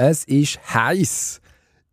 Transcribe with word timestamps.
Es 0.00 0.22
ist 0.22 0.60
heiß 0.72 1.40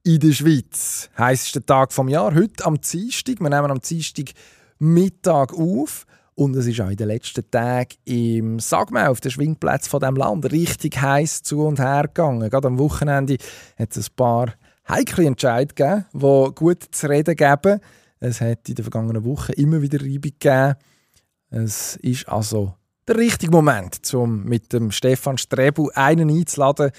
in 0.04 0.20
der 0.20 0.32
Schweiz. 0.32 1.10
Heißester 1.18 1.66
Tag 1.66 1.92
vom 1.92 2.08
Jahr. 2.08 2.36
Heute 2.36 2.64
am 2.64 2.80
Dienstag. 2.80 3.40
Wir 3.40 3.50
nehmen 3.50 3.72
am 3.72 3.80
Dienstag 3.80 4.26
Mittag 4.78 5.56
auf. 5.56 6.06
Und 6.36 6.56
es 6.56 6.68
ist 6.68 6.80
auch 6.82 6.92
in 6.92 6.98
den 6.98 7.08
letzten 7.08 7.50
Tagen 7.50 7.96
im 8.04 8.60
Sagmau, 8.60 9.10
auf 9.10 9.22
den 9.22 9.32
Schwingplätzen 9.32 9.90
von 9.90 10.02
dem 10.02 10.18
Land, 10.18 10.52
richtig 10.52 11.02
heiß 11.02 11.42
zu 11.42 11.66
und 11.66 11.80
her 11.80 12.04
gegangen. 12.04 12.48
Gerade 12.48 12.68
am 12.68 12.78
Wochenende 12.78 13.38
hat 13.76 13.98
es 13.98 14.10
ein 14.10 14.16
paar 14.16 14.54
heikle 14.88 15.26
Entscheidungen 15.26 15.74
gegeben, 15.74 16.06
die 16.14 16.54
gut 16.54 16.84
zu 16.92 17.10
reden 17.10 17.36
geben. 17.36 17.80
Es 18.20 18.40
hat 18.40 18.70
in 18.70 18.76
den 18.76 18.84
vergangenen 18.84 19.26
Wochen 19.26 19.54
immer 19.54 19.82
wieder 19.82 20.00
Reibung 20.00 20.22
gegeben. 20.22 20.76
Es 21.50 21.96
ist 21.96 22.30
also 22.30 22.76
der 23.08 23.18
richtige 23.18 23.52
Moment, 23.52 24.14
um 24.14 24.44
mit 24.44 24.74
dem 24.74 24.92
Stefan 24.92 25.40
Strebu 25.40 25.90
einen 25.96 26.30
einzuladen, 26.30 26.92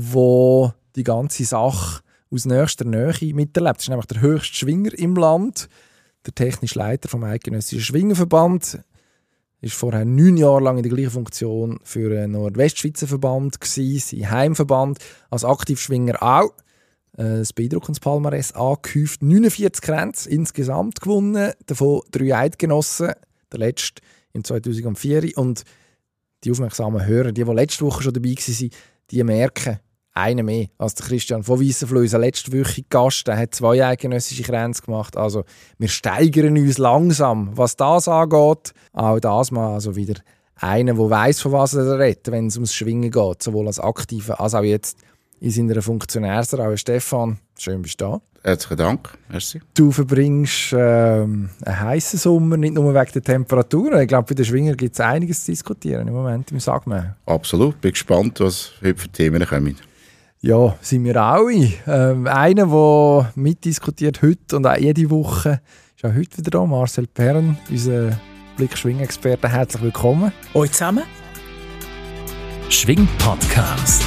wo 0.00 0.72
die 0.96 1.04
ganze 1.04 1.44
Sache 1.44 2.02
aus 2.30 2.44
nächster 2.44 2.84
Nähe 2.84 3.34
miterlebt. 3.34 3.76
Das 3.76 3.84
ist 3.84 3.88
nämlich 3.88 4.06
der 4.06 4.20
höchste 4.20 4.54
Schwinger 4.54 4.96
im 4.98 5.16
Land, 5.16 5.68
der 6.26 6.34
technische 6.34 6.78
Leiter 6.78 7.08
vom 7.08 7.24
Eidgenössischen 7.24 7.80
Schwingerverband. 7.80 8.80
Ist 9.62 9.74
vorher 9.74 10.06
neun 10.06 10.38
Jahre 10.38 10.62
lang 10.62 10.78
in 10.78 10.82
der 10.84 10.92
gleichen 10.92 11.10
Funktion 11.10 11.80
für 11.84 12.08
den 12.08 12.30
Nordwestschweizer 12.30 13.06
Verband 13.06 13.58
sein 13.62 14.30
Heimverband 14.30 14.98
als 15.28 15.44
Aktivschwinger 15.44 16.22
auch. 16.22 16.54
Ein 17.16 17.46
beeindruckendes 17.54 18.00
Palmares 18.00 18.52
angehäuft, 18.52 19.22
49 19.22 19.82
Grenzen 19.82 20.32
insgesamt 20.32 21.00
gewonnen, 21.00 21.52
davon 21.66 22.00
drei 22.10 22.34
Eidgenossen, 22.34 23.12
der 23.52 23.58
letzte 23.58 24.00
im 24.32 24.44
2004 24.44 25.36
und 25.36 25.64
die 26.44 26.52
aufmerksamen 26.52 27.04
Hörer, 27.04 27.32
die, 27.32 27.44
die 27.44 27.52
letzte 27.52 27.84
Woche 27.84 28.04
schon 28.04 28.14
dabei 28.14 28.30
waren, 28.30 28.70
die 29.10 29.24
merken, 29.24 29.80
einer 30.12 30.42
mehr 30.42 30.66
als 30.78 30.94
der 30.94 31.06
Christian 31.06 31.42
von 31.42 31.60
Weissenflö, 31.60 32.00
unser 32.00 32.18
letztwöchiger 32.18 32.86
Gast, 32.88 33.26
der 33.26 33.38
hat 33.38 33.54
zwei 33.54 33.84
eidgenössische 33.84 34.42
Grenzen 34.42 34.86
gemacht. 34.86 35.16
Also 35.16 35.44
wir 35.78 35.88
steigern 35.88 36.56
uns 36.56 36.78
langsam, 36.78 37.56
was 37.56 37.76
das 37.76 38.08
angeht. 38.08 38.72
Auch 38.92 39.20
das 39.20 39.50
mal 39.50 39.74
also 39.74 39.96
wieder 39.96 40.14
einer, 40.56 40.94
der 40.94 41.10
weiß, 41.10 41.40
von 41.40 41.52
was 41.52 41.74
er 41.74 41.98
redet, 41.98 42.30
wenn 42.30 42.48
es 42.48 42.56
ums 42.56 42.74
Schwingen 42.74 43.10
geht, 43.10 43.42
sowohl 43.42 43.66
als 43.66 43.80
Aktiver 43.80 44.40
als 44.40 44.54
auch 44.54 44.62
jetzt 44.62 44.98
in 45.40 45.50
seiner 45.50 45.80
Funktionärsrolle. 45.80 46.76
Stefan, 46.76 47.38
schön 47.58 47.80
bist 47.82 48.00
du 48.00 48.04
da. 48.04 48.20
Herzlichen 48.42 48.76
Dank. 48.78 49.18
Merci. 49.28 49.60
Du 49.74 49.90
verbringst 49.90 50.72
ähm, 50.72 51.50
einen 51.62 51.80
heißen 51.80 52.18
Sommer, 52.18 52.56
nicht 52.56 52.74
nur 52.74 52.94
wegen 52.94 53.12
der 53.12 53.22
Temperaturen. 53.22 54.00
Ich 54.00 54.08
glaube, 54.08 54.28
bei 54.28 54.34
den 54.34 54.44
Schwingern 54.46 54.76
gibt 54.76 54.94
es 54.94 55.00
einiges 55.00 55.44
zu 55.44 55.52
diskutieren 55.52 56.08
im 56.08 56.14
Moment 56.14 56.50
im 56.50 56.58
Sagmau. 56.58 57.02
Absolut. 57.26 57.80
Bin 57.82 57.92
gespannt, 57.92 58.40
was 58.40 58.72
heute 58.82 58.98
für 58.98 59.08
Themen 59.08 59.46
kommen. 59.46 59.76
Ja, 60.42 60.74
sind 60.80 61.04
wir 61.04 61.16
alle. 61.16 61.70
Ähm, 61.86 62.26
einer, 62.26 62.66
der 62.66 63.32
mitdiskutiert 63.34 64.22
heute 64.22 64.56
und 64.56 64.66
auch 64.66 64.74
jede 64.74 65.10
Woche, 65.10 65.60
ist 65.94 66.02
auch 66.02 66.14
heute 66.14 66.38
wieder 66.38 66.50
da, 66.52 66.64
Marcel 66.64 67.06
Perren, 67.06 67.58
unser 67.68 68.18
Blick-Schwing-Experte. 68.56 69.50
Herzlich 69.50 69.82
willkommen. 69.82 70.32
Euch 70.54 70.72
zusammen. 70.72 71.02
Schwing-Podcast. 72.70 74.02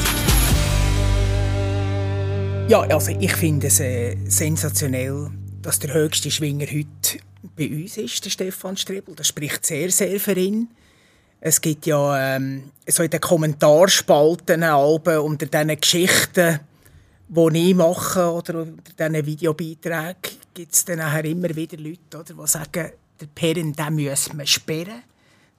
Ja, 2.68 2.82
also 2.82 3.12
ich 3.12 3.34
finde 3.34 3.68
es 3.68 3.80
äh, 3.80 4.18
sensationell, 4.26 5.30
dass 5.62 5.78
der 5.78 5.94
höchste 5.94 6.32
Schwinger 6.32 6.66
heute 6.66 7.20
bei 7.56 7.70
uns 7.70 7.98
ist, 7.98 8.26
der 8.26 8.32
Stefan 8.32 8.76
Strebel. 8.76 9.14
Das 9.14 9.28
spricht 9.28 9.68
sehr, 9.68 9.92
sehr 9.92 10.20
für 10.20 10.34
ihn. 10.34 10.70
Es 11.46 11.60
gibt 11.60 11.86
ja 11.88 12.36
ähm, 12.38 12.72
so 12.88 13.04
in 13.04 13.10
den 13.10 13.20
Kommentarspalten 13.20 14.64
Alben 14.64 15.18
unter 15.18 15.46
diesen 15.46 15.78
Geschichten, 15.78 16.62
die 17.28 17.70
ich 17.70 17.76
mache 17.76 18.32
oder 18.32 18.62
unter 18.62 19.10
diesen 19.10 19.26
Videobeiträgen, 19.26 20.38
gibt 20.54 20.74
es 20.74 20.86
dann 20.86 21.00
nachher 21.00 21.26
immer 21.26 21.54
wieder 21.54 21.76
Leute, 21.78 22.18
oder, 22.18 22.34
die 22.34 22.48
sagen, 22.48 22.92
der 23.20 23.28
Perrin, 23.36 23.74
den 23.74 23.96
müssen 23.96 24.40
wir 24.40 24.48
sperren. 24.48 25.04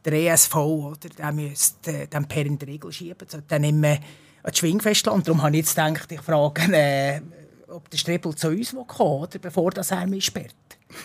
Der 0.02 0.14
ESV, 0.14 0.56
oder, 0.56 1.10
den 1.10 1.34
müsste 1.34 1.92
äh, 1.92 2.06
den 2.06 2.28
Perrin 2.28 2.58
die 2.58 2.64
Regel 2.64 2.90
schieben. 2.90 3.28
So, 3.28 3.40
dann 3.46 3.64
immer 3.64 3.88
an 3.88 4.00
das 4.42 4.56
Schwingfestland. 4.56 5.28
Darum 5.28 5.42
habe 5.42 5.54
ich 5.54 5.66
jetzt 5.66 5.76
gedacht, 5.76 6.10
ich 6.10 6.22
frage, 6.22 6.62
äh, 6.74 7.20
ob 7.68 7.90
der 7.90 7.98
Strebel 7.98 8.34
zu 8.34 8.48
uns 8.48 8.72
oder 8.72 9.38
bevor 9.38 9.70
das 9.70 9.90
er 9.90 10.06
mich 10.06 10.24
sperrt. 10.24 10.54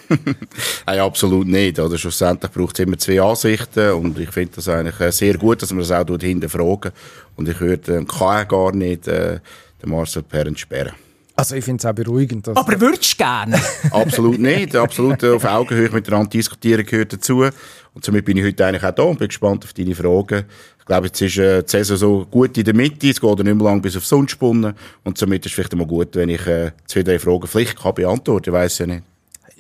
Nein, 0.86 1.00
absolut 1.00 1.48
nicht. 1.48 1.80
Oder 1.80 1.98
schlussendlich 1.98 2.52
braucht 2.52 2.80
es 2.80 2.86
immer 2.86 2.98
zwei 2.98 3.22
Ansichten 3.22 3.92
und 3.94 4.18
ich 4.20 4.30
finde 4.32 4.54
das 4.56 4.68
eigentlich 4.70 5.00
äh, 5.00 5.12
sehr 5.12 5.38
gut, 5.38 5.62
dass 5.62 5.72
man 5.72 5.80
das 5.80 5.92
auch 5.92 6.06
hinterfragen 6.20 6.92
und 7.36 7.48
ich 7.48 7.60
würde 7.60 7.98
äh, 7.98 8.06
kann 8.06 8.48
gar 8.48 8.74
nicht 8.74 9.08
äh, 9.08 9.40
den 9.82 9.90
Marcel 9.90 10.24
Perren 10.24 10.58
sperren. 10.58 10.94
Also 11.40 11.56
ich 11.56 11.64
finde 11.64 11.80
es 11.80 11.86
auch 11.86 11.94
beruhigend. 11.94 12.50
Aber 12.50 12.82
würdest 12.82 13.14
du 13.14 13.18
gerne? 13.24 13.62
absolut 13.92 14.40
nicht. 14.40 14.76
Absolut 14.76 15.24
auf 15.24 15.46
Augenhöhe 15.46 15.90
miteinander 15.90 16.30
diskutieren 16.30 16.86
gehört 16.86 17.14
dazu. 17.14 17.46
Und 17.94 18.04
somit 18.04 18.26
bin 18.26 18.36
ich 18.36 18.44
heute 18.44 18.66
eigentlich 18.66 18.84
auch 18.84 18.92
da 18.92 19.04
und 19.04 19.20
bin 19.20 19.30
gespannt 19.30 19.64
auf 19.64 19.72
deine 19.72 19.96
Fragen. 19.96 20.44
Ich 20.80 20.86
glaube, 20.86 21.08
jetzt 21.08 21.22
ist 21.22 21.38
äh, 21.38 21.64
die 21.64 21.70
Saison 21.70 21.98
so 21.98 22.26
gut 22.26 22.58
in 22.58 22.66
der 22.66 22.76
Mitte, 22.76 23.10
es 23.10 23.22
geht 23.22 23.38
nicht 23.38 23.56
mehr 23.56 23.56
lang 23.56 23.82
bis 23.82 23.96
auf 23.96 24.06
Sonnenspunnen 24.06 24.74
und 25.06 25.18
somit 25.18 25.46
ist 25.46 25.52
es 25.52 25.56
vielleicht 25.56 25.74
mal 25.76 25.88
gut, 25.88 26.14
wenn 26.16 26.28
ich 26.28 26.46
äh, 26.46 26.72
zwei, 26.88 27.04
drei 27.04 27.20
Fragen 27.20 27.48
vielleicht 27.48 27.80
kann 27.80 27.94
beantworten, 27.94 28.50
ich 28.50 28.54
weiß 28.54 28.80
ja 28.80 28.88
nicht 28.88 29.04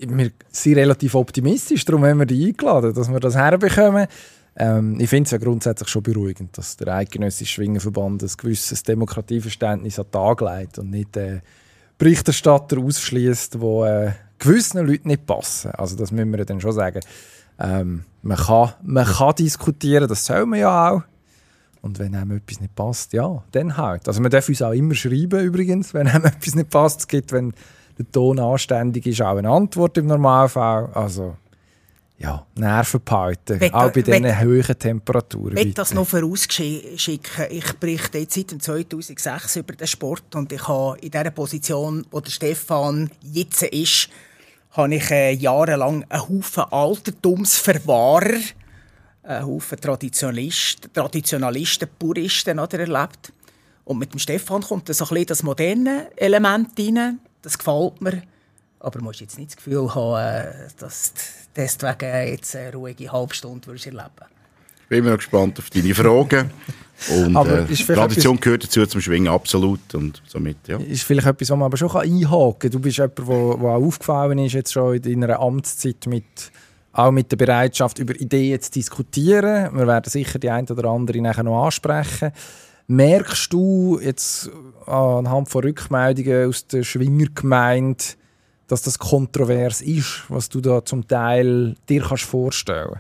wir 0.08 0.32
sind 0.50 0.78
relativ 0.78 1.16
optimistisch, 1.16 1.86
darum 1.86 2.06
haben 2.06 2.20
wir 2.20 2.26
die 2.26 2.48
eingeladen, 2.48 2.94
dass 2.94 3.12
wir 3.12 3.20
das 3.20 3.36
herbekommen. 3.36 4.08
Ähm, 4.56 5.00
ich 5.00 5.10
finde 5.10 5.28
es 5.28 5.32
ja 5.32 5.38
grundsätzlich 5.38 5.90
schon 5.90 6.04
beruhigend, 6.04 6.58
dass 6.58 6.78
der 6.78 6.94
eidgenössische 6.94 7.54
Schwingenverband 7.54 8.24
ein 8.24 8.32
gewisses 8.38 8.84
Demokratieverständnis 8.84 10.00
an 10.00 10.06
den 10.06 10.12
Tag 10.12 10.42
legt 10.42 10.80
und 10.80 10.90
nicht 10.90 11.16
äh, 11.18 11.42
Berichterstatter 11.98 12.78
ausschließt, 12.78 13.56
die 13.56 13.58
äh, 13.58 14.12
gewissen 14.38 14.86
Leuten 14.86 15.10
nicht 15.10 15.26
passen. 15.26 15.72
Also 15.72 15.96
das 15.96 16.12
müssen 16.12 16.32
wir 16.32 16.46
dann 16.46 16.62
schon 16.62 16.72
sagen. 16.72 17.02
Ähm, 17.60 18.06
man, 18.22 18.38
kann, 18.38 18.74
man 18.84 19.06
kann 19.06 19.36
diskutieren, 19.36 20.08
das 20.08 20.26
soll 20.26 20.46
man 20.46 20.60
ja 20.60 20.92
auch. 20.92 21.02
Und 21.82 22.00
wenn 22.00 22.16
einem 22.16 22.38
etwas 22.38 22.60
nicht 22.60 22.76
passt, 22.76 23.14
ja, 23.14 23.44
dann 23.52 23.78
halt. 23.78 24.08
Also 24.08 24.22
man 24.22 24.32
darf 24.32 24.50
uns 24.50 24.62
auch 24.62 24.72
immer 24.72 24.96
schreiben 24.96 25.40
übrigens, 25.40 25.94
wenn 25.94 26.08
einem 26.08 26.26
etwas 26.26 26.56
nicht 26.56 26.70
passt. 26.70 27.02
Es 27.02 27.08
gibt, 27.08 27.32
wenn 27.32 27.54
der 28.00 28.12
Ton 28.12 28.40
anständig 28.40 29.06
ist, 29.06 29.22
auch 29.22 29.38
eine 29.38 29.50
Antwort 29.50 29.98
im 29.98 30.08
Normalfall. 30.08 30.90
Also, 30.94 31.36
ja, 32.18 32.46
Nerven 32.56 33.02
behalten, 33.04 33.60
will, 33.62 33.72
auch 33.72 33.92
bei 33.92 34.02
diesen 34.02 34.40
hohen 34.40 34.80
Temperaturen. 34.80 35.58
Ich 35.58 35.66
will 35.66 35.74
das 35.74 35.94
noch 35.94 36.08
vorausschicken. 36.08 37.46
Ich 37.50 37.74
berichte 37.74 38.18
jetzt 38.18 38.36
seit 38.36 38.62
2006 38.62 39.56
über 39.58 39.74
den 39.74 39.88
Sport 39.88 40.36
und 40.36 40.52
ich 40.52 40.68
habe 40.68 40.98
in 41.00 41.12
der 41.12 41.32
Position, 41.32 42.06
wo 42.12 42.20
der 42.20 42.32
Stefan 42.32 43.10
jetzt 43.22 43.64
ist, 43.64 44.10
habe 44.72 44.96
ich 44.96 45.10
äh, 45.12 45.32
jahrelang 45.32 46.06
einen 46.10 46.22
Haufen 46.22 46.64
Altertumsverwahrer, 46.70 48.40
einen 49.24 49.46
Haufen 49.46 49.80
Traditionalisten, 49.80 50.92
Traditionalisten 50.92 51.88
Puristen 51.98 52.60
oder, 52.60 52.80
erlebt. 52.80 53.32
Und 53.86 53.98
mit 53.98 54.14
dem 54.14 54.20
Stefan 54.20 54.62
kommt 54.62 54.94
so 54.94 55.06
ein 55.06 55.08
bisschen 55.08 55.26
das 55.26 55.44
moderne 55.44 56.10
Element 56.18 56.78
rein 56.78 57.20
das 57.42 57.58
gefällt 57.58 58.02
mir. 58.02 58.24
Aber 58.80 59.00
du 59.00 59.06
musst 59.06 59.20
jetzt 59.20 59.38
nicht 59.38 59.52
das 59.52 59.58
Gefühl 59.58 59.94
haben, 59.94 60.22
äh, 60.22 60.68
dass 60.78 61.14
du 61.14 61.20
deswegen 61.56 62.28
jetzt 62.30 62.56
eine 62.56 62.74
ruhige 62.74 63.12
Halbstunde 63.12 63.70
erleben 63.70 63.94
würdest. 63.94 64.32
Ich 64.84 64.88
bin 64.88 65.00
immer 65.00 65.12
noch 65.12 65.18
gespannt 65.18 65.60
auf 65.60 65.70
deine 65.70 65.94
Fragen. 65.94 66.52
Und 67.10 67.36
äh, 67.36 67.66
Tradition 67.76 68.36
etwas, 68.36 68.44
gehört 68.44 68.64
dazu 68.64 68.86
zum 68.86 69.02
Schwingen, 69.02 69.32
absolut. 69.32 69.94
Und 69.94 70.22
somit, 70.28 70.58
ja. 70.68 70.78
Ist 70.78 71.04
vielleicht 71.04 71.28
etwas, 71.28 71.50
was 71.50 71.58
man 71.58 71.66
aber 71.66 71.78
schon 71.78 71.96
einhaken 71.96 72.60
kann. 72.60 72.72
Du 72.72 72.80
bist 72.80 72.98
jemand, 72.98 73.18
der 73.20 73.26
auch 73.28 73.86
aufgefallen 73.86 74.40
ist, 74.40 74.54
jetzt 74.54 74.74
schon 74.74 74.96
in 74.96 75.22
deiner 75.22 75.40
Amtszeit 75.40 76.08
mit 76.08 76.52
auch 76.92 77.12
mit 77.12 77.32
der 77.32 77.38
Bereitschaft, 77.38 78.00
über 78.00 78.20
Ideen 78.20 78.60
zu 78.60 78.72
diskutieren. 78.72 79.76
Wir 79.76 79.88
werden 79.88 80.10
sicher 80.10 80.40
die 80.40 80.50
eine 80.50 80.68
oder 80.68 80.90
andere 80.90 81.22
nachher 81.22 81.44
noch 81.44 81.66
ansprechen. 81.66 82.32
Merkst 82.92 83.54
du 83.54 84.00
jetzt 84.02 84.50
anhand 84.86 85.48
von 85.48 85.64
Rückmeldungen 85.64 86.50
aus 86.50 86.66
der 86.68 86.84
Schwingergemeinde, 86.84 88.04
dass 88.68 88.82
das 88.82 88.98
kontrovers 89.00 89.82
ist, 89.82 90.24
was 90.28 90.50
du 90.50 90.60
da 90.60 90.84
zum 90.84 91.08
Teil 91.08 91.76
dir 91.88 92.02
kannst 92.02 92.24
vorstellen 92.24 93.00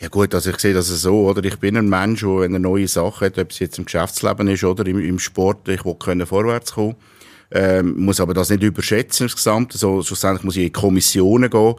ja 0.00 0.08
gut, 0.08 0.34
also 0.34 0.48
ich 0.48 0.58
sehe 0.58 0.72
das 0.72 0.88
so, 0.88 1.28
oder? 1.28 1.44
Ich 1.44 1.58
bin 1.58 1.76
ein 1.76 1.88
Mensch, 1.88 2.22
der 2.22 2.44
eine 2.44 2.58
neue 2.58 2.88
Sache 2.88 3.26
hat, 3.26 3.38
ob 3.38 3.50
es 3.50 3.58
jetzt 3.58 3.78
im 3.78 3.84
Geschäftsleben 3.84 4.48
ist 4.48 4.64
oder 4.64 4.86
im, 4.86 4.98
im 4.98 5.18
Sport, 5.18 5.68
ich 5.68 5.84
will 5.84 5.94
können 5.94 6.26
vorwärts 6.26 6.72
kommen. 6.72 6.96
Ähm, 7.52 7.94
muss 7.98 8.20
aber 8.20 8.32
das 8.32 8.50
nicht 8.50 8.62
überschätzen 8.62 9.24
insgesamt. 9.24 9.72
Also, 9.72 10.02
schlussendlich 10.02 10.44
muss 10.44 10.56
ich 10.56 10.66
in 10.66 10.72
Kommissionen 10.72 11.50
gehen, 11.50 11.74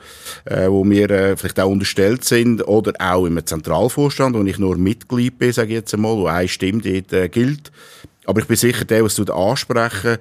äh, 0.46 0.68
wo 0.68 0.84
mir 0.84 1.10
äh, 1.10 1.38
vielleicht 1.38 1.60
auch 1.60 1.70
unterstellt 1.70 2.26
sind 2.26 2.68
oder 2.68 2.94
auch 3.00 3.26
im 3.26 3.46
Zentralvorstand, 3.46 4.36
wo 4.36 4.44
ich 4.44 4.60
nur 4.60 4.78
Mitglied 4.78 5.40
bin, 5.40 5.54
sage 5.54 5.70
ich 5.70 5.76
jetzt 5.76 5.94
einmal, 5.94 6.18
wo 6.18 6.28
eine 6.28 6.48
Stimme 6.48 6.82
dort 6.82 7.14
äh, 7.14 7.30
gilt. 7.30 7.72
Aber 8.26 8.42
ich 8.42 8.48
bin 8.48 8.58
sicher 8.58 8.86
der, 8.86 9.04
was 9.04 9.16
du 9.16 9.24
ansprechen 9.32 10.18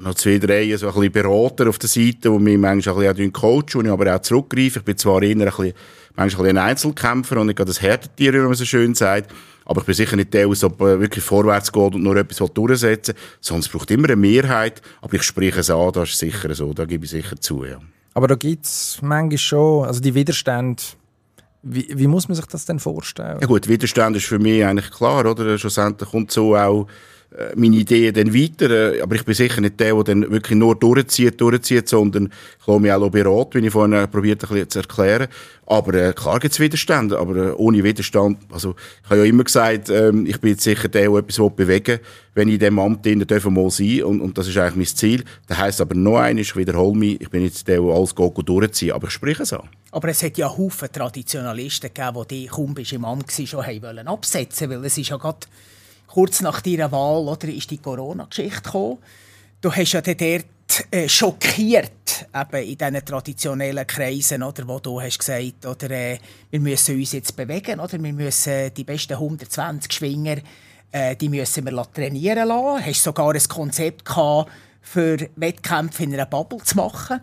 noch 0.00 0.14
zwei, 0.14 0.38
drei 0.38 0.74
so 0.76 0.88
ein 0.88 0.94
bisschen 0.94 1.12
Berater 1.12 1.68
auf 1.68 1.78
der 1.78 1.88
Seite, 1.88 2.30
die 2.30 2.38
mich 2.38 2.58
manchmal 2.58 3.06
ein 3.06 3.14
bisschen 3.14 3.32
coachen, 3.32 3.74
wo 3.74 3.80
ich 3.82 3.90
aber 3.90 4.14
auch 4.14 4.22
zurückgreife. 4.22 4.78
Ich 4.78 4.84
bin 4.84 4.96
zwar 4.96 5.22
eher 5.22 5.36
ein 5.36 5.44
bisschen, 5.44 5.72
manchmal 6.16 6.48
ein 6.48 6.58
Einzelkämpfer 6.58 7.38
und 7.38 7.48
nicht 7.48 7.56
gerade 7.56 7.70
das 7.70 7.82
Härtetier, 7.82 8.32
wie 8.32 8.38
man 8.38 8.54
so 8.54 8.64
schön 8.64 8.94
sagt. 8.94 9.32
Aber 9.70 9.82
ich 9.82 9.86
bin 9.86 9.94
sicher 9.94 10.16
nicht 10.16 10.34
der, 10.34 10.48
der 10.48 10.68
äh, 10.68 11.00
wirklich 11.00 11.22
vorwärts 11.22 11.70
geht 11.70 11.94
und 11.94 12.02
nur 12.02 12.16
etwas 12.16 12.38
durchsetzen 12.52 13.14
will, 13.14 13.58
es 13.60 13.68
braucht 13.68 13.88
immer 13.92 14.08
eine 14.08 14.16
Mehrheit. 14.16 14.82
Aber 15.00 15.14
ich 15.14 15.22
spreche 15.22 15.60
es 15.60 15.70
an, 15.70 15.92
das 15.92 16.08
ist 16.08 16.18
sicher 16.18 16.52
so, 16.56 16.74
da 16.74 16.86
gebe 16.86 17.04
ich 17.04 17.12
sicher 17.12 17.36
zu, 17.40 17.64
ja. 17.64 17.78
Aber 18.12 18.26
da 18.26 18.34
gibt 18.34 18.66
es 18.66 18.98
manchmal 19.00 19.38
schon, 19.38 19.86
also 19.86 20.00
die 20.00 20.12
Widerstände, 20.12 20.82
wie, 21.62 21.86
wie, 21.94 22.08
muss 22.08 22.26
man 22.26 22.34
sich 22.34 22.46
das 22.46 22.64
denn 22.64 22.80
vorstellen? 22.80 23.38
Ja 23.40 23.46
gut, 23.46 23.68
Widerstand 23.68 24.16
ist 24.16 24.26
für 24.26 24.40
mich 24.40 24.64
eigentlich 24.64 24.90
klar, 24.90 25.24
oder? 25.24 25.56
Schlussendlich 25.56 26.10
kommt 26.10 26.32
so 26.32 26.56
auch 26.56 26.88
meine 27.54 27.76
Ideen 27.76 28.12
dann 28.12 28.34
weiter. 28.34 28.94
Äh, 28.94 29.00
aber 29.00 29.14
ich 29.14 29.24
bin 29.24 29.34
sicher 29.34 29.60
nicht 29.60 29.78
der, 29.78 29.94
der 29.94 30.04
dann 30.04 30.30
wirklich 30.30 30.58
nur 30.58 30.74
durchzieht, 30.74 31.40
durchzieht, 31.40 31.88
sondern 31.88 32.32
ich 32.60 32.66
lasse 32.66 32.80
mich 32.80 32.92
auch 32.92 33.10
beraten, 33.10 33.62
wie 33.62 33.66
ich 33.66 33.72
vorhin 33.72 34.10
probiert 34.10 34.50
ein 34.50 34.68
zu 34.68 34.78
erklären. 34.80 35.28
Aber 35.66 35.94
äh, 35.94 36.12
klar 36.12 36.40
gibt 36.40 36.52
es 36.52 36.60
Widerstände, 36.60 37.16
aber 37.18 37.36
äh, 37.36 37.52
ohne 37.52 37.84
Widerstand, 37.84 38.38
also 38.50 38.74
ich 39.04 39.10
habe 39.10 39.20
ja 39.20 39.26
immer 39.26 39.44
gesagt, 39.44 39.88
ähm, 39.88 40.26
ich 40.26 40.40
bin 40.40 40.50
jetzt 40.50 40.64
sicher 40.64 40.88
der, 40.88 41.08
der 41.08 41.18
etwas 41.18 41.54
bewegen 41.54 41.86
will, 41.86 42.00
wenn 42.34 42.48
ich 42.48 42.54
in 42.54 42.60
diesem 42.60 42.78
Amt 42.80 43.06
drin 43.06 43.24
darf 43.24 43.44
mal 43.44 43.70
sein 43.70 44.02
und, 44.02 44.20
und 44.20 44.36
das 44.36 44.48
ist 44.48 44.56
eigentlich 44.56 44.76
mein 44.76 44.96
Ziel. 44.96 45.24
Das 45.46 45.58
heisst 45.58 45.80
aber 45.80 45.94
noch 45.94 46.16
einmal, 46.16 46.40
ich 46.40 46.56
wiederhole 46.56 46.98
mich, 46.98 47.20
ich 47.20 47.30
bin 47.30 47.44
jetzt 47.44 47.68
der, 47.68 47.80
der 47.80 47.94
alles 47.94 48.14
geht, 48.14 48.48
durchzieht, 48.48 48.90
aber 48.90 49.06
ich 49.06 49.12
spreche 49.12 49.44
es 49.44 49.52
an. 49.52 49.68
Aber 49.92 50.08
es 50.08 50.22
hat 50.24 50.36
ja 50.38 50.48
Haufen 50.48 50.88
Traditionalisten 50.90 51.90
gegeben, 51.94 52.24
die 52.28 52.42
dich 52.42 52.50
kaum 52.50 52.74
im 52.76 53.04
Amt 53.04 53.32
schon 53.32 53.64
haben 53.64 53.82
wollen 53.82 54.08
absetzen, 54.08 54.70
weil 54.70 54.84
es 54.84 54.98
ist 54.98 55.10
ja 55.10 55.16
gerade 55.16 55.46
kurz 56.12 56.40
nach 56.40 56.60
deiner 56.60 56.90
Wahl 56.92 57.28
oder, 57.28 57.48
ist 57.48 57.70
die 57.70 57.78
Corona-Geschichte 57.78 58.62
gekommen. 58.62 58.98
Du 59.60 59.72
hast 59.72 59.92
ja 59.92 60.00
dort 60.00 60.44
äh, 60.90 61.08
schockiert 61.08 62.26
eben 62.34 62.62
in 62.62 62.78
diesen 62.78 63.04
traditionellen 63.04 63.86
Kreisen, 63.86 64.42
oder, 64.42 64.66
wo 64.66 64.78
du 64.78 65.00
hast 65.00 65.18
gesagt 65.18 65.66
oder, 65.66 65.90
äh, 65.90 66.18
wir 66.50 66.60
müssen 66.60 66.96
uns 66.96 67.12
jetzt 67.12 67.36
bewegen, 67.36 67.80
oder, 67.80 68.02
wir 68.02 68.12
müssen 68.12 68.72
die 68.74 68.84
besten 68.84 69.14
120 69.14 69.92
Schwinger 69.92 70.38
äh, 70.92 71.16
die 71.16 71.28
müssen 71.28 71.64
wir 71.64 71.92
trainieren 71.92 72.48
lassen. 72.48 72.82
Du 72.82 72.86
hast 72.86 73.02
sogar 73.02 73.32
ein 73.32 73.48
Konzept 73.48 74.04
gehabt, 74.04 74.50
für 74.80 75.18
Wettkämpfe 75.36 76.02
in 76.02 76.14
einer 76.14 76.26
Bubble 76.26 76.58
zu 76.58 76.76
machen. 76.76 77.20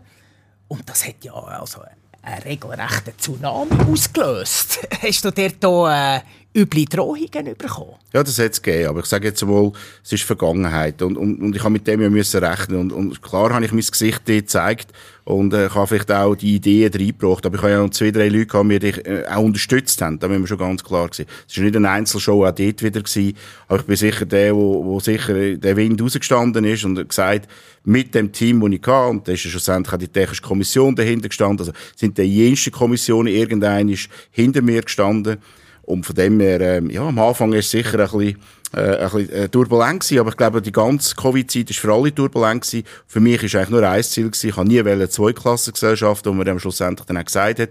Und 0.67 0.87
das 0.87 1.05
hat 1.07 1.23
ja 1.23 1.33
also 1.33 1.81
einen 2.27 2.43
regelrechten 2.43 3.13
Tsunami 3.17 3.71
ausgelöst. 3.91 4.79
Hast 5.01 5.25
du 5.25 5.31
dort 5.31 5.55
hier, 5.61 6.23
äh, 6.55 6.59
üble 6.59 6.85
Drohungen 6.85 7.55
bekommen? 7.57 7.95
Ja, 8.13 8.23
das 8.23 8.39
hat 8.39 8.51
es 8.51 8.61
gegeben. 8.61 8.89
Aber 8.89 8.99
ich 8.99 9.05
sage 9.05 9.27
jetzt 9.27 9.43
mal, 9.45 9.71
es 10.03 10.13
ist 10.13 10.23
Vergangenheit. 10.23 11.01
Und, 11.01 11.17
und, 11.17 11.41
und 11.41 11.55
ich 11.55 11.61
habe 11.61 11.71
mit 11.71 11.87
dem 11.87 12.01
ja 12.01 12.09
müssen 12.09 12.43
rechnen. 12.43 12.79
Und, 12.79 12.91
und 12.91 13.21
klar 13.21 13.53
habe 13.53 13.65
ich 13.65 13.71
mein 13.71 13.81
Gesicht 13.81 14.25
gezeigt. 14.25 14.91
Und 15.27 15.53
äh, 15.53 15.67
ich 15.67 15.75
habe 15.75 15.87
vielleicht 15.87 16.09
auch 16.09 16.35
die 16.35 16.55
Ideen 16.55 16.89
reingebracht. 16.89 17.45
Aber 17.45 17.57
ich 17.57 17.61
habe 17.61 17.73
ja 17.73 17.81
noch 17.81 17.89
zwei, 17.89 18.11
drei 18.11 18.29
Leute 18.29 18.45
gehabt, 18.45 18.71
die 18.71 18.79
mich 18.79 19.05
äh, 19.05 19.25
auch 19.29 19.43
unterstützt 19.43 20.01
haben. 20.01 20.19
Da 20.19 20.29
müssen 20.29 20.43
wir 20.43 20.47
schon 20.47 20.57
ganz 20.57 20.81
klar 20.81 21.09
sein. 21.11 21.25
Es 21.45 21.57
war 21.57 21.65
nicht 21.65 21.75
eine 21.75 21.89
Einzelshow 21.89 22.45
auch 22.45 22.51
dort 22.51 22.81
wieder. 22.81 23.01
Gewesen. 23.01 23.33
Aber 23.67 23.81
ich 23.81 23.85
bin 23.85 23.97
sicher 23.97 24.25
der, 24.25 24.55
wo, 24.55 24.85
wo 24.85 25.01
sicher 25.01 25.57
der 25.57 25.75
Wind 25.75 26.01
rausgestanden 26.01 26.63
ist 26.63 26.85
und 26.85 27.09
gesagt, 27.09 27.49
mit 27.83 28.15
dem 28.15 28.31
Team, 28.31 28.61
das 28.61 28.71
ich 28.71 28.87
hatte, 28.87 29.09
und 29.09 29.27
da 29.27 29.33
ist 29.33 29.43
ja 29.43 29.51
schlussendlich 29.51 29.93
auch 29.93 29.99
die 29.99 30.07
technische 30.07 30.41
Kommission 30.41 30.95
dahinter 30.95 31.27
gestanden, 31.27 31.59
also 31.59 31.73
sind 31.97 32.17
die 32.17 32.23
jensten 32.23 32.71
Kommissionen 32.71 33.33
irgendein 33.33 33.93
hinter 34.31 34.61
mir 34.61 34.81
gestanden. 34.81 35.39
Und 35.81 36.05
von 36.05 36.15
dem 36.15 36.39
her, 36.39 36.61
ähm, 36.61 36.89
ja, 36.89 37.01
am 37.05 37.19
Anfang 37.19 37.51
ist 37.51 37.65
es 37.65 37.71
sicher 37.71 37.99
ein 37.99 38.17
bisschen, 38.17 38.37
äh, 38.73 38.79
ein 38.79 39.09
bisschen 39.09 39.29
äh, 39.29 39.49
turbulent 39.49 40.01
gewesen, 40.01 40.19
aber 40.19 40.29
ich 40.29 40.37
glaube, 40.37 40.61
die 40.61 40.71
ganze 40.71 41.15
Covid-Zeit 41.15 41.69
ist 41.69 41.79
für 41.79 41.93
alle 41.93 42.13
turbulent 42.13 42.63
gewesen. 42.63 42.85
Für 43.07 43.19
mich 43.19 43.41
ist 43.43 43.55
eigentlich 43.55 43.69
nur 43.69 43.83
ein 43.83 44.03
Ziel 44.03 44.25
gewesen. 44.25 44.49
Ich 44.49 44.57
habe 44.57 44.67
nie 44.67 44.79
eine 44.79 45.09
Zweiklassengesellschaft, 45.09 46.25
wo 46.25 46.33
man 46.33 46.45
dann 46.45 46.59
schlussendlich 46.59 47.05
dann 47.05 47.17
auch 47.17 47.25
gesagt 47.25 47.59
hat, 47.59 47.69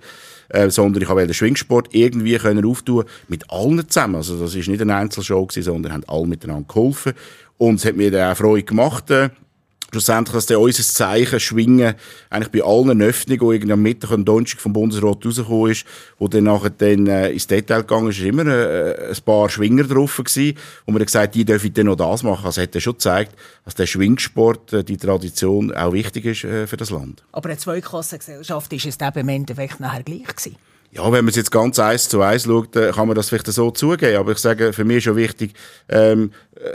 äh, 0.48 0.70
sondern 0.70 1.02
ich 1.02 1.08
habe 1.08 1.26
den 1.26 1.34
Schwingsport 1.34 1.88
irgendwie 1.93 2.38
können 2.38 2.64
auftun 2.64 3.04
mit 3.28 3.50
allen 3.50 3.88
zusammen. 3.88 4.16
Also 4.16 4.40
das 4.40 4.54
ist 4.54 4.69
nicht 4.69 4.81
eine 4.81 4.96
Einzelshow 4.96 5.44
gewesen, 5.44 5.64
sondern 5.64 5.93
haben 5.93 6.04
alle 6.06 6.26
miteinander 6.26 6.66
geholfen. 6.66 7.12
Und 7.58 7.76
es 7.76 7.84
hat 7.84 7.96
mir 7.96 8.10
dann 8.10 8.32
auch 8.32 8.37
Freude 8.37 8.64
gemacht, 8.64 9.10
äh, 9.10 9.31
schlussendlich, 9.91 10.35
dass 10.35 10.47
der 10.47 10.61
unser 10.61 10.83
Zeichen 10.83 11.41
schwingen, 11.41 11.94
eigentlich 12.31 12.62
bei 12.62 12.69
allen 12.69 13.00
Öffnungen, 13.03 13.41
die 13.41 13.55
irgendwie 13.55 13.73
am 13.73 13.83
Mittag 13.83 14.11
und 14.11 14.25
Donnerstag 14.25 14.61
vom 14.61 14.73
Bundesrat 14.73 15.25
rausgekommen 15.25 15.71
ist, 15.71 15.87
wo 16.19 16.29
dann 16.29 16.44
nachher 16.44 16.71
dann, 16.71 17.06
äh, 17.06 17.31
ins 17.31 17.47
Detail 17.47 17.81
gegangen 17.81 18.09
ist, 18.09 18.19
ist 18.19 18.25
immer 18.25 18.47
äh, 18.47 19.11
ein 19.11 19.23
paar 19.25 19.49
Schwinger 19.49 19.85
drauf 19.85 20.17
gewesen, 20.17 20.56
wo 20.85 20.93
man 20.93 21.05
gesagt 21.05 21.35
die 21.35 21.44
dürfen 21.44 21.73
dann 21.73 21.87
noch 21.87 21.97
das 21.97 22.23
machen. 22.23 22.47
Also 22.47 22.61
hat 22.62 22.75
er 22.75 22.81
schon 22.81 22.94
gezeigt, 22.94 23.35
dass 23.65 23.75
der 23.75 23.87
Schwingsport, 23.87 24.73
äh, 24.73 24.85
die 24.85 24.97
Tradition 24.97 25.75
auch 25.75 25.93
wichtig 25.93 26.25
ist 26.25 26.44
äh, 26.44 26.67
für 26.67 26.77
das 26.77 26.91
Land. 26.91 27.23
Aber 27.32 27.49
eine 27.49 27.59
Zweiklassengesellschaft 27.59 28.73
ist 28.73 28.87
es 28.87 29.00
eben 29.00 29.19
im 29.21 29.29
Endeffekt 29.29 29.81
nachher 29.81 30.03
gleich 30.03 30.27
gewesen? 30.27 30.56
Ja, 30.93 31.05
wenn 31.05 31.25
man 31.25 31.29
es 31.29 31.37
jetzt 31.37 31.50
ganz 31.50 31.79
eins 31.79 32.09
zu 32.09 32.23
eins 32.23 32.44
schaut, 32.44 32.73
kann 32.73 33.06
man 33.06 33.15
das 33.15 33.29
vielleicht 33.29 33.47
so 33.49 33.71
zugeben. 33.71 34.17
Aber 34.17 34.33
ich 34.33 34.38
sage, 34.38 34.73
für 34.73 34.85
mich 34.85 34.99
ist 34.99 35.05
schon 35.05 35.17
wichtig, 35.17 35.53
ähm, 35.88 36.31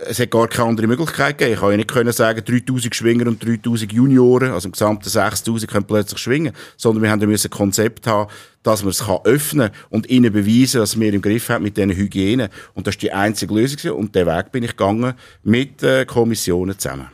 es 0.08 0.20
hat 0.20 0.30
gar 0.30 0.48
keine 0.48 0.70
andere 0.70 0.88
Möglichkeit 0.88 1.38
gegeben. 1.38 1.54
Ich 1.54 1.60
kann 1.60 1.72
ja 1.72 1.78
nicht 1.78 1.92
können 1.92 2.12
sagen, 2.12 2.44
3000 2.46 2.96
Schwinger 2.96 3.28
und 3.28 3.44
3000 3.44 3.92
Junioren, 3.92 4.52
also 4.52 4.68
im 4.68 4.74
gesamten 4.74 5.10
6000 5.10 5.72
können 5.72 5.86
plötzlich 5.86 6.20
schwingen. 6.20 6.54
Sondern 6.78 7.04
wir 7.04 7.10
haben 7.10 7.22
ein 7.22 7.50
Konzept 7.50 8.06
haben, 8.06 8.30
dass 8.64 8.84
man 8.84 8.92
es 8.92 9.04
öffnen 9.24 9.72
kann 9.72 9.82
und 9.90 10.10
ihnen 10.10 10.32
beweisen, 10.32 10.80
dass 10.80 11.00
wir 11.00 11.14
im 11.14 11.22
Griff 11.22 11.50
haben 11.50 11.64
mit 11.64 11.78
diesen 11.78 11.92
Hygiene. 11.92 12.50
Und 12.74 12.88
das 12.88 12.96
ist 12.96 13.02
die 13.02 13.12
einzige 13.12 13.54
Lösung. 13.54 13.94
Und 13.94 14.14
den 14.14 14.28
Weg 14.28 14.52
bin 14.52 14.64
ich 14.64 14.72
gegangen 14.72 15.14
mit 15.44 15.82
äh, 15.82 16.06
Kommissionen 16.06 16.78
zusammen. 16.78 17.08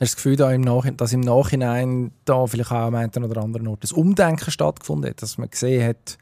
Hast 0.00 0.12
du 0.12 0.16
das 0.16 0.16
Gefühl, 0.16 0.36
da 0.36 0.50
im 0.50 0.96
dass 0.96 1.12
im 1.12 1.20
Nachhinein 1.20 2.12
da 2.24 2.46
vielleicht 2.46 2.72
auch 2.72 2.86
am 2.86 2.94
einen 2.94 3.10
oder 3.22 3.42
anderen 3.42 3.66
Ort 3.66 3.82
das 3.82 3.92
Umdenken 3.92 4.50
stattgefunden 4.50 5.10
hat, 5.10 5.20
dass 5.20 5.36
man 5.36 5.50
gesehen 5.50 5.86
hat, 5.86 6.16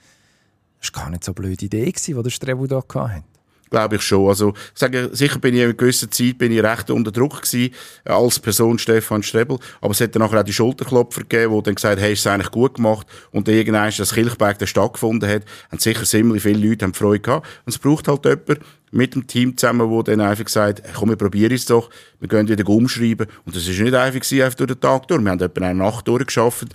das 0.80 0.92
war 0.92 1.04
gar 1.04 1.10
nicht 1.10 1.22
so 1.22 1.30
eine 1.30 1.34
blöde 1.36 1.64
Idee, 1.64 1.92
die 1.92 2.12
der 2.12 2.30
Strebu 2.30 2.66
da 2.66 2.82
hatte? 2.92 3.22
Glaube 3.70 3.96
ich 3.96 4.02
schon. 4.02 4.28
Also, 4.28 4.54
sage, 4.74 5.10
sicher 5.12 5.38
bin 5.38 5.54
ich 5.54 5.60
in 5.60 5.66
einer 5.66 5.74
gewissen 5.74 6.10
Zeit 6.10 6.38
bin 6.38 6.50
ich 6.50 6.62
recht 6.62 6.90
unter 6.90 7.12
Druck 7.12 7.42
gewesen, 7.42 7.72
als 8.04 8.40
Person 8.40 8.78
Stefan 8.78 9.22
Strebel. 9.22 9.58
Aber 9.80 9.92
es 9.92 10.00
hat 10.00 10.14
dann 10.14 10.22
nachher 10.22 10.40
auch 10.40 10.44
die 10.44 10.52
Schulterklopfer 10.52 11.20
gegeben, 11.20 11.54
die 11.54 11.62
dann 11.62 11.74
gesagt 11.74 11.98
haben, 11.98 12.02
hey, 12.02 12.14
ist 12.14 12.20
es 12.20 12.26
eigentlich 12.26 12.50
gut 12.50 12.74
gemacht. 12.74 13.06
Und 13.30 13.46
dann 13.46 13.54
irgendwann, 13.54 13.92
dass 13.96 14.14
Kilchberg 14.14 14.58
dann 14.58 14.68
stattgefunden 14.68 15.28
hat, 15.28 15.42
haben 15.70 15.78
sicher 15.78 16.04
ziemlich 16.04 16.42
viele 16.42 16.66
Leute 16.66 16.84
haben 16.84 16.94
Freude 16.94 17.20
gehabt. 17.20 17.46
Und 17.66 17.74
es 17.74 17.78
braucht 17.78 18.08
halt 18.08 18.24
jemanden, 18.24 18.64
mit 18.90 19.14
dem 19.14 19.26
Team 19.26 19.56
zusammen, 19.56 19.88
wo 19.90 20.02
dann 20.02 20.20
einfach 20.20 20.44
gesagt, 20.44 20.82
komm, 20.94 21.10
wir 21.10 21.16
probieren 21.16 21.52
es 21.52 21.66
doch, 21.66 21.90
wir 22.20 22.28
gehen 22.28 22.48
wieder 22.48 22.68
umschreiben. 22.68 23.26
Und 23.44 23.56
das 23.56 23.66
ist 23.66 23.78
nicht 23.80 23.94
einfach 23.94 24.20
einfach 24.42 24.56
durch 24.56 24.68
den 24.68 24.80
Tag 24.80 25.08
durch. 25.08 25.22
Wir 25.22 25.30
haben 25.30 25.40
etwa 25.40 25.64
eine 25.64 25.78
Nacht 25.78 26.08
durchgearbeitet 26.08 26.74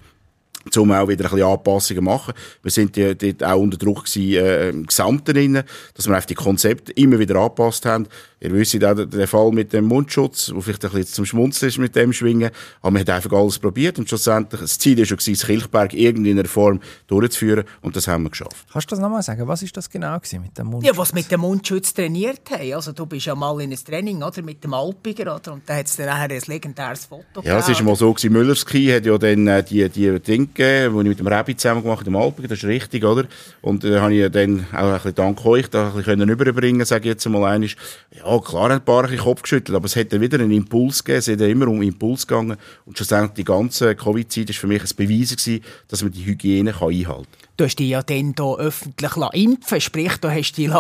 um 0.76 0.92
auch 0.92 1.08
wieder 1.08 1.26
ein 1.26 1.32
bisschen 1.32 1.48
Anpassungen 1.48 2.02
zu 2.02 2.04
machen. 2.04 2.34
Wir 2.62 2.72
sind 2.72 2.98
dort 2.98 3.44
auch 3.44 3.60
unter 3.60 3.78
Druck 3.78 4.06
gewesen, 4.06 4.44
äh, 4.44 4.70
im 4.70 4.86
Gesamten 4.86 5.34
drin, 5.34 5.64
dass 5.94 6.08
wir 6.08 6.16
einfach 6.16 6.28
die 6.28 6.36
Konzepte 6.36 6.92
immer 6.94 7.20
wieder 7.20 7.36
angepasst 7.36 7.86
haben. 7.86 8.08
Ihr 8.44 8.52
wisst 8.52 8.84
auch 8.84 8.94
der 8.94 9.28
Fall 9.28 9.52
mit 9.52 9.72
dem 9.72 9.86
Mundschutz, 9.86 10.52
wo 10.54 10.60
vielleicht 10.60 10.84
ein 10.84 10.92
bisschen 10.92 11.14
zum 11.14 11.26
Schmunzeln 11.26 11.70
ist 11.70 11.78
mit 11.78 11.96
dem 11.96 12.12
Schwingen, 12.12 12.52
aber 12.82 12.92
man 12.92 13.02
hat 13.02 13.10
einfach 13.10 13.32
alles 13.32 13.58
probiert 13.58 13.98
und 14.00 14.10
schlussendlich, 14.10 14.60
das 14.60 14.78
Ziel 14.78 14.98
war 14.98 15.06
schon, 15.06 15.18
das 15.18 15.46
Kilchberg 15.46 15.94
irgendwie 15.94 16.32
in 16.32 16.40
einer 16.40 16.50
Form 16.50 16.82
durchzuführen 17.08 17.64
und 17.82 17.96
das 17.96 18.08
haben 18.10 18.24
wir 18.24 18.32
geschafft. 18.32 18.68
Kannst 18.72 18.92
du 18.92 18.96
das 18.96 19.00
nochmal 19.00 19.24
sagen? 19.24 19.48
Was 19.48 19.64
ist 19.64 19.78
das 19.78 19.90
genau 19.90 20.18
mit 20.34 20.58
dem 20.58 20.68
Mundschutz? 20.68 20.94
Ja, 20.94 20.98
was 20.98 21.14
mit 21.14 21.32
dem 21.32 21.40
Mundschutz 21.40 21.94
trainiert 21.94 22.42
haben. 22.52 22.74
Also 22.74 22.92
du 22.92 23.06
bist 23.06 23.28
ja 23.28 23.36
mal 23.36 23.54
in 23.62 23.72
einem 23.72 23.82
Training 23.82 24.22
oder, 24.22 24.42
mit 24.42 24.62
dem 24.62 24.74
Alpiger 24.74 25.36
oder, 25.36 25.54
und 25.54 25.64
da 25.66 25.76
hat 25.76 25.86
es 25.86 25.96
dann 25.96 26.08
nachher 26.08 26.30
ein 26.32 26.42
legendäres 26.46 27.06
Foto 27.06 27.42
Ja, 27.44 27.60
es 27.60 27.70
ist 27.70 27.82
mal 27.82 27.96
so 27.96 28.14
gewesen, 28.14 28.34
Müllerski 28.34 28.88
hat 28.88 29.06
ja 29.06 29.18
dann 29.18 29.48
äh, 29.48 29.64
die, 29.64 29.88
die 29.88 30.20
Dinge 30.20 30.48
gegeben, 30.54 30.96
die 30.96 31.02
ich 31.02 31.08
mit 31.10 31.20
dem 31.20 31.28
Rabbi 31.28 31.56
zusammen 31.56 31.82
gemacht 31.82 32.00
habe, 32.00 32.06
dem 32.06 32.16
Alpiger, 32.16 32.48
das 32.48 32.60
ist 32.60 32.66
richtig, 32.66 33.04
oder? 33.04 33.26
Und 33.62 33.84
da 33.84 33.88
äh, 33.88 34.00
habe 34.00 34.14
ich 34.14 34.32
dann 34.32 34.66
auch 34.72 34.78
ein 34.78 34.94
bisschen 34.94 35.16
dank 35.16 35.46
euch 35.46 35.70
da 35.70 35.90
ein 35.90 35.96
bisschen 35.96 36.30
überbringen 36.30 36.86
sage 36.86 37.04
ich 37.04 37.14
jetzt 37.14 37.28
mal 37.28 37.44
einmal. 37.46 37.70
Ja, 38.12 38.40
klar, 38.40 38.72
ein 38.72 38.84
paar 38.84 39.06
ein 39.06 39.18
Kopf 39.18 39.42
geschüttelt, 39.42 39.76
aber 39.76 39.86
es 39.86 39.96
hat 39.96 40.14
dann 40.14 40.22
wieder 40.22 40.40
einen 40.40 40.52
Impuls 40.52 41.04
gegeben, 41.04 41.20
es 41.20 41.28
hat 41.28 41.42
immer 41.42 41.68
um 41.68 41.82
Impuls 41.82 42.28
gegangen 42.28 42.58
und 42.86 42.98
schlussendlich 42.98 43.34
die 43.34 43.44
ganze 43.44 43.96
Covid-Zeit 43.96 44.50
war 44.50 44.56
für 44.56 44.68
mich 44.68 44.82
ein 44.82 44.96
Beweis 44.96 45.36
gewesen, 45.36 45.64
dass 45.88 46.04
man 46.04 46.12
die 46.12 46.26
Hygiene 46.26 46.74
kann 46.74 46.90
einhalten 46.90 47.06
kann. 47.06 47.44
Du 47.58 47.66
hast 47.66 47.76
dich 47.76 47.90
ja 47.90 48.02
dann 48.02 48.34
hier 48.36 48.56
öffentlich 48.58 49.12
impfen 49.34 49.82
sprich, 49.82 50.18
du 50.18 50.30
hast 50.30 50.58
dich 50.58 50.72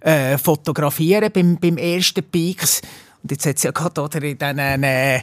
äh, 0.00 0.38
fotografieren 0.38 1.30
beim, 1.32 1.58
beim 1.58 1.76
ersten 1.76 2.22
Peaks. 2.22 2.80
Und 3.22 3.30
jetzt 3.30 3.46
hat 3.46 3.56
es 3.56 3.62
ja 3.62 3.70
gerade 3.70 4.02
in 4.26 4.38
diesen 4.38 4.58
äh, 4.84 5.20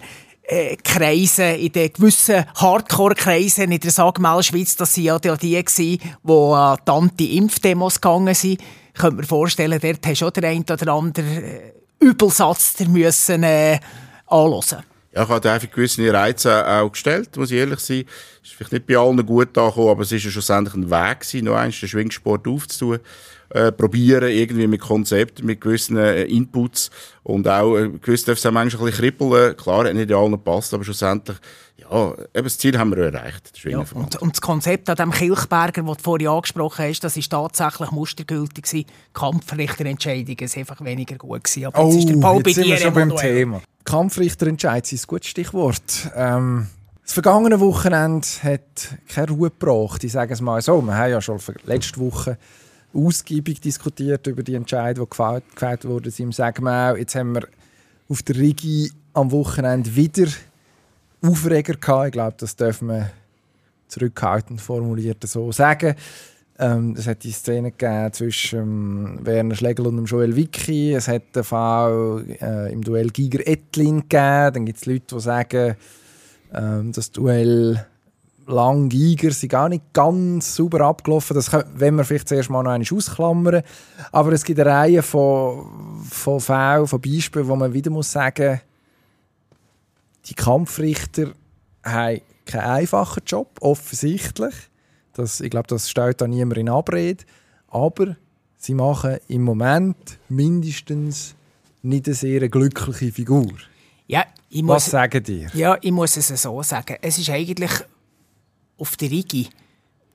äh, 0.51 0.75
Kreisen, 0.83 1.55
in 1.55 1.71
den 1.71 1.93
gewissen 1.93 2.45
Hardcore-Kreisen 2.55 3.71
in 3.71 3.79
der 3.79 3.91
Sagmel-Schweiz, 3.91 4.75
das 4.75 4.97
waren 4.97 5.19
ja 5.23 5.35
die, 5.37 5.63
die, 5.63 5.97
die 5.97 5.99
an 6.29 6.77
die 6.85 6.91
Anti-Impfdemos 6.91 8.01
gegangen 8.01 8.35
sind. 8.35 8.61
Ich 8.93 8.99
könnte 8.99 9.17
mir 9.17 9.23
vorstellen, 9.23 9.79
dort 9.81 10.05
hast 10.05 10.21
du 10.21 10.27
auch 10.27 10.31
den 10.31 10.45
einen 10.45 10.65
oder 10.69 10.93
anderen 10.93 11.43
äh, 11.43 11.71
Übelsatz 12.01 12.79
müssen, 12.81 13.43
äh, 13.43 13.79
anhören 14.27 14.83
Ja, 15.13 15.23
ich 15.23 15.29
habe 15.29 15.51
einfach 15.51 15.71
gewisse 15.71 16.11
Reize 16.11 16.67
auch 16.67 16.91
gestellt, 16.91 17.37
muss 17.37 17.51
ich 17.51 17.57
ehrlich 17.57 17.79
sein. 17.79 18.03
Ist 18.43 18.53
vielleicht 18.53 18.73
nicht 18.73 18.87
bei 18.87 18.97
allen 18.97 19.25
gut 19.25 19.57
angekommen, 19.57 19.89
aber 19.89 20.01
es 20.01 20.11
ist 20.11 20.25
ja 20.25 20.31
schlussendlich 20.31 20.73
ein 20.73 20.91
Weg 20.91 21.21
gewesen, 21.21 21.45
noch 21.45 21.55
eins 21.55 21.79
den 21.79 21.87
Schwingsport 21.87 22.45
aufzutun. 22.45 22.99
Äh, 23.53 23.73
probieren, 23.73 24.29
irgendwie 24.29 24.65
mit 24.65 24.79
Konzepten, 24.79 25.45
mit 25.45 25.59
gewissen 25.59 25.97
äh, 25.97 26.23
Inputs 26.23 26.89
und 27.23 27.45
auch, 27.49 27.75
äh, 27.75 27.89
gewiss 27.89 28.23
darf 28.23 28.37
es 28.37 28.45
auch 28.45 28.51
manchmal 28.51 28.83
ein 28.83 28.91
bisschen 28.91 29.17
kribbeln. 29.17 29.57
Klar, 29.57 29.85
hat 29.85 29.93
nicht 29.93 30.09
allen 30.13 30.31
gepasst, 30.31 30.73
aber 30.73 30.85
schlussendlich, 30.85 31.35
ja, 31.75 32.13
eben 32.33 32.43
das 32.45 32.57
Ziel 32.57 32.79
haben 32.79 32.95
wir 32.95 33.11
erreicht. 33.11 33.61
Ja, 33.65 33.79
und, 33.93 34.15
und, 34.21 34.33
das 34.33 34.39
Konzept 34.39 34.89
an 34.89 34.95
dem 34.95 35.11
Kilchberger, 35.11 35.83
das 35.83 35.97
du 35.97 36.03
vorhin 36.03 36.29
angesprochen 36.29 36.85
hast, 36.85 37.01
das 37.01 37.17
ist 37.17 37.29
tatsächlich 37.29 37.91
mustergültig 37.91 38.63
gewesen. 38.63 38.85
Kampfrichterentscheidungen 39.11 40.47
sind 40.47 40.59
einfach 40.69 40.85
weniger 40.85 41.17
gut 41.17 41.43
gewesen. 41.43 41.65
Aber 41.65 41.83
oh, 41.83 41.91
jetzt 41.91 41.99
ist 41.99 42.09
der 42.09 42.21
Paul 42.21 42.41
jetzt 42.45 42.55
sind 42.55 42.67
wir 42.67 42.77
schon 42.77 42.93
beim 42.93 43.15
Thema. 43.17 43.61
Kampfrichterentscheid 43.83 44.89
ist 44.93 45.03
ein 45.03 45.07
gutes 45.07 45.27
Stichwort. 45.27 46.09
Ähm, 46.15 46.67
das 47.03 47.11
vergangene 47.11 47.59
Wochenende 47.59 48.25
hat 48.43 48.97
keine 49.09 49.31
Ruhe 49.31 49.49
gebracht. 49.49 50.05
Ich 50.05 50.13
sage 50.13 50.33
es 50.33 50.39
mal 50.39 50.61
so. 50.61 50.81
Wir 50.81 50.95
haben 50.95 51.11
ja 51.11 51.21
schon 51.21 51.39
letzte 51.65 51.99
Woche 51.99 52.37
ausgiebig 52.93 53.61
diskutiert 53.61 54.27
über 54.27 54.43
die 54.43 54.55
Entscheidung, 54.55 55.07
die 55.09 55.53
gefällt 55.53 55.85
wurde 55.85 56.11
im 56.17 56.31
Segmau. 56.31 56.95
Jetzt 56.95 57.15
haben 57.15 57.35
wir 57.35 57.47
auf 58.09 58.21
der 58.23 58.35
Rigi 58.35 58.91
am 59.13 59.31
Wochenende 59.31 59.95
wieder 59.95 60.27
Aufreger 61.21 61.75
gehabt. 61.75 62.07
Ich 62.07 62.11
glaube, 62.13 62.35
das 62.37 62.55
dürfen 62.55 62.87
wir 62.87 63.11
zurückhaltend 63.87 64.61
formuliert 64.61 65.23
so 65.27 65.51
sagen. 65.51 65.95
Ähm, 66.57 66.95
es 66.97 67.07
hat 67.07 67.23
die 67.23 67.31
Szene 67.31 67.73
zwischen 68.11 68.59
ähm, 68.59 69.19
Werner 69.23 69.55
Schlegel 69.55 69.87
und 69.87 70.05
Joel 70.05 70.35
Wicki. 70.35 70.93
Es 70.93 71.07
hat 71.07 71.35
den 71.35 71.43
Fall 71.43 72.23
äh, 72.41 72.71
im 72.71 72.83
Duell 72.83 73.09
Giger-Etlin 73.09 74.01
gegeben. 74.01 74.53
Dann 74.53 74.65
gibt 74.65 74.77
es 74.79 74.85
Leute, 74.85 75.15
die 75.15 75.19
sagen, 75.19 75.75
ähm, 76.53 76.91
das 76.91 77.11
Duell 77.11 77.85
lang 78.47 78.89
Giger 78.89 79.31
sind 79.31 79.49
gar 79.49 79.69
nicht 79.69 79.93
ganz 79.93 80.55
sauber 80.55 80.81
abgelaufen. 80.81 81.35
Das 81.35 81.51
wenn 81.75 81.95
wir 81.95 82.03
vielleicht 82.03 82.27
zuerst 82.27 82.49
mal 82.49 82.63
noch 82.63 82.71
einmal 82.71 82.87
ausklammern. 82.91 83.63
Aber 84.11 84.31
es 84.33 84.43
gibt 84.43 84.59
eine 84.59 84.69
Reihe 84.69 85.01
von, 85.01 86.03
von 86.09 86.39
Fällen, 86.39 86.87
von 86.87 87.01
Beispielen, 87.01 87.47
wo 87.47 87.55
man 87.55 87.73
wieder 87.73 87.91
muss 87.91 88.11
sagen 88.11 88.61
die 90.29 90.35
Kampfrichter 90.35 91.31
haben 91.83 92.21
keinen 92.45 92.61
einfachen 92.61 93.23
Job, 93.25 93.57
offensichtlich. 93.59 94.53
Das, 95.13 95.41
ich 95.41 95.49
glaube, 95.49 95.67
das 95.67 95.89
stellt 95.89 96.21
da 96.21 96.27
niemand 96.27 96.57
in 96.57 96.69
Abrede. 96.69 97.23
Aber 97.67 98.15
sie 98.57 98.73
machen 98.73 99.17
im 99.27 99.43
Moment 99.43 100.19
mindestens 100.29 101.35
nicht 101.81 102.07
eine 102.07 102.15
sehr 102.15 102.47
glückliche 102.49 103.11
Figur. 103.11 103.51
Ja, 104.07 104.25
muss, 104.51 104.75
Was 104.75 104.85
sagen 104.87 105.23
die? 105.23 105.47
Ja, 105.53 105.77
ich 105.81 105.91
muss 105.91 106.17
es 106.17 106.27
so 106.27 106.61
sagen. 106.63 106.97
Es 107.01 107.17
ist 107.17 107.29
eigentlich 107.29 107.71
auf 108.81 108.97
der 108.97 109.11
Rigi 109.11 109.47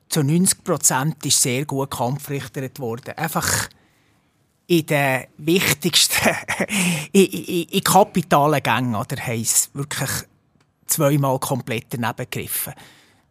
zu 0.09 0.23
90 0.23 0.65
Prozent 0.65 1.25
ist 1.25 1.41
sehr 1.41 1.65
gut 1.65 1.91
kampfrichtert 1.91 2.79
worden. 2.81 3.17
Einfach 3.17 3.69
in 4.67 4.87
den 4.87 5.25
wichtigsten, 5.39 6.35
in, 7.13 7.27
in, 7.27 7.69
in 7.69 7.85
kapitalen 7.85 8.63
Gängen, 8.63 8.97
oder 8.97 9.17
heisst 9.17 9.75
wirklich 9.75 10.11
zweimal 10.87 11.39
komplett 11.39 11.87
daneben 11.91 12.27
gegriffen. 12.31 12.75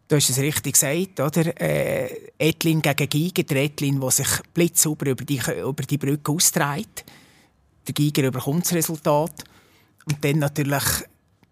Du 0.08 0.16
hast 0.16 0.30
es 0.30 0.38
richtig 0.38 0.74
gesagt, 0.74 1.20
oder? 1.20 1.60
Äh, 1.60 2.30
Etlin 2.38 2.80
gegen 2.80 3.08
Giger, 3.08 3.42
der 3.42 3.64
Etlin, 3.64 4.00
der 4.00 4.10
sich 4.10 4.28
blitzsauber 4.54 5.10
über 5.10 5.24
die, 5.24 5.40
über 5.60 5.82
die 5.82 5.98
Brücke 5.98 6.32
austreibt. 6.32 7.04
Der 7.86 7.94
Giger 7.94 8.28
überkommt 8.28 8.64
das 8.64 8.74
Resultat. 8.74 9.44
Und 10.04 10.24
dann 10.24 10.38
natürlich 10.38 10.84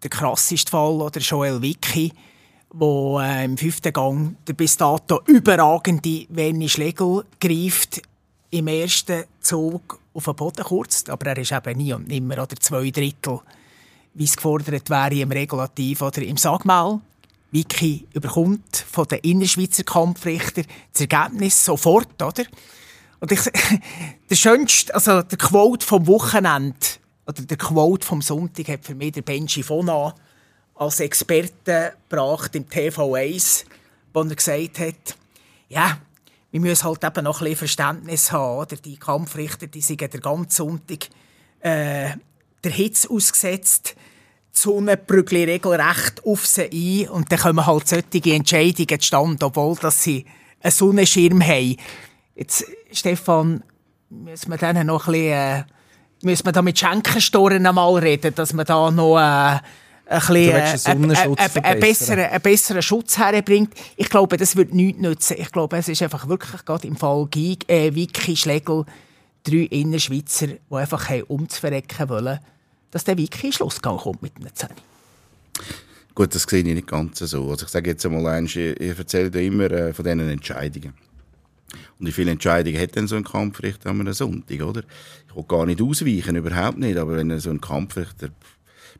der 0.02 0.10
krasseste 0.10 0.70
Fall, 0.70 1.00
oder 1.00 1.20
Joel 1.20 1.60
Wicki, 1.60 2.12
wo 2.76 3.20
äh, 3.20 3.44
im 3.44 3.56
fünften 3.56 3.92
Gang 3.92 4.36
der 4.46 4.54
bis 4.54 4.76
dato 4.76 5.20
überragende 5.26 6.26
Werni 6.28 6.68
Schlegel 6.68 7.24
greift, 7.40 8.02
im 8.50 8.66
ersten 8.66 9.24
Zug 9.40 10.00
auf 10.12 10.24
den 10.24 10.36
Boden 10.36 10.64
kurz, 10.64 11.08
aber 11.08 11.26
er 11.26 11.38
ist 11.38 11.52
eben 11.52 11.78
nie 11.78 11.92
und 11.92 12.08
nimmer 12.08 12.42
oder 12.42 12.56
zwei 12.56 12.90
Drittel, 12.90 13.40
wie 14.14 14.24
es 14.24 14.36
gefordert 14.36 14.90
wäre 14.90 15.14
im 15.14 15.30
Regulativ 15.32 16.02
oder 16.02 16.22
im 16.22 16.36
Sagmal. 16.36 17.00
Wiki 17.50 18.06
überkommt 18.12 18.76
von 18.76 19.06
den 19.06 19.20
Innerschweizer 19.20 19.84
Kampfrichter 19.84 20.62
das 20.92 21.00
Ergebnis 21.00 21.64
sofort, 21.64 22.20
oder? 22.20 22.44
Und 23.20 23.30
ich, 23.30 23.40
der 24.30 24.34
schönste, 24.34 24.94
also 24.94 25.22
der 25.22 25.38
Quote 25.38 25.86
vom 25.86 26.06
Wochenende 26.08 26.76
oder 27.26 27.42
der 27.42 27.56
Quote 27.56 28.04
vom 28.04 28.20
Sonntag 28.20 28.68
hat 28.68 28.84
für 28.84 28.96
mich 28.96 29.12
der 29.12 29.22
Benji 29.22 29.62
Fona 29.62 30.14
als 30.74 31.00
Experte 31.00 31.94
gebracht 32.08 32.54
im 32.54 32.66
TV1, 32.66 33.64
wo 34.12 34.22
er 34.22 34.34
gesagt 34.34 34.78
hat, 34.78 35.16
ja, 35.68 35.98
wir 36.50 36.60
müssen 36.60 36.84
halt 36.84 37.02
eben 37.02 37.24
noch 37.24 37.40
ein 37.40 37.44
bisschen 37.44 37.58
Verständnis 37.58 38.30
haben. 38.30 38.58
Oder? 38.58 38.76
Die 38.76 38.96
Kampfrichter 38.96 39.66
die 39.66 39.80
sind 39.80 40.00
den 40.00 40.20
ganzen 40.20 40.50
Sonntag 40.50 41.08
äh, 41.60 42.10
der 42.62 42.72
Hitze 42.72 43.10
ausgesetzt. 43.10 43.96
Die 44.54 44.60
Sonne 44.60 44.96
prügelt 44.96 45.48
regelrecht 45.48 46.24
auf 46.24 46.46
sie 46.46 47.06
ein 47.06 47.08
und 47.08 47.32
dann 47.32 47.40
kommen 47.40 47.66
halt 47.66 47.88
solche 47.88 48.34
Entscheidungen 48.34 49.00
zustande, 49.00 49.46
obwohl 49.46 49.74
dass 49.76 50.04
sie 50.04 50.26
einen 50.60 50.70
Sonnenschirm 50.70 51.42
haben. 51.42 51.76
Jetzt, 52.36 52.64
Stefan, 52.92 53.64
müssen 54.10 54.50
wir 54.50 54.56
dann 54.56 54.86
noch 54.86 55.08
ein 55.08 55.12
bisschen, 55.12 55.32
äh, 55.32 55.64
müssen 56.22 56.46
wir 56.46 56.52
da 56.52 56.62
mit 56.62 56.78
Schenkenstoren 56.78 57.66
einmal 57.66 57.94
reden, 57.96 58.32
dass 58.34 58.52
wir 58.52 58.64
da 58.64 58.92
noch 58.92 59.18
äh, 59.18 59.58
ein 60.06 60.20
bisschen, 60.20 60.50
äh, 60.50 61.62
einen, 61.62 61.80
besseren, 61.80 62.24
einen 62.24 62.42
besseren 62.42 62.82
Schutz 62.82 63.18
herbringt. 63.18 63.72
Ich 63.96 64.08
glaube, 64.10 64.36
das 64.36 64.56
wird 64.56 64.74
nichts 64.74 65.00
nützen. 65.00 65.36
Ich 65.38 65.50
glaube, 65.50 65.76
es 65.76 65.88
ist 65.88 66.02
einfach 66.02 66.28
wirklich 66.28 66.64
gerade 66.64 66.86
im 66.86 66.96
Fall 66.96 67.26
Gig, 67.30 67.68
äh, 67.68 67.94
Wiki, 67.94 68.36
Schlegel, 68.36 68.84
drei 69.44 69.66
Innerschweizer, 69.70 70.48
die 70.48 70.74
einfach 70.74 71.10
umzuverrecken 71.28 72.08
wollen, 72.08 72.38
dass 72.90 73.04
der 73.04 73.16
Wiki 73.16 73.46
in 73.48 73.52
Schlussgang 73.52 73.96
kommt 73.96 74.22
mit 74.22 74.32
einer 74.38 74.54
Zähne. 74.54 74.74
Gut, 76.14 76.34
das 76.34 76.42
sehe 76.44 76.60
ich 76.60 76.64
nicht 76.66 76.86
ganz 76.86 77.18
so. 77.18 77.50
Also 77.50 77.66
ich 77.66 77.72
sage 77.72 77.90
jetzt 77.90 78.06
einmal 78.06 78.26
eins, 78.26 78.54
ich, 78.54 78.80
ich 78.80 78.96
erzähle 78.96 79.44
immer 79.44 79.70
äh, 79.70 79.92
von 79.92 80.04
diesen 80.04 80.28
Entscheidungen. 80.28 80.94
Und 81.98 82.06
wie 82.06 82.12
viele 82.12 82.30
Entscheidungen 82.30 82.80
hat 82.80 82.94
denn 82.94 83.08
so 83.08 83.16
ein 83.16 83.24
Kampfrichter 83.24 83.90
am 83.90 84.12
Sonntag, 84.12 84.62
oder? 84.62 84.82
Ich 85.28 85.34
will 85.34 85.44
gar 85.48 85.66
nicht 85.66 85.82
ausweichen, 85.82 86.36
überhaupt 86.36 86.78
nicht, 86.78 86.96
aber 86.96 87.16
wenn 87.16 87.38
so 87.40 87.50
ein 87.50 87.60
Kampfrichter 87.60 88.28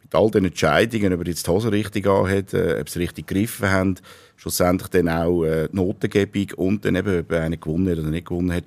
mit 0.04 0.14
all 0.14 0.30
den 0.30 0.44
Entscheidungen, 0.44 1.12
ob 1.12 1.20
er 1.20 1.26
jetzt 1.26 1.46
die 1.46 1.50
Hose 1.50 1.72
richtig 1.72 2.06
anhat, 2.06 2.54
äh, 2.54 2.78
ob 2.80 2.88
sie 2.88 3.00
richtig 3.00 3.26
gegriffen 3.26 3.70
haben, 3.70 3.96
schlussendlich 4.36 4.88
dann 4.88 5.08
auch 5.08 5.44
äh, 5.44 5.68
die 5.68 5.76
Notengebung 5.76 6.52
und 6.56 6.84
dann 6.84 6.94
eben, 6.94 7.20
ob 7.20 7.32
einer 7.32 7.56
gewonnen 7.56 7.90
hat 7.90 7.98
oder 7.98 8.10
nicht 8.10 8.26
gewonnen 8.26 8.52
hat. 8.52 8.64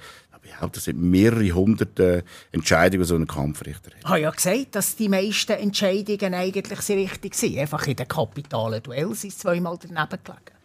Behaupte, 0.48 0.78
das 0.78 0.86
sind 0.86 1.00
mehrere 1.00 1.52
hunderte 1.52 2.24
Entscheidungen, 2.52 3.04
die 3.04 3.08
so 3.08 3.16
ein 3.16 3.28
Kampfrichter 3.28 3.92
hat. 3.92 3.98
Ich 4.00 4.08
habe 4.08 4.20
ja 4.22 4.32
gesagt, 4.32 4.68
dass 4.76 4.96
die 4.96 5.10
meisten 5.10 5.54
Entscheidungen 5.54 6.34
eigentlich 6.34 6.80
sehr 6.82 6.98
richtig 6.98 7.36
sind. 7.36 7.58
Einfach 7.58 7.86
in 7.88 7.96
den 7.96 8.08
kapitalen 8.08 8.82
Duells 8.82 9.22
sind 9.22 9.34
zweimal 9.34 9.78
daneben 9.80 10.24
gelegen. 10.24 10.58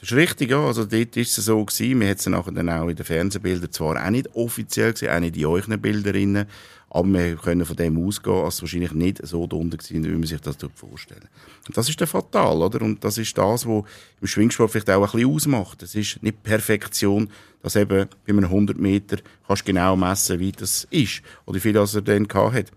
Das 0.00 0.10
ist 0.10 0.16
richtig, 0.16 0.50
ja. 0.50 0.64
Also 0.64 0.84
dort 0.84 1.16
war 1.16 1.22
es 1.22 1.34
so 1.34 1.64
gewesen. 1.64 2.00
Wir 2.00 2.08
haben 2.08 2.16
es 2.16 2.26
nachher 2.26 2.52
dann 2.52 2.68
auch 2.68 2.88
in 2.88 2.96
den 2.96 3.04
Fernsehbildern 3.04 3.72
zwar 3.72 4.04
auch 4.04 4.10
nicht 4.10 4.34
offiziell 4.34 4.92
gesehen, 4.92 5.10
auch 5.10 5.20
nicht 5.20 5.36
in 5.36 5.46
euren 5.46 5.80
Bilderinnen, 5.80 6.46
aber 6.90 7.08
wir 7.08 7.36
können 7.36 7.66
von 7.66 7.76
dem 7.76 8.06
ausgehen, 8.06 8.44
dass 8.44 8.54
es 8.54 8.62
wahrscheinlich 8.62 8.92
nicht 8.92 9.26
so 9.26 9.46
drunter 9.46 9.76
war, 9.76 9.90
wie 9.90 10.08
man 10.08 10.22
sich 10.24 10.40
das 10.40 10.56
vorstellen 10.74 11.28
Und 11.66 11.76
das 11.76 11.88
ist 11.88 12.00
der 12.00 12.06
Fatal, 12.06 12.62
oder? 12.62 12.80
Und 12.82 13.04
das 13.04 13.18
ist 13.18 13.36
das, 13.36 13.66
was 13.66 13.84
im 14.20 14.26
Schwingsport 14.26 14.70
vielleicht 14.70 14.90
auch 14.90 15.02
ein 15.02 15.10
bisschen 15.10 15.30
ausmacht. 15.30 15.82
Es 15.82 15.94
ist 15.94 16.22
nicht 16.22 16.42
Perfektion, 16.42 17.28
dass 17.62 17.76
eben 17.76 18.08
bei 18.26 18.32
einem 18.32 18.44
100 18.44 18.78
Meter 18.78 19.18
kannst 19.46 19.66
genau 19.66 19.96
messen, 19.96 20.38
wie 20.38 20.52
das 20.52 20.86
ist 20.90 21.22
oder 21.44 21.56
wie 21.56 21.60
viel 21.60 21.72
das 21.74 21.94
er 21.94 22.02
dann 22.02 22.26
hat. 22.28 22.70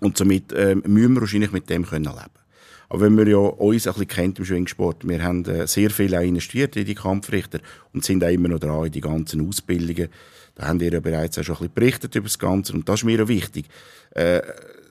Und 0.00 0.16
somit 0.16 0.52
äh, 0.52 0.74
müssen 0.74 1.14
wir 1.14 1.20
wahrscheinlich 1.22 1.52
mit 1.52 1.68
dem 1.68 1.84
können 1.84 2.04
leben. 2.04 2.42
Aber 2.88 3.00
wenn 3.00 3.14
man 3.14 3.26
ja 3.26 3.38
uns 3.38 3.86
ein 3.86 3.92
bisschen 3.94 4.08
kennt 4.08 4.38
im 4.38 4.44
Schwingsport, 4.44 5.08
wir 5.08 5.22
haben 5.22 5.44
äh, 5.46 5.66
sehr 5.66 5.90
viel 5.90 6.12
investiert 6.12 6.76
in 6.76 6.84
die 6.84 6.94
Kampfrichter 6.94 7.60
und 7.94 8.04
sind 8.04 8.22
auch 8.22 8.28
immer 8.28 8.48
noch 8.48 8.58
dran 8.58 8.84
in 8.84 8.92
die 8.92 9.00
ganzen 9.00 9.48
Ausbildungen. 9.48 10.08
Da 10.54 10.68
haben 10.68 10.80
ihr 10.80 10.92
ja 10.92 11.00
bereits 11.00 11.38
auch 11.38 11.42
schon 11.42 11.56
ein 11.56 11.58
bisschen 11.60 11.74
berichtet 11.74 12.14
über 12.14 12.28
das 12.28 12.38
Ganze 12.38 12.74
und 12.74 12.88
das 12.88 13.00
ist 13.00 13.04
mir 13.04 13.22
auch 13.22 13.28
wichtig. 13.28 13.66
Äh, 14.10 14.42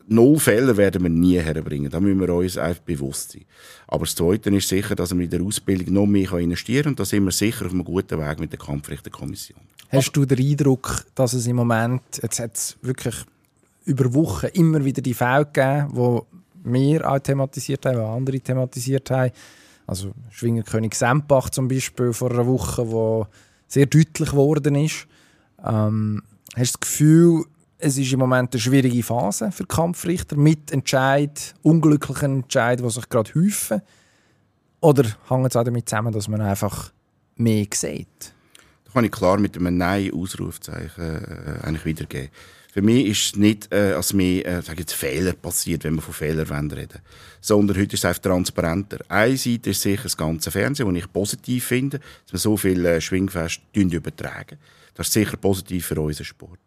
Null 0.08 0.40
Fälle 0.40 0.76
werden 0.76 1.04
wir 1.04 1.10
nie 1.10 1.40
herbringen. 1.40 1.90
Da 1.90 2.00
müssen 2.00 2.20
wir 2.20 2.34
uns 2.34 2.58
einfach 2.58 2.82
bewusst 2.82 3.32
sein. 3.32 3.46
Aber 3.88 4.04
das 4.04 4.16
Zweite 4.16 4.50
ist 4.50 4.68
sicher, 4.68 4.94
dass 4.96 5.16
wir 5.16 5.24
in 5.24 5.30
der 5.30 5.42
Ausbildung 5.42 5.94
noch 5.94 6.06
mehr 6.06 6.32
investieren 6.34 6.84
können. 6.84 6.94
Und 6.94 7.00
da 7.00 7.06
sind 7.06 7.24
wir 7.24 7.32
sicher 7.32 7.66
auf 7.66 7.72
einem 7.72 7.86
guten 7.86 8.20
Weg 8.20 8.40
mit 8.40 8.52
der 8.52 8.60
Kampfrichterkommission. 8.60 9.60
Hast 9.90 10.12
du 10.12 10.26
den 10.26 10.40
Eindruck, 10.40 11.06
dass 11.16 11.34
es 11.34 11.48
im 11.48 11.56
Moment, 11.56 12.02
jetzt 12.22 12.40
hat 12.40 12.56
es 12.56 12.78
wirklich 12.82 13.16
über 13.86 14.14
Wochen 14.14 14.48
immer 14.48 14.84
wieder 14.84 15.02
die 15.02 15.14
Fälle 15.14 15.46
gegeben, 15.46 15.94
die 15.94 16.22
wir 16.64 17.10
auch 17.10 17.20
thematisiert 17.20 17.86
haben, 17.86 17.96
die 17.96 18.02
andere 18.02 18.40
thematisiert 18.40 19.10
haben. 19.12 19.32
Also 19.88 20.12
Schwingerkönig 20.30 20.94
Sempach 20.94 21.50
zum 21.50 21.68
Beispiel 21.68 22.14
vor 22.14 22.32
einer 22.32 22.48
Woche, 22.48 22.90
wo 22.92 23.28
sehr 23.68 23.86
deutlich 23.86 24.30
geworden 24.30 24.76
ist. 24.76 25.08
Ähm, 25.66 26.24
hast 26.56 26.76
du 26.76 26.78
das 26.78 26.80
Gefühl, 26.80 27.46
es 27.78 27.98
ist 27.98 28.14
im 28.14 28.20
Moment 28.20 28.54
eine 28.54 28.62
schwierige 28.62 29.04
Phase 29.04 29.52
für 29.52 29.66
Kampfrichter 29.66 30.36
mit 30.36 30.72
Entscheid, 30.72 31.56
unglücklichen 31.64 32.44
Entscheid, 32.44 32.80
die 32.80 32.90
sich 32.90 33.10
gerade 33.10 33.34
häufen. 33.34 33.82
Oder 34.82 35.04
hängt 35.30 35.48
es 35.48 35.56
auch 35.56 35.64
damit 35.64 35.90
zusammen, 35.90 36.14
dass 36.14 36.28
man 36.28 36.42
einfach 36.42 36.92
mehr 37.36 37.66
sieht? 37.74 38.34
Da 38.86 38.92
kann 38.94 39.06
ich 39.06 39.12
klar 39.12 39.40
mit 39.40 39.56
einem 39.58 39.78
Nein-Ausrufzeichen 39.78 41.04
äh, 41.04 41.66
eigentlich 41.66 41.86
wiedergeben. 41.86 42.30
Für 42.72 42.82
mich 42.82 43.06
ist 43.08 43.26
es 43.26 43.36
nicht, 43.36 43.74
äh, 43.74 43.94
als 43.94 44.14
mehr 44.14 44.46
äh, 44.46 44.62
Fehler 44.62 45.34
passiert, 45.34 45.84
wenn 45.84 45.96
wir 45.96 46.02
von 46.02 46.14
Fehlern 46.14 46.72
reden 46.72 47.00
sondern 47.42 47.76
heute 47.76 47.96
ist 47.96 48.04
es 48.04 48.06
einfach 48.06 48.22
transparenter. 48.22 49.00
Eine 49.10 49.36
Seite 49.36 49.72
ist 49.72 49.82
sicher 49.82 50.04
das 50.04 50.16
ganze 50.16 50.52
Fernsehen, 50.52 50.88
das 50.88 51.04
ich 51.04 51.12
positiv 51.12 51.66
finde, 51.66 52.00
dass 52.26 52.34
wir 52.34 52.40
so 52.40 52.56
viel 52.56 52.86
äh, 52.86 53.02
Schwingfest 53.02 53.62
übertragen. 53.74 54.58
Das 54.94 55.08
ist 55.08 55.14
sicher 55.14 55.38
positiv 55.38 55.86
für 55.86 56.00
unseren 56.00 56.26
Sport. 56.26 56.60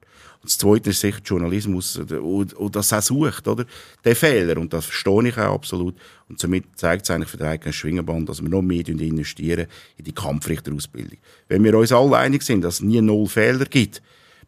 Und 0.45 0.51
das 0.51 0.59
Zweite 0.59 0.91
ist 0.91 1.01
sicher 1.01 1.21
Journalismus, 1.25 1.97
und, 1.97 2.53
und 2.53 2.77
das 2.77 2.93
auch 2.93 3.03
sucht, 3.03 3.49
oder? 3.49 3.65
Den 4.05 4.15
Fehler, 4.15 4.59
und 4.59 4.73
das 4.73 4.87
verstehe 4.87 5.29
ich 5.29 5.39
auch 5.39 5.55
absolut. 5.55 5.95
Und 6.29 6.39
somit 6.39 6.65
zeigt 6.77 7.05
es 7.05 7.11
eigentlich 7.11 7.31
für 7.31 7.39
den 7.39 7.47
eigenen 7.47 7.73
Schwingerband, 7.73 8.29
dass 8.29 8.43
wir 8.43 8.49
noch 8.49 8.63
mehr 8.63 8.87
investieren 8.87 9.67
in 9.97 10.05
die 10.05 10.13
Kampfrichterausbildung. 10.13 11.19
Wenn 11.49 11.65
wir 11.65 11.77
uns 11.77 11.93
alle 11.93 12.19
einig 12.19 12.43
sind, 12.43 12.63
dass 12.63 12.75
es 12.75 12.81
nie 12.83 13.01
null 13.01 13.27
Fehler 13.27 13.65
gibt, 13.65 14.03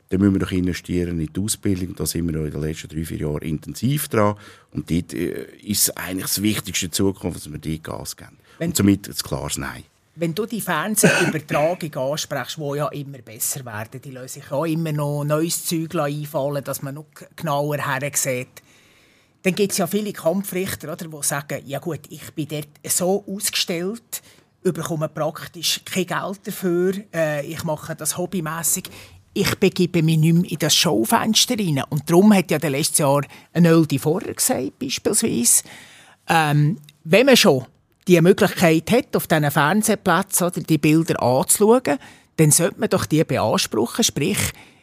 dann 0.08 0.20
müssen 0.20 0.34
wir 0.34 0.40
doch 0.40 0.52
investieren 0.52 1.18
in 1.18 1.32
die 1.32 1.40
Ausbildung. 1.40 1.94
Da 1.96 2.06
sind 2.06 2.30
wir 2.30 2.44
in 2.44 2.50
den 2.50 2.60
letzten 2.60 2.88
drei, 2.88 3.04
vier 3.04 3.18
Jahren 3.18 3.42
intensiv 3.42 4.08
dran. 4.08 4.36
Und 4.70 4.90
dort 4.90 5.12
äh, 5.14 5.46
ist 5.62 5.96
eigentlich 5.96 6.26
das 6.26 6.42
Wichtigste 6.42 6.86
in 6.86 6.92
Zukunft, 6.92 7.38
dass 7.38 7.50
wir 7.50 7.58
dort 7.58 7.82
Gas 7.82 8.16
geben. 8.16 8.36
Wenn 8.58 8.68
und 8.68 8.76
somit 8.76 9.08
ein 9.08 9.14
klares 9.14 9.58
Nein 9.58 9.82
wenn 10.16 10.34
du 10.34 10.46
die 10.46 10.60
Fernsehübertragung 10.60 11.94
ansprichst, 12.12 12.56
die 12.56 12.76
ja 12.76 12.88
immer 12.88 13.18
besser 13.18 13.64
werden, 13.64 14.00
die 14.00 14.10
lösen 14.10 14.40
sich 14.40 14.50
auch 14.50 14.64
immer 14.64 14.92
noch 14.92 15.24
neues 15.24 15.64
Zeug 15.66 15.94
einfallen, 15.94 16.64
dass 16.64 16.82
man 16.82 16.94
noch 16.94 17.06
genauer 17.36 17.76
her 17.76 18.10
sieht. 18.14 18.62
Dann 19.42 19.54
gibt 19.54 19.72
es 19.72 19.78
ja 19.78 19.86
viele 19.86 20.12
Kampfrichter, 20.12 20.92
oder, 20.92 21.06
die 21.06 21.22
sagen, 21.22 21.62
ja 21.66 21.78
gut, 21.78 22.00
ich 22.08 22.32
bin 22.32 22.48
dort 22.48 22.68
so 22.88 23.24
ausgestellt, 23.28 24.22
bekomme 24.62 25.08
praktisch 25.08 25.82
kein 25.84 26.06
Geld 26.06 26.40
dafür, 26.44 26.94
äh, 27.14 27.46
ich 27.46 27.62
mache 27.62 27.94
das 27.94 28.16
hobbymäßig. 28.16 28.90
Ich 29.34 29.54
begebe 29.56 30.02
mich 30.02 30.16
nicht 30.16 30.34
mehr 30.34 30.50
in 30.50 30.58
das 30.58 30.74
Schaufenster 30.74 31.58
rein. 31.58 31.82
Und 31.90 32.08
darum 32.10 32.34
hat 32.34 32.50
ja 32.50 32.56
letztes 32.56 32.98
Jahr 32.98 33.20
ein 33.52 33.66
Öldi 33.66 33.98
vorher 33.98 34.34
gesagt, 34.34 34.78
beispielsweise, 34.78 35.62
ähm, 36.26 36.78
wenn 37.04 37.26
man 37.26 37.36
schon 37.36 37.66
die 38.08 38.20
Möglichkeit 38.20 38.90
hat, 38.90 39.16
auf 39.16 39.26
diesen 39.26 39.50
Fernsehplätzen 39.50 40.46
oder 40.46 40.60
die 40.60 40.78
Bilder 40.78 41.22
anzuschauen, 41.22 41.98
dann 42.36 42.50
sollte 42.50 42.80
man 42.80 42.88
doch 42.88 43.06
die 43.06 43.24
beanspruchen, 43.24 44.04
sprich, 44.04 44.38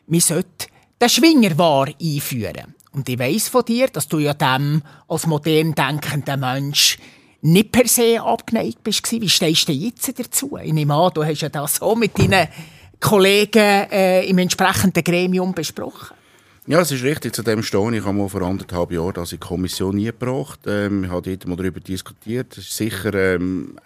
man 0.08 0.20
sollte 0.20 0.68
den 1.02 1.10
Schwingerwahr 1.10 1.88
einführen. 2.02 2.76
Und 2.92 3.10
ich 3.10 3.20
weiss 3.20 3.50
von 3.50 3.66
dir, 3.66 3.88
dass 3.88 4.08
du 4.08 4.20
ja 4.20 4.34
dem 4.34 4.82
als 5.08 5.26
modern 5.26 5.74
denkender 5.74 6.38
Mensch 6.38 6.98
nicht 7.42 7.72
per 7.72 7.88
se 7.88 8.22
abgeneigt 8.22 8.84
bist. 8.84 9.12
Wie 9.12 9.30
stehst 9.30 9.68
du 9.68 9.74
jetzt 9.74 10.18
dazu? 10.18 10.58
Ich 10.62 10.74
nehme 10.74 10.94
an, 10.94 11.12
du 11.14 11.24
hast 11.24 11.42
ja 11.42 11.50
das 11.50 11.76
so 11.76 11.96
mit 11.96 12.18
deinen 12.18 12.48
Kollegen 13.00 13.90
äh, 13.92 14.26
im 14.26 14.38
entsprechenden 14.38 15.04
Gremium 15.04 15.54
besprochen. 15.54 16.16
Ja, 16.66 16.80
es 16.80 16.94
ist 16.94 17.04
richtig, 17.04 17.36
zu 17.36 17.44
dem 17.44 17.62
stehe 17.62 17.94
ich. 17.98 18.06
habe 18.06 18.18
mal 18.18 18.30
vor 18.30 18.42
anderthalb 18.42 18.94
Jahren 18.94 19.14
das 19.16 19.34
in 19.34 19.38
die 19.42 19.46
Kommission 19.46 19.96
nie 19.96 20.06
gebracht. 20.06 20.62
Ähm, 20.66 21.04
ich 21.04 21.10
habe 21.10 21.30
dort 21.30 21.46
mal 21.46 21.58
darüber 21.58 21.82
diskutiert. 21.82 22.58
Es 22.58 22.70
ist 22.70 22.78
sicher 22.78 23.14
ähm, 23.14 23.78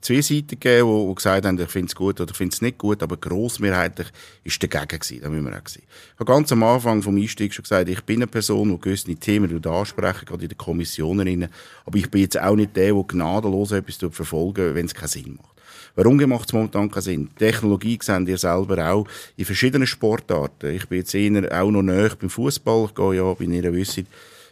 zwei 0.00 0.20
Seiten 0.20 0.46
gegeben, 0.46 1.08
die, 1.08 1.14
gesagt 1.16 1.44
haben, 1.44 1.58
ich 1.58 1.68
finde 1.68 1.88
es 1.88 1.94
gut 1.96 2.20
oder 2.20 2.30
ich 2.30 2.36
finde 2.36 2.54
es 2.54 2.62
nicht 2.62 2.78
gut, 2.78 3.02
aber 3.02 3.16
grossmehrheitlich 3.16 4.06
war 4.44 4.68
dagegen 4.68 5.00
gewesen. 5.00 5.20
Da 5.22 5.28
müssen 5.28 5.44
wir 5.44 5.58
auch 5.58 5.68
sehen. 5.68 5.82
Ich 6.14 6.20
habe 6.20 6.32
ganz 6.32 6.52
am 6.52 6.62
Anfang 6.62 7.02
vom 7.02 7.16
Einstieg 7.16 7.52
schon 7.52 7.64
gesagt, 7.64 7.88
ich 7.88 8.04
bin 8.04 8.18
eine 8.18 8.28
Person, 8.28 8.70
die 8.70 8.80
gewisse 8.80 9.12
Themen 9.16 9.66
ansprechen, 9.66 10.24
gerade 10.24 10.44
in 10.44 10.50
den 10.50 10.56
Kommissionen. 10.56 11.48
Aber 11.84 11.98
ich 11.98 12.08
bin 12.12 12.20
jetzt 12.20 12.40
auch 12.40 12.54
nicht 12.54 12.76
der, 12.76 12.94
der 12.94 13.02
gnadenlos 13.08 13.72
etwas 13.72 13.98
verfolgen 14.12 14.76
wenn 14.76 14.86
es 14.86 14.94
keinen 14.94 15.08
Sinn 15.08 15.34
macht. 15.36 15.59
Warum 16.02 16.16
macht 16.16 16.48
es 16.48 16.54
momentan 16.54 16.90
keinen 16.90 17.02
Sinn? 17.02 17.30
Technologie 17.38 17.98
seht 18.00 18.26
ihr 18.26 18.38
selber 18.38 18.90
auch 18.90 19.06
in 19.36 19.44
verschiedenen 19.44 19.86
Sportarten. 19.86 20.74
Ich 20.74 20.88
bin 20.88 21.00
jetzt 21.00 21.14
eher 21.14 21.62
auch 21.62 21.70
noch 21.70 21.82
näher 21.82 22.12
beim 22.18 22.30
Fußball. 22.30 22.86
Ich 22.86 22.94
gehe 22.94 23.16
ja, 23.16 23.38
wie 23.38 23.44
ihr 23.44 23.72
wisst, 23.74 24.02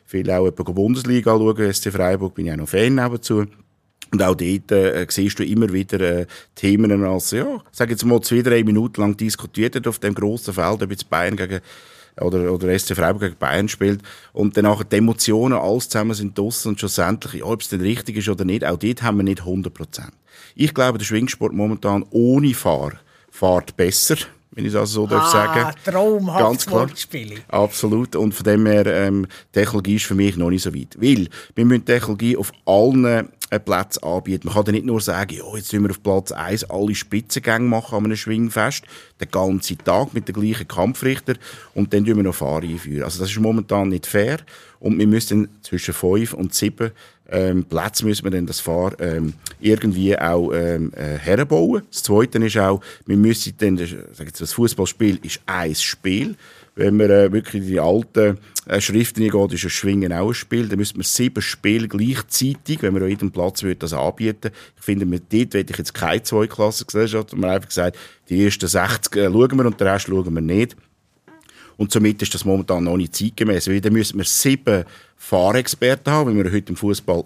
viel 0.04 0.30
auch 0.30 0.50
die 0.50 0.62
Bundesliga 0.62 1.32
anschauen. 1.32 1.72
SC 1.72 1.90
Freiburg 1.90 2.34
bin 2.34 2.44
ich 2.44 2.52
auch 2.52 2.56
noch 2.58 2.68
Fan 2.68 2.96
nebenzu. 2.96 3.46
Und 4.10 4.22
auch 4.22 4.34
dort 4.34 4.72
äh, 4.72 5.06
siehst 5.08 5.38
du 5.38 5.42
immer 5.42 5.72
wieder 5.72 6.00
äh, 6.00 6.26
Themen 6.54 7.02
als, 7.02 7.30
ja, 7.30 7.62
sag 7.72 7.88
jetzt 7.88 8.04
mal 8.04 8.20
zwei, 8.20 8.42
drei 8.42 8.62
Minuten 8.62 9.00
lang 9.00 9.16
diskutiert 9.16 9.88
auf 9.88 10.00
dem 10.00 10.14
grossen 10.14 10.52
Feld, 10.52 10.82
ob 10.82 10.90
jetzt 10.90 11.08
Bayern 11.08 11.36
gegen 11.36 11.60
oder, 12.20 12.52
oder 12.52 12.78
SC 12.78 12.94
Freiburg 12.94 13.22
gegen 13.22 13.36
Bayern 13.38 13.68
spielt 13.68 14.02
und 14.34 14.54
danach 14.54 14.82
die 14.82 14.96
Emotionen, 14.96 15.58
alles 15.58 15.88
zusammen 15.88 16.12
sind 16.12 16.36
draussen 16.36 16.70
und 16.70 16.78
schlussendlich, 16.78 17.34
ja, 17.34 17.44
ob 17.44 17.62
es 17.62 17.68
denn 17.68 17.80
richtig 17.80 18.18
ist 18.18 18.28
oder 18.28 18.44
nicht, 18.44 18.66
auch 18.66 18.76
dort 18.76 19.02
haben 19.02 19.16
wir 19.16 19.24
nicht 19.24 19.40
100 19.40 19.72
Prozent. 19.72 20.12
Ich 20.60 20.74
glaube, 20.74 20.98
der 20.98 21.04
Schwingsport 21.04 21.52
momentan 21.52 22.04
ohne 22.10 22.52
Fahr 22.52 22.94
fährt 23.30 23.76
besser 23.76 24.16
wenn 24.50 24.66
ich 24.66 24.72
das 24.72 24.90
so 24.90 25.04
ah, 25.04 25.10
darf 25.10 25.30
sagen. 25.30 25.72
Traumhaft 25.84 26.40
Ganz 26.40 26.66
klar. 26.66 26.88
Absolut. 27.46 28.16
Und 28.16 28.34
von 28.34 28.42
dem 28.42 28.66
her, 28.66 28.86
ähm, 28.86 29.28
Technologie 29.52 29.94
ist 29.96 30.06
für 30.06 30.16
mich 30.16 30.36
noch 30.36 30.50
nicht 30.50 30.64
so 30.64 30.74
weit. 30.74 30.96
Weil, 30.98 31.28
wir 31.54 31.64
müssen 31.64 31.84
Technologie 31.84 32.36
auf 32.36 32.50
allen 32.64 33.04
äh, 33.50 33.60
Plätzen 33.60 34.02
anbieten. 34.02 34.48
Man 34.48 34.54
kann 34.54 34.64
da 34.64 34.72
nicht 34.72 34.84
nur 34.84 35.00
sagen, 35.00 35.36
ja, 35.36 35.44
jetzt 35.54 35.72
müssen 35.72 35.84
wir 35.84 35.90
auf 35.90 36.02
Platz 36.02 36.32
1 36.32 36.64
alle 36.70 36.94
Spitzengänge 36.94 37.68
machen 37.68 37.96
an 37.96 38.04
einem 38.06 38.16
Schwingfest, 38.16 38.82
den 39.20 39.30
ganzen 39.30 39.78
Tag 39.78 40.12
mit 40.12 40.26
den 40.26 40.34
gleichen 40.34 40.66
Kampfrichter 40.66 41.34
und 41.74 41.94
dann 41.94 42.04
tun 42.04 42.16
wir 42.16 42.24
noch 42.24 42.34
Fahrer 42.34 42.64
einführen. 42.64 43.04
Also 43.04 43.20
das 43.20 43.30
ist 43.30 43.38
momentan 43.38 43.90
nicht 43.90 44.06
fair 44.06 44.38
und 44.80 44.98
wir 44.98 45.06
müssen 45.06 45.48
zwischen 45.62 45.94
5 45.94 46.34
und 46.34 46.52
7 46.52 46.90
ähm, 47.30 47.64
Plätze 47.64 48.04
müssen 48.04 48.24
wir 48.24 48.30
dann 48.30 48.46
das 48.46 48.60
Fahr 48.60 48.98
ähm, 49.00 49.34
irgendwie 49.60 50.18
auch 50.18 50.52
ähm, 50.52 50.92
äh, 50.94 51.18
herbauen. 51.18 51.82
Das 51.90 52.02
Zweite 52.02 52.38
ist 52.38 52.56
auch, 52.56 52.80
wir 53.06 53.16
müssen 53.16 53.54
dann, 53.58 53.76
sag 53.76 54.26
jetzt, 54.26 54.40
das 54.40 54.52
Fußballspiel 54.54 55.18
ist 55.22 55.40
ein 55.46 55.74
Spiel. 55.74 56.36
Wenn 56.74 56.96
man 56.96 57.10
äh, 57.10 57.32
wirklich 57.32 57.62
in 57.62 57.68
die 57.68 57.80
alten 57.80 58.38
äh, 58.66 58.80
Schriften 58.80 59.28
geht, 59.28 59.52
ist 59.52 59.64
ein 59.64 59.70
Schwingen 59.70 60.12
auch 60.12 60.28
ein 60.28 60.34
Spiel. 60.34 60.68
Dann 60.68 60.78
müssen 60.78 60.96
wir 60.96 61.04
sieben 61.04 61.42
Spiele 61.42 61.88
gleichzeitig, 61.88 62.82
wenn 62.82 62.94
wir 62.94 63.02
an 63.02 63.08
jedem 63.08 63.32
Platz 63.32 63.64
würde 63.64 63.80
das 63.80 63.92
anbieten. 63.92 64.52
Ich 64.76 64.84
finde, 64.84 65.04
mit 65.04 65.24
dort 65.32 65.54
will 65.54 65.66
ich 65.68 65.76
jetzt 65.76 65.92
keine 65.92 66.22
Zweiklassengesellschaft. 66.22 67.36
Man 67.36 67.50
einfach 67.50 67.68
gesagt, 67.68 67.98
die 68.28 68.44
ersten 68.44 68.68
60 68.68 69.16
äh, 69.16 69.24
schauen 69.24 69.58
wir 69.58 69.66
und 69.66 69.80
den 69.80 69.88
Rest 69.88 70.06
schauen 70.06 70.32
wir 70.32 70.40
nicht. 70.40 70.76
Und 71.78 71.92
somit 71.92 72.20
ist 72.20 72.34
das 72.34 72.44
momentan 72.44 72.84
noch 72.84 72.98
nicht 72.98 73.16
zeitgemäß. 73.16 73.68
Weil 73.68 73.80
dann 73.80 73.94
müssen 73.94 74.18
wir 74.18 74.24
sieben 74.26 74.84
Fahrexperten 75.16 76.12
haben, 76.12 76.34
wie 76.34 76.44
wir 76.44 76.52
heute 76.52 76.70
im 76.70 76.76
Fußball 76.76 77.24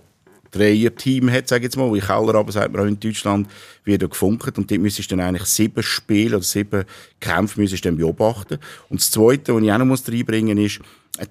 Dreier-Team 0.52 1.30
hat, 1.30 1.48
sage 1.48 1.60
ich 1.60 1.64
jetzt 1.64 1.76
mal, 1.76 1.92
wie 1.92 2.00
Keller 2.00 2.34
aber 2.34 2.52
sagt 2.52 2.72
man 2.72 2.82
auch 2.82 2.86
in 2.86 3.00
Deutschland, 3.00 3.48
wird 3.84 4.08
gefunkt 4.08 4.58
und 4.58 4.70
dort 4.70 4.80
müsstest 4.80 5.10
du 5.10 5.16
dann 5.16 5.26
eigentlich 5.26 5.48
sieben 5.48 5.82
Spiele 5.82 6.36
oder 6.36 6.44
sieben 6.44 6.84
Kämpfe 7.20 7.58
müsstest 7.58 7.86
dann 7.86 7.96
beobachten. 7.96 8.58
Und 8.90 9.00
das 9.00 9.10
Zweite, 9.10 9.54
was 9.54 9.62
ich 9.62 9.72
auch 9.72 9.78
noch 9.78 10.08
reinbringen 10.08 10.58
muss, 10.58 10.72
ist, 10.72 10.80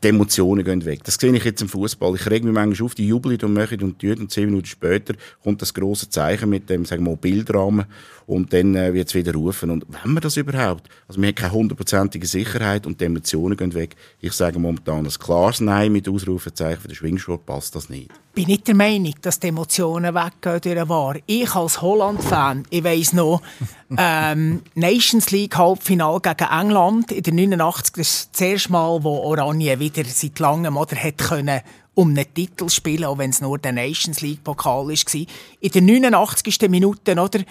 die 0.04 0.08
Emotionen 0.08 0.64
gehen 0.64 0.86
weg. 0.86 1.04
Das 1.04 1.16
sehe 1.16 1.36
ich 1.36 1.44
jetzt 1.44 1.62
im 1.62 1.70
Fußball. 1.70 2.16
Ich 2.16 2.30
reg 2.30 2.44
mich 2.44 2.54
manchmal 2.54 2.86
auf, 2.86 2.96
die 2.96 3.08
jubeln 3.08 3.40
und 3.42 3.54
machen 3.54 3.82
und 3.82 4.00
tun 4.00 4.20
und 4.20 4.32
zehn 4.32 4.46
Minuten 4.46 4.68
später 4.68 5.16
kommt 5.44 5.62
das 5.62 5.74
große 5.74 6.10
Zeichen 6.10 6.50
mit 6.50 6.70
dem, 6.70 6.86
sagen 6.86 7.04
wir 7.04 7.12
mal, 7.12 7.18
Bildrahmen 7.18 7.86
und 8.32 8.54
dann 8.54 8.76
äh, 8.76 8.94
wird 8.94 9.10
es 9.10 9.14
wieder 9.14 9.34
rufen. 9.34 9.70
Und 9.70 9.86
wenn 9.90 10.14
wir 10.14 10.22
das 10.22 10.38
überhaupt? 10.38 10.88
Also 11.06 11.22
wir 11.22 11.28
haben 11.28 11.36
keine 11.36 11.52
hundertprozentige 11.52 12.26
Sicherheit 12.26 12.88
und 12.88 13.02
die 13.02 13.06
Emotionen 13.06 13.58
gehen 13.58 13.74
weg. 13.74 13.98
Ich 14.22 14.32
sage 14.32 14.58
momentan 14.58 15.06
ein 15.06 15.12
klares 15.12 15.60
Nein 15.60 15.92
mit 15.92 16.08
Ausrufezeichen 16.08 16.80
für 16.80 16.88
den 16.88 16.96
Schwingsport 16.96 17.46
passt 17.46 17.76
das 17.76 17.90
nicht. 17.90 18.10
Ich 18.10 18.36
bin 18.36 18.46
nicht 18.46 18.66
der 18.70 18.76
Meinung, 18.76 19.14
dass 19.22 19.42
die 19.42 19.50
Emotionen 19.50 20.16
weggehen 20.16 20.62
durch 20.62 20.88
War. 20.88 21.16
Ich 21.26 21.54
als 21.54 21.82
Holland-Fan, 21.82 22.64
ich 22.70 22.84
weiss 22.86 23.12
noch, 23.12 23.42
ähm, 23.98 24.62
Nations 24.76 25.30
League 25.32 25.58
Halbfinale 25.58 26.22
gegen 26.22 26.50
England 26.50 27.12
in 27.12 27.24
der 27.24 27.34
89. 27.34 27.94
Das 27.96 28.08
ist 28.08 28.30
das 28.32 28.42
erste 28.42 28.72
Mal, 28.72 29.04
wo 29.04 29.18
Oranje 29.18 29.78
wieder 29.78 30.06
seit 30.06 30.40
langem 30.40 30.78
oder 30.78 30.96
hat 30.96 31.18
können 31.18 31.60
um 31.94 32.10
einen 32.10 32.34
Titel 32.34 32.70
spielen, 32.70 33.04
auch 33.04 33.18
wenn 33.18 33.32
es 33.32 33.42
nur 33.42 33.60
der 33.60 33.74
Nations 33.74 34.22
League 34.22 34.44
Pokal 34.44 34.88
war. 34.88 35.26
In 35.60 35.72
der 35.72 35.82
89. 35.82 36.70
Minute 36.70 37.12
oder, 37.20 37.42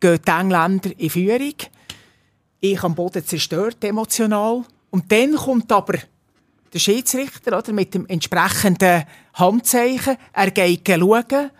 gehen 0.00 0.20
die 0.26 0.30
Engländer 0.30 0.90
in 0.96 1.10
Führung. 1.10 1.54
Ich 2.60 2.82
am 2.82 2.94
Boden 2.94 3.24
zerstört 3.24 3.82
emotional. 3.84 4.64
Und 4.90 5.10
dann 5.12 5.34
kommt 5.34 5.70
aber 5.70 5.98
der 6.72 6.78
Schiedsrichter 6.78 7.56
oder, 7.56 7.72
mit 7.72 7.94
dem 7.94 8.06
entsprechenden 8.06 9.04
Handzeichen. 9.34 10.16
Er 10.32 10.50
geht 10.50 10.88
schauen. 10.88 11.50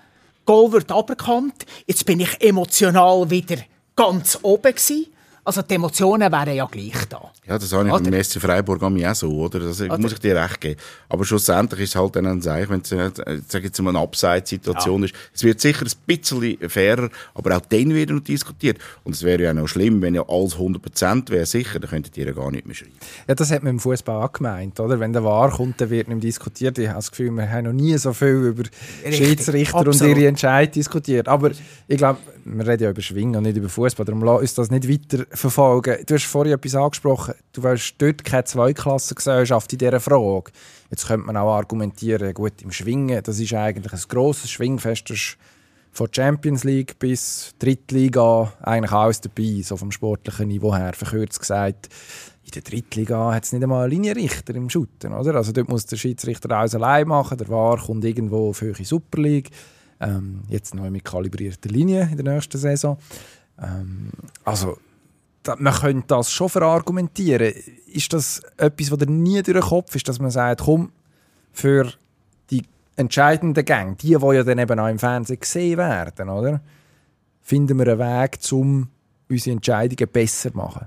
Goal 0.44 0.72
wird 0.72 0.90
aberkannt. 0.90 1.66
Jetzt 1.87 2.07
bin 2.07 2.20
ich 2.20 2.40
emotional 2.40 3.29
wieder 3.31 3.59
ganz 3.94 4.38
oben 4.42 4.72
gewesen. 4.72 5.07
Also 5.48 5.62
die 5.62 5.76
Emotionen 5.76 6.30
wären 6.30 6.54
ja 6.54 6.66
gleich 6.66 7.06
da. 7.08 7.32
Ja, 7.46 7.58
das 7.58 7.72
habe 7.72 7.88
ich 7.88 7.94
oder? 7.94 8.11
beim 8.11 8.22
SC 8.22 8.38
Freiburg 8.38 8.82
auch 8.82 9.14
so, 9.14 9.30
oder? 9.30 9.61
Das 9.61 9.80
oder? 9.80 9.96
muss 9.96 10.12
ich 10.12 10.18
dir 10.18 10.37
recht 10.37 10.61
geben. 10.61 10.78
Aber 11.08 11.24
schlussendlich 11.24 11.84
ist 11.84 11.88
es 11.88 11.96
halt 11.96 12.16
dann 12.16 12.26
ein 12.26 12.42
Zeichen, 12.42 12.68
wenn 12.68 12.82
es, 12.82 12.92
äh, 12.92 13.40
sag 13.48 13.64
jetzt 13.64 13.80
mal, 13.80 13.88
eine 13.88 14.00
Abseitssituation 14.00 15.00
ja. 15.00 15.06
ist. 15.06 15.14
Es 15.32 15.42
wird 15.44 15.58
sicher 15.58 15.87
ein 15.87 15.92
bisschen 16.04 16.58
fairer, 16.68 17.08
aber 17.32 17.56
auch 17.56 17.62
dann 17.62 17.94
wird 17.94 18.11
noch 18.11 18.20
diskutiert. 18.20 18.76
Und 19.04 19.14
es 19.14 19.22
wäre 19.22 19.42
ja 19.42 19.54
noch 19.54 19.68
schlimm, 19.68 20.02
wenn 20.02 20.14
ja 20.14 20.28
alles 20.28 20.54
100% 20.58 21.30
wäre 21.30 21.46
sicher, 21.46 21.80
dann 21.80 21.88
könntet 21.88 22.18
ihr 22.18 22.26
ja 22.26 22.32
gar 22.32 22.50
nicht 22.50 22.66
mehr 22.66 22.74
schreiben. 22.74 22.92
Ja, 23.26 23.34
das 23.34 23.50
hat 23.50 23.62
man 23.62 23.70
im 23.70 23.80
Fußball 23.80 24.26
auch 24.26 24.32
gemeint, 24.32 24.78
oder? 24.80 25.00
Wenn 25.00 25.14
der 25.14 25.24
Wahr 25.24 25.50
kommt, 25.50 25.80
dann 25.80 25.88
wird 25.88 26.08
nicht 26.08 26.24
diskutiert. 26.24 26.76
Ich 26.76 26.88
habe 26.88 26.96
das 26.98 27.11
Gefühl, 27.11 27.30
wir 27.30 27.50
haben 27.50 27.64
noch 27.64 27.72
nie 27.72 27.96
so 27.96 28.12
viel 28.12 28.48
über 28.48 28.64
Richtig, 29.02 29.16
Schiedsrichter 29.16 29.78
absolut. 29.78 30.02
und 30.02 30.08
ihre 30.08 30.28
Entscheidungen 30.28 30.72
diskutiert. 30.72 31.26
Aber 31.26 31.52
ich 31.87 31.96
glaube, 31.96 32.18
wir 32.44 32.66
reden 32.66 32.82
ja 32.82 32.90
über 32.90 33.00
Schwingen 33.00 33.37
und 33.37 33.44
nicht 33.44 33.56
über 33.56 33.70
Fußball, 33.70 34.04
darum 34.04 34.22
lass 34.22 34.40
uns 34.40 34.54
das 34.54 34.70
nicht 34.70 34.88
weiter 34.88 35.24
verfolgen. 35.38 36.05
Du 36.07 36.14
hast 36.14 36.24
vorhin 36.24 36.55
etwas 36.55 36.74
angesprochen, 36.74 37.35
du 37.53 37.62
willst 37.62 37.94
dort 37.98 38.24
keine 38.24 38.44
Zweiklassengesellschaft 38.44 39.72
in 39.72 39.79
dieser 39.79 40.01
Frage. 40.01 40.51
Jetzt 40.90 41.07
könnte 41.07 41.27
man 41.27 41.37
auch 41.37 41.55
argumentieren, 41.55 42.35
gut, 42.35 42.61
im 42.62 42.72
Schwingen, 42.72 43.22
das 43.22 43.38
ist 43.38 43.55
eigentlich 43.55 43.92
ein 43.92 44.09
grosses 44.09 44.51
Schwingfest, 44.51 45.11
das 45.11 45.37
von 45.92 46.09
Champions 46.12 46.64
League 46.64 46.98
bis 46.98 47.55
Drittliga 47.59 48.53
eigentlich 48.62 48.92
alles 48.92 49.20
dabei, 49.20 49.62
so 49.62 49.77
vom 49.77 49.90
sportlichen 49.90 50.48
Niveau 50.48 50.74
her, 50.74 50.92
verkürzt 50.94 51.40
gesagt. 51.40 51.88
In 52.44 52.53
der 52.53 52.62
Drittliga 52.62 53.35
hat 53.35 53.44
es 53.44 53.53
nicht 53.53 53.62
einmal 53.62 53.83
einen 53.83 53.90
Linienrichter 53.90 54.55
im 54.55 54.70
Shooten, 54.70 55.12
oder? 55.12 55.35
Also 55.35 55.53
dort 55.53 55.68
muss 55.68 55.87
der 55.87 55.96
Schiedsrichter 55.96 56.51
alles 56.57 56.74
allein 56.74 57.09
machen, 57.09 57.37
der 57.37 57.48
VAR 57.48 57.79
kommt 57.79 58.05
irgendwo 58.05 58.51
auf 58.51 58.61
höhere 58.61 58.85
Super 58.85 59.20
League. 59.20 59.51
Ähm, 60.01 60.42
jetzt 60.48 60.74
neu 60.74 60.90
mit 60.90 61.05
kalibrierter 61.05 61.68
Linie 61.68 62.09
in 62.11 62.16
der 62.16 62.35
nächsten 62.35 62.57
Saison. 62.57 62.96
Ähm, 63.61 64.11
also, 64.44 64.79
man 65.59 65.74
könnte 65.74 66.07
das 66.09 66.31
schon 66.31 66.48
verargumentieren. 66.48 67.55
Ist 67.87 68.12
das 68.12 68.42
etwas, 68.57 68.90
was 68.90 69.09
nie 69.09 69.42
durch 69.42 69.59
den 69.59 69.61
Kopf 69.61 69.94
ist, 69.94 70.09
dass 70.09 70.18
man 70.18 70.31
sagt, 70.31 70.62
komm, 70.62 70.92
für 71.53 71.92
die 72.51 72.62
entscheidenden 72.96 73.64
Gänge, 73.64 73.96
die, 73.96 74.09
die 74.09 74.12
ja 74.12 74.42
dann 74.42 74.59
eben 74.59 74.79
auch 74.79 74.88
im 74.88 74.98
Fernsehen 74.98 75.40
gesehen 75.40 75.79
werden, 75.79 76.29
oder? 76.29 76.61
finden 77.48 77.79
wir 77.79 77.88
einen 77.88 77.98
Weg, 77.98 78.38
um 78.53 78.88
unsere 79.29 79.57
Entscheidungen 79.57 80.11
besser 80.12 80.51
zu 80.51 80.57
machen? 80.57 80.87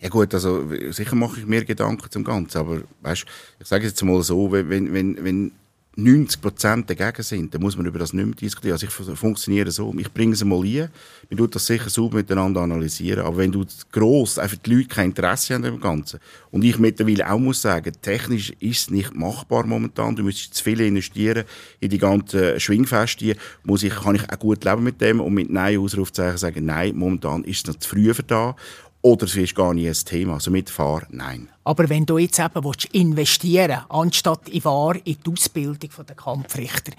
Ja 0.00 0.08
gut, 0.08 0.32
also 0.32 0.66
sicher 0.90 1.14
mache 1.14 1.40
ich 1.40 1.46
mir 1.46 1.62
Gedanken 1.62 2.10
zum 2.10 2.24
Ganzen, 2.24 2.56
aber 2.56 2.80
weißt, 3.02 3.26
ich 3.58 3.66
sage 3.66 3.86
jetzt 3.86 4.02
mal 4.02 4.22
so, 4.22 4.50
wenn, 4.50 4.70
wenn, 4.94 5.22
wenn 5.22 5.52
90 5.96 6.40
Prozent 6.40 6.88
dagegen 6.88 7.22
sind, 7.22 7.52
dann 7.52 7.60
muss 7.60 7.76
man 7.76 7.84
über 7.84 7.98
das 7.98 8.12
nicht 8.12 8.24
mehr 8.24 8.34
diskutieren. 8.34 8.74
Also 8.74 8.86
ich 8.86 9.18
funktioniere 9.18 9.70
so, 9.70 9.92
ich 9.98 10.12
bringe 10.12 10.34
es 10.34 10.44
mal 10.44 10.62
ein, 10.64 10.88
man 11.28 11.36
tut 11.36 11.54
das 11.54 11.66
sicher 11.66 11.90
sauber 11.90 12.18
miteinander 12.18 12.60
analysieren, 12.60 13.24
aber 13.24 13.38
wenn 13.38 13.50
du 13.50 13.64
gross 13.90 14.38
einfach 14.38 14.56
die 14.58 14.74
Leute 14.74 14.88
kein 14.88 15.06
Interesse 15.06 15.54
haben 15.54 15.64
am 15.64 15.80
Ganzen. 15.80 16.20
Und 16.52 16.64
ich 16.64 16.78
mittlerweile 16.78 17.30
auch 17.30 17.38
muss 17.38 17.62
sagen, 17.62 17.92
technisch 18.02 18.50
ist 18.60 18.80
es 18.82 18.90
nicht 18.90 19.14
machbar 19.14 19.66
momentan, 19.66 20.14
du 20.14 20.22
müsstest 20.22 20.54
zu 20.54 20.64
viel 20.64 20.80
investieren 20.80 21.44
in 21.80 21.90
die 21.90 21.98
ganzen 21.98 22.60
Schwingfeste, 22.60 23.36
muss 23.64 23.82
ich, 23.82 23.94
kann 23.94 24.14
ich 24.14 24.30
auch 24.30 24.38
gut 24.38 24.64
leben 24.64 24.84
mit 24.84 25.00
dem 25.00 25.20
und 25.20 25.34
mit 25.34 25.50
Nein-Ausrufzeichen 25.50 26.38
sagen, 26.38 26.64
nein, 26.66 26.96
momentan 26.96 27.42
ist 27.44 27.58
es 27.58 27.74
noch 27.74 27.80
zu 27.80 27.88
früh 27.88 28.14
für 28.14 28.22
da 28.22 28.54
oder 29.02 29.24
es 29.24 29.36
ist 29.36 29.54
gar 29.54 29.72
nicht 29.74 29.88
ein 29.88 30.04
Thema. 30.04 30.34
Also 30.34 30.50
mit 30.50 30.68
Fahr, 30.70 31.02
nein. 31.10 31.48
Aber 31.64 31.88
wenn 31.88 32.04
du 32.04 32.18
jetzt 32.18 32.38
eben 32.38 32.64
willst, 32.64 32.86
investieren 32.86 33.80
anstatt 33.88 34.48
in 34.48 34.60
Fahr, 34.60 34.96
in 35.04 35.16
die 35.24 35.30
Ausbildung 35.30 35.90
der 36.06 36.16
Kampfrichter, 36.16 36.92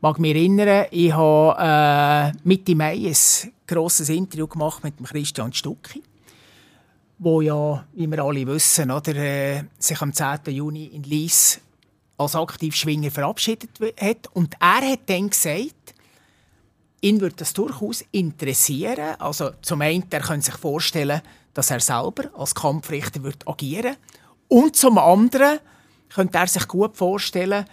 mag 0.00 0.18
mich 0.18 0.34
erinnern, 0.34 0.86
ich 0.90 1.12
habe 1.12 2.34
äh, 2.34 2.38
Mitte 2.44 2.74
Mai 2.74 3.08
ein 3.08 3.50
grosses 3.66 4.08
Interview 4.08 4.46
gemacht 4.46 4.84
mit 4.84 4.94
Christian 5.02 5.52
Stucki, 5.52 6.02
wo 7.18 7.40
ja, 7.40 7.84
wie 7.94 8.06
wir 8.06 8.22
alle 8.22 8.46
wissen, 8.46 8.90
oder, 8.90 9.16
äh, 9.16 9.64
sich 9.78 10.00
am 10.00 10.12
10. 10.12 10.40
Juni 10.48 10.86
in 10.86 11.02
Lies 11.02 11.60
als 12.18 12.34
Aktivschwinger 12.34 13.10
verabschiedet 13.10 13.70
hat. 14.00 14.28
Und 14.34 14.54
er 14.60 14.92
hat 14.92 15.00
dann 15.06 15.30
gesagt, 15.30 15.94
ihn 17.00 17.20
würde 17.20 17.36
das 17.36 17.52
durchaus 17.52 18.04
interessieren. 18.12 19.16
Also 19.18 19.50
zum 19.62 19.80
einen, 19.82 20.04
er 20.10 20.20
könnte 20.20 20.46
sich 20.46 20.56
vorstellen, 20.56 21.20
dass 21.54 21.70
er 21.70 21.80
selber 21.80 22.30
als 22.36 22.54
Kampfrichter 22.54 23.22
wird 23.22 23.46
agieren 23.46 23.96
Und 24.48 24.76
zum 24.76 24.98
anderen 24.98 25.58
könnte 26.08 26.38
er 26.38 26.46
sich 26.46 26.66
gut 26.68 26.96
vorstellen, 26.96 27.64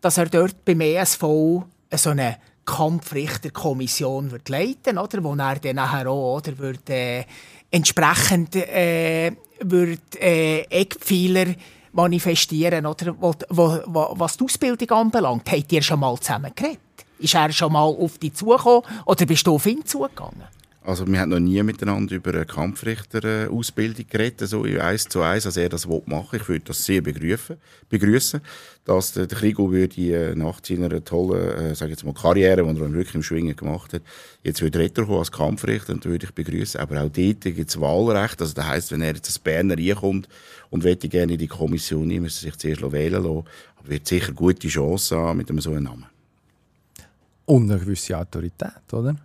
dass 0.00 0.18
er 0.18 0.26
dort 0.26 0.64
beim 0.64 0.80
ESV 0.80 1.22
so 1.22 2.10
eine 2.10 2.38
Kampfrichterkommission 2.64 4.30
wird 4.30 4.48
leiten 4.48 4.98
oder 4.98 5.24
wo 5.24 5.34
er 5.34 5.58
dann 5.58 5.76
nachher 5.76 6.08
auch 6.08 6.36
oder 6.36 6.56
wird, 6.58 6.88
äh, 6.90 7.24
entsprechend 7.70 8.54
äh, 8.56 9.32
wird, 9.60 10.16
äh, 10.20 10.60
Eckpfeiler 10.62 11.54
manifestieren 11.92 12.86
oder 12.86 13.14
wo, 13.18 13.34
wo, 13.48 14.14
was 14.16 14.36
die 14.36 14.44
Ausbildung 14.44 14.90
anbelangt. 14.90 15.50
Habt 15.50 15.72
ihr 15.72 15.82
schon 15.82 16.00
mal 16.00 16.16
zusammen 16.18 16.52
geredet? 16.54 16.80
Ist 17.20 17.34
er 17.34 17.52
schon 17.52 17.72
mal 17.72 17.82
auf 17.82 18.18
dich 18.18 18.34
zugekommen 18.34 18.82
oder 19.04 19.26
bist 19.26 19.46
du 19.46 19.54
auf 19.54 19.66
ihn 19.66 19.84
zugegangen? 19.84 20.42
Also 20.82 21.06
wir 21.06 21.20
haben 21.20 21.28
noch 21.28 21.38
nie 21.38 21.62
miteinander 21.62 22.16
über 22.16 22.32
eine 22.32 22.46
Kampfrichter-Ausbildung 22.46 24.06
geredet, 24.08 24.48
so 24.48 24.62
eins 24.62 25.04
zu 25.04 25.20
eins, 25.20 25.44
als 25.44 25.58
er 25.58 25.68
das 25.68 25.86
machen 25.86 26.32
will. 26.32 26.40
Ich 26.40 26.48
würde 26.48 26.64
das 26.64 26.82
sehr 26.86 27.02
begrüßen, 27.02 27.58
begrüßen, 27.90 28.40
dass 28.86 29.12
der, 29.12 29.26
Krigo 29.26 29.70
würde 29.70 30.00
äh, 30.00 30.34
nach 30.34 30.60
seiner 30.64 31.04
tollen, 31.04 31.76
äh, 31.78 31.86
jetzt 31.86 32.02
mal 32.02 32.14
Karriere, 32.14 32.64
die 32.64 32.80
er 32.80 32.92
wirklich 32.94 33.14
im 33.14 33.22
Schwingen 33.22 33.54
gemacht 33.54 33.92
hat, 33.92 34.00
jetzt 34.42 34.62
würde 34.62 34.78
Retter 34.78 35.06
als 35.10 35.30
Kampfrichter 35.30 35.92
und 35.92 36.06
würde 36.06 36.24
ich 36.24 36.34
begrüßen. 36.34 36.80
Aber 36.80 37.02
auch 37.02 37.10
dort 37.10 37.40
gibt 37.42 37.68
es 37.68 37.78
Wahlrecht. 37.78 38.40
Also 38.40 38.54
das 38.54 38.66
heisst, 38.66 38.90
wenn 38.90 39.02
er 39.02 39.14
jetzt 39.14 39.28
als 39.28 39.38
Berner 39.38 39.76
reinkommt 39.76 40.30
und 40.70 40.82
möchte 40.82 41.10
gerne 41.10 41.34
in 41.34 41.38
die 41.38 41.46
Kommission 41.46 42.08
nehmen, 42.08 42.22
müsste 42.22 42.46
er 42.46 42.52
sich 42.52 42.58
zuerst 42.58 42.90
wählen 42.90 43.22
lassen. 43.22 43.44
Aber 43.76 43.88
wird 43.88 44.08
sicher 44.08 44.32
gute 44.32 44.66
Chance 44.68 45.14
haben 45.14 45.36
mit 45.36 45.50
einem 45.50 45.60
so 45.60 45.72
einem 45.72 45.84
Namen. 45.84 46.06
Und 47.50 47.68
eine 47.68 47.80
gewisse 47.80 48.16
Autorität, 48.16 48.92
oder? 48.92 49.16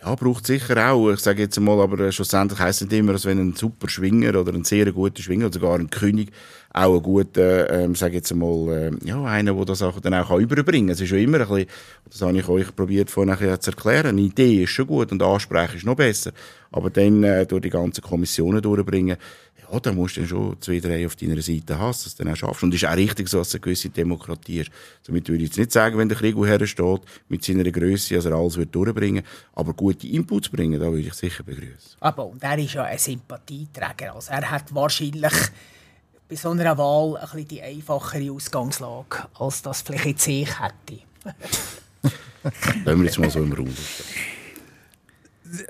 Ja, 0.00 0.14
braucht 0.14 0.46
sicher 0.46 0.92
auch. 0.92 1.10
Ich 1.10 1.18
sage 1.18 1.42
jetzt 1.42 1.58
mal, 1.58 1.80
aber 1.80 2.12
schlussendlich 2.12 2.60
heisst 2.60 2.82
es 2.82 2.88
nicht 2.88 2.96
immer, 2.96 3.14
dass 3.14 3.24
wenn 3.24 3.40
ein 3.40 3.56
super 3.56 3.88
Schwinger 3.88 4.38
oder 4.38 4.54
ein 4.54 4.62
sehr 4.62 4.92
guter 4.92 5.20
Schwinger 5.20 5.46
oder 5.46 5.54
sogar 5.54 5.76
ein 5.76 5.90
König 5.90 6.30
auch 6.72 6.94
ein 6.94 7.02
guter, 7.02 7.68
ähm, 7.72 7.96
sage 7.96 8.14
jetzt 8.14 8.32
mal, 8.32 8.68
äh, 8.72 8.90
ja, 9.04 9.24
einer, 9.24 9.54
der 9.54 9.64
das 9.64 9.82
auch 9.82 9.98
dann 9.98 10.14
auch 10.14 10.38
überbringen 10.38 10.86
kann. 10.86 10.94
Es 10.94 11.00
ist 11.00 11.08
schon 11.08 11.18
immer 11.18 11.40
ein 11.40 11.48
bisschen, 11.48 11.66
das 12.08 12.22
habe 12.22 12.38
ich 12.38 12.48
euch 12.48 12.76
probiert 12.76 13.10
vorhin 13.10 13.34
zu 13.60 13.70
erklären, 13.70 14.06
eine 14.06 14.20
Idee 14.20 14.62
ist 14.62 14.70
schon 14.70 14.86
gut 14.86 15.10
und 15.10 15.20
Ansprache 15.20 15.78
ist 15.78 15.84
noch 15.84 15.96
besser. 15.96 16.30
Aber 16.70 16.90
dann 16.90 17.24
äh, 17.24 17.44
durch 17.44 17.62
die 17.62 17.70
ganzen 17.70 18.02
Kommissionen 18.02 18.62
durchbringen, 18.62 19.16
ja, 19.72 19.80
da 19.80 19.92
musst 19.92 20.16
du 20.16 20.20
dann 20.20 20.28
schon 20.28 20.60
zwei, 20.60 20.80
drei 20.80 21.06
auf 21.06 21.16
deiner 21.16 21.40
Seite 21.42 21.78
haben, 21.78 21.88
dass 21.88 22.02
du 22.02 22.08
es 22.08 22.14
dann 22.16 22.28
auch 22.28 22.36
schaffst. 22.36 22.62
Und 22.62 22.74
es 22.74 22.82
ist 22.82 22.88
auch 22.88 22.96
richtig 22.96 23.28
so, 23.28 23.38
dass 23.38 23.48
es 23.48 23.54
eine 23.54 23.60
gewisse 23.60 23.88
Demokratie 23.90 24.60
ist. 24.60 24.70
Somit 25.02 25.28
würde 25.28 25.42
ich 25.42 25.50
jetzt 25.50 25.58
nicht 25.58 25.72
sagen, 25.72 25.98
wenn 25.98 26.08
der 26.08 26.18
Krieg 26.18 26.36
hersteht, 26.36 27.00
mit 27.28 27.44
seiner 27.44 27.70
Größe, 27.70 28.14
dass 28.14 28.24
er 28.24 28.32
alles 28.32 28.56
wird 28.56 28.74
durchbringen 28.74 29.22
aber 29.56 29.72
gute 29.72 30.06
Inputs 30.06 30.48
bringen, 30.48 30.78
da 30.78 30.86
würde 30.86 31.00
ich 31.00 31.14
sicher 31.14 31.42
begrüßen. 31.42 31.96
Aber 32.00 32.26
und 32.26 32.42
er 32.42 32.58
ist 32.58 32.74
ja 32.74 32.84
ein 32.84 32.98
Sympathieträger. 32.98 34.14
Also 34.14 34.30
er 34.32 34.50
hat 34.50 34.74
wahrscheinlich 34.74 35.32
bei 36.28 36.36
so 36.36 36.50
einer 36.50 36.76
Wahl 36.76 37.16
ein 37.16 37.22
bisschen 37.22 37.48
die 37.48 37.62
einfachere 37.62 38.30
Ausgangslage, 38.32 39.28
als 39.38 39.62
das 39.62 39.80
vielleicht 39.82 40.06
jetzt 40.06 40.28
ich 40.28 40.60
hätte. 40.60 41.02
Lassen 42.84 43.00
wir 43.00 43.04
jetzt 43.06 43.18
mal 43.18 43.30
so 43.30 43.40
im 43.40 43.52
Raum 43.52 43.74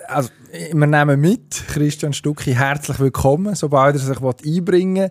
also, 0.08 0.30
wir 0.72 0.86
nehmen 0.86 1.20
mit, 1.20 1.64
Christian 1.68 2.12
Stucki, 2.12 2.54
herzlich 2.54 2.98
willkommen, 2.98 3.54
sobald 3.54 3.96
er 3.96 4.00
sich 4.00 4.18
einbringen 4.20 5.04
will. 5.04 5.10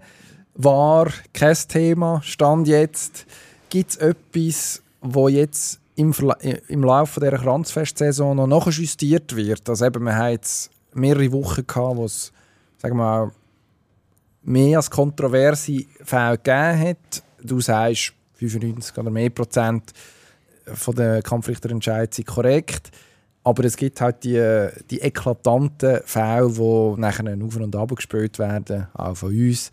War 0.63 1.09
kein 1.33 1.57
Thema, 1.67 2.21
Stand 2.23 2.67
jetzt. 2.67 3.25
Gibt 3.69 3.91
es 3.91 3.97
etwas, 3.97 4.81
wo 5.01 5.27
jetzt 5.27 5.79
im, 5.95 6.13
im 6.69 6.83
Laufe 6.83 7.19
dieser 7.19 7.37
Kranzfestsaison 7.37 8.37
noch 8.37 8.47
nachjustiert 8.47 9.35
wird? 9.35 9.67
Also 9.67 9.85
eben, 9.85 10.03
wir 10.05 10.15
haben 10.15 10.31
jetzt 10.31 10.71
mehrere 10.93 11.31
Wochen 11.33 11.67
gehabt, 11.67 11.97
wo 11.97 12.05
es, 12.05 12.31
sagen 12.77 12.95
wir 12.95 13.03
mal, 13.03 13.31
mehr 14.43 14.77
als 14.77 14.89
kontroverse 14.89 15.85
Fälle 16.03 16.37
gegeben 16.37 16.89
hat. 16.89 17.23
Du 17.43 17.59
sagst, 17.59 18.13
95 18.35 18.97
oder 18.97 19.11
mehr 19.11 19.29
Prozent 19.29 19.91
von 20.65 20.95
den 20.95 21.21
Kampfrichterentscheidungen 21.21 22.11
sind 22.11 22.27
korrekt. 22.27 22.91
Aber 23.45 23.63
es 23.63 23.77
gibt 23.77 24.01
halt 24.01 24.23
die, 24.23 24.69
die 24.89 24.99
eklatanten 25.01 26.01
Fälle, 26.03 26.49
die 26.49 26.99
nachher 26.99 27.37
auf 27.43 27.55
und 27.55 27.75
ab 27.75 27.95
gespielt 27.95 28.39
werden, 28.39 28.87
auch 28.93 29.15
von 29.15 29.29
uns. 29.29 29.69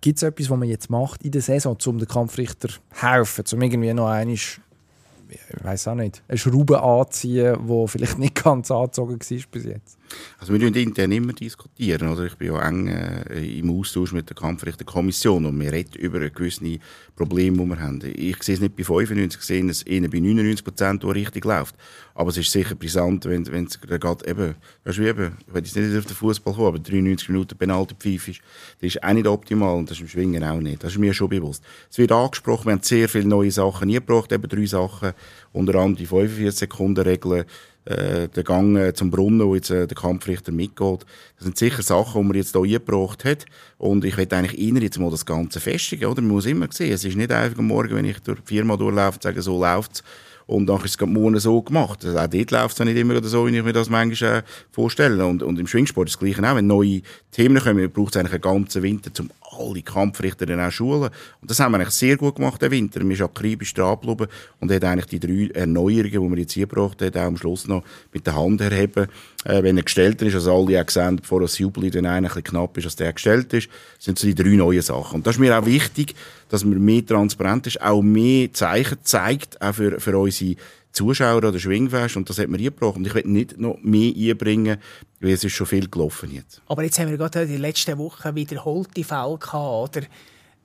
Gibt 0.00 0.16
es 0.18 0.24
etwas, 0.24 0.50
was 0.50 0.58
man 0.58 0.68
jetzt 0.68 0.90
macht 0.90 1.22
in 1.22 1.30
der 1.30 1.40
Saison, 1.40 1.78
um 1.86 1.98
den 1.98 2.08
Kampfrichter 2.08 2.68
zu 2.68 2.80
helfen, 2.90 3.44
um 3.52 3.62
irgendwie 3.62 3.94
noch 3.94 4.08
einmal 4.08 4.34
ich 4.34 5.64
weiß 5.64 5.88
auch 5.88 5.94
nicht, 5.94 6.22
eine 6.28 6.36
Schraube 6.36 6.82
anziehen, 6.82 7.56
die 7.66 7.88
vielleicht 7.88 8.18
nicht 8.18 8.34
ganz 8.44 8.70
angezogen 8.70 9.18
war 9.20 9.38
bis 9.50 9.64
jetzt? 9.64 9.98
Also 10.38 10.52
wir 10.52 10.58
diskutieren 10.58 10.88
intern 10.88 11.12
immer 11.12 11.32
diskutieren. 11.32 12.08
Oder? 12.08 12.26
Ich 12.26 12.34
bin 12.34 12.48
ja 12.48 12.68
eng 12.68 12.88
äh, 12.88 13.58
im 13.58 13.70
Austausch 13.70 14.12
mit 14.12 14.28
der 14.28 14.36
Kampfrichterkommission 14.36 15.46
und 15.46 15.60
wir 15.60 15.72
reden 15.72 15.94
über 15.94 16.18
gewisse 16.30 16.78
Probleme, 17.16 17.58
die 17.58 17.66
wir 17.66 17.80
haben. 17.80 18.00
Ich 18.16 18.42
sehe 18.42 18.56
es 18.56 18.60
nicht 18.60 18.76
bei 18.76 18.84
95, 18.84 19.40
ich 19.40 19.46
sehe 19.46 19.64
es 19.68 19.82
eher 19.82 20.08
bei 20.08 20.20
99 20.20 20.64
Prozent, 20.64 21.04
wo 21.04 21.10
richtig 21.10 21.44
läuft. 21.44 21.74
Aber 22.14 22.30
es 22.30 22.36
ist 22.36 22.50
sicher 22.50 22.74
brisant, 22.74 23.24
wenn, 23.24 23.64
es 23.64 23.80
gerade 23.80 24.28
eben, 24.28 24.54
weißt 24.84 24.98
du, 24.98 25.08
eben, 25.08 25.36
ich 25.46 25.54
will 25.54 25.62
jetzt 25.62 25.76
nicht 25.76 25.96
auf 25.96 26.06
den 26.06 26.16
Fußball 26.16 26.54
kommen, 26.54 26.66
aber 26.66 26.78
93 26.78 27.28
Minuten 27.28 27.56
Penalty 27.56 27.94
pfeif 27.94 28.28
ist, 28.28 28.40
das 28.80 28.94
ist 28.94 29.02
auch 29.02 29.12
nicht 29.12 29.26
optimal 29.26 29.76
und 29.76 29.90
das 29.90 29.96
ist 29.96 30.02
im 30.02 30.08
Schwingen 30.08 30.44
auch 30.44 30.60
nicht. 30.60 30.82
Das 30.84 30.92
ist 30.92 30.98
mir 30.98 31.14
schon 31.14 31.28
bewusst. 31.30 31.62
Es 31.90 31.98
wird 31.98 32.12
angesprochen, 32.12 32.66
wir 32.66 32.72
haben 32.72 32.82
sehr 32.82 33.08
viele 33.08 33.26
neue 33.26 33.50
Sachen 33.50 33.88
nie 33.88 33.94
gebraucht, 33.94 34.32
eben 34.32 34.48
drei 34.48 34.66
Sachen, 34.66 35.12
unter 35.52 35.74
anderem 35.76 35.96
die 35.96 36.06
45 36.06 36.58
Sekunden 36.58 37.00
Regeln, 37.00 37.44
äh, 37.84 38.28
der 38.28 38.44
Gang 38.44 38.76
äh, 38.76 38.94
zum 38.94 39.10
Brunnen, 39.10 39.46
wo 39.46 39.54
jetzt 39.54 39.70
äh, 39.70 39.86
der 39.86 39.96
Kampfrichter 39.96 40.52
mitgeht. 40.52 41.04
Das 41.36 41.44
sind 41.44 41.58
sicher 41.58 41.82
Sachen, 41.82 42.22
die 42.22 42.28
man 42.28 42.36
jetzt 42.36 42.52
hier 42.52 42.62
eingebracht 42.62 43.24
hat. 43.24 43.46
Und 43.78 44.04
ich 44.04 44.16
will 44.16 44.28
eigentlich 44.30 44.58
Ihnen 44.58 44.82
jetzt 44.82 44.98
mal 44.98 45.10
das 45.10 45.26
Ganze 45.26 45.60
festigen, 45.60 46.06
oder? 46.06 46.22
Man 46.22 46.32
muss 46.32 46.46
immer 46.46 46.68
sehen, 46.70 46.92
es 46.92 47.04
ist 47.04 47.16
nicht 47.16 47.32
einfach 47.32 47.58
am 47.58 47.66
Morgen, 47.66 47.96
wenn 47.96 48.04
ich 48.04 48.20
durch 48.20 48.40
die 48.40 48.54
Firma 48.54 48.76
durchlaufe 48.76 49.16
und 49.16 49.22
sage, 49.22 49.42
so 49.42 49.60
läuft's. 49.60 50.02
Und 50.46 50.66
dann 50.66 50.84
ist 50.84 51.00
es 51.00 51.06
morgen 51.06 51.38
so 51.38 51.62
gemacht. 51.62 52.04
Also 52.04 52.18
auch 52.18 52.26
dort 52.26 52.50
läuft 52.50 52.78
es 52.78 52.84
nicht 52.84 52.96
immer 52.96 53.22
so, 53.22 53.46
wie 53.46 53.56
ich 53.56 53.64
mir 53.64 53.72
das 53.72 53.88
manchmal 53.88 54.38
äh, 54.38 54.42
vorstelle. 54.70 55.24
Und, 55.24 55.42
und 55.42 55.58
im 55.58 55.66
Schwingsport 55.66 56.08
ist 56.08 56.16
das 56.16 56.20
Gleiche 56.20 56.42
auch. 56.48 56.56
Wenn 56.56 56.66
neue 56.66 57.02
Themen 57.30 57.62
kommen, 57.62 57.90
braucht 57.90 58.14
es 58.14 58.20
eigentlich 58.20 58.34
einen 58.34 58.42
ganzen 58.42 58.82
Winter, 58.82 59.10
um 59.20 59.30
alle 59.58 59.82
Kampfrichter 59.82 60.46
dann 60.46 60.60
auch 60.60 60.70
schulen. 60.70 61.10
Und 61.40 61.50
das 61.50 61.60
haben 61.60 61.72
wir 61.72 61.78
eigentlich 61.78 61.94
sehr 61.94 62.16
gut 62.16 62.36
gemacht, 62.36 62.60
den 62.60 62.70
Winter. 62.70 63.00
Wir 63.06 63.16
sind 63.16 63.24
akribisch 63.24 63.74
dran 63.74 63.98
geblieben 64.00 64.26
und 64.60 64.72
hat 64.72 64.84
eigentlich 64.84 65.06
die 65.06 65.20
drei 65.20 65.60
Erneuerungen, 65.60 66.10
die 66.10 66.30
wir 66.30 66.38
jetzt 66.38 66.52
hier 66.52 66.66
gebracht 66.66 67.02
haben, 67.02 67.14
auch 67.14 67.26
am 67.26 67.36
Schluss 67.36 67.68
noch 67.68 67.82
mit 68.12 68.26
der 68.26 68.36
Hand 68.36 68.60
erheben. 68.60 69.08
Äh, 69.44 69.62
wenn 69.62 69.76
er 69.76 69.82
gestellt 69.82 70.22
ist, 70.22 70.34
also 70.34 70.54
alle 70.54 70.80
auch 70.80 70.86
gesehen, 70.86 71.16
bevor 71.16 71.40
das 71.40 71.58
Jubel 71.58 71.90
dann 71.90 72.06
ein 72.06 72.28
knapp 72.28 72.76
ist, 72.78 72.84
als 72.84 72.96
der 72.96 73.12
gestellt 73.12 73.52
ist, 73.52 73.68
sind 73.98 74.18
so 74.18 74.26
die 74.26 74.34
drei 74.34 74.50
neuen 74.50 74.82
Sachen. 74.82 75.16
Und 75.16 75.26
das 75.26 75.36
ist 75.36 75.40
mir 75.40 75.58
auch 75.58 75.66
wichtig, 75.66 76.14
dass 76.48 76.64
man 76.64 76.82
mehr 76.82 77.04
transparent 77.04 77.66
ist, 77.66 77.80
auch 77.80 78.02
mehr 78.02 78.52
Zeichen 78.52 78.98
zeigt, 79.02 79.60
auch 79.60 79.74
für, 79.74 79.98
für 80.00 80.16
unsere 80.18 80.56
Zuschauer 80.92 81.38
oder 81.38 81.58
Schwingfest 81.58 82.16
und 82.16 82.28
das 82.28 82.38
hat 82.38 82.48
man 82.48 82.60
eingebracht. 82.60 82.96
Und 82.96 83.06
ich 83.06 83.14
will 83.14 83.24
nicht 83.26 83.58
noch 83.58 83.78
mehr 83.82 84.12
einbringen, 84.14 84.78
weil 85.20 85.32
es 85.32 85.44
ist 85.44 85.52
schon 85.52 85.66
viel 85.66 85.88
gelaufen 85.88 86.30
jetzt. 86.30 86.60
Aber 86.66 86.82
jetzt 86.84 86.98
haben 86.98 87.10
wir 87.10 87.16
gerade 87.16 87.42
in 87.42 87.48
den 87.48 87.60
letzten 87.60 87.96
Wochen 87.98 88.34
wiederholte 88.34 89.04
Fälle 89.04 89.38
gehabt, 89.38 89.96
oder? 89.96 90.06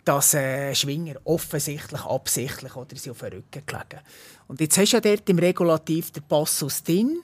dass 0.08 0.34
äh, 0.36 0.74
Schwinger 0.74 1.16
offensichtlich, 1.26 2.02
absichtlich 2.06 2.74
oder 2.78 2.96
sie 2.96 3.12
auf 3.12 3.20
den 3.20 3.34
Rücken 3.34 3.64
gelegen. 3.66 4.00
Und 4.48 4.62
jetzt 4.62 4.78
hast 4.78 4.94
du 4.94 4.98
ja 4.98 5.02
dort 5.02 5.30
im 5.30 5.38
Regulativ 5.38 6.12
den 6.12 6.24
Passus 6.24 6.82
drin, 6.82 7.20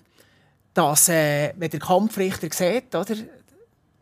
dass, 0.74 1.08
äh, 1.08 1.54
wenn 1.56 1.70
der 1.70 1.80
Kampfrichter 1.80 2.50
sieht, 2.52 2.94
oder, 2.94 3.16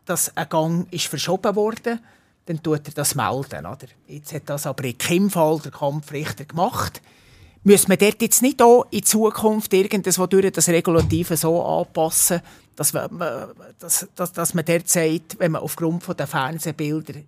dass 0.04 0.36
ein 0.36 0.48
Gang 0.48 0.92
ist 0.92 1.06
verschoben 1.06 1.54
wurde, 1.54 2.00
dann 2.46 2.60
tut 2.60 2.88
er 2.88 2.94
das 2.94 3.14
melden. 3.14 3.66
Oder? 3.66 3.86
Jetzt 4.08 4.34
hat 4.34 4.42
das 4.46 4.66
aber 4.66 4.82
in 4.82 4.98
keinem 4.98 5.30
Fall 5.30 5.60
der 5.60 5.70
Kampfrichter 5.70 6.44
gemacht. 6.44 7.00
Müssen 7.64 7.90
wir 7.90 7.96
dort 7.96 8.20
jetzt 8.20 8.42
nicht 8.42 8.60
auch 8.60 8.86
in 8.90 9.04
Zukunft 9.04 9.72
irgendwas 9.72 10.16
durch 10.16 10.50
das 10.50 10.68
Regulative 10.68 11.36
so 11.36 11.64
anpassen, 11.64 12.40
dass 12.74 12.92
man, 12.92 13.08
dass, 13.78 14.08
dass, 14.14 14.54
man 14.54 14.64
dort 14.64 14.88
sagt, 14.88 15.38
wenn 15.38 15.52
man 15.52 15.62
aufgrund 15.62 16.02
der 16.18 16.26
Fernsehbilder 16.26 17.20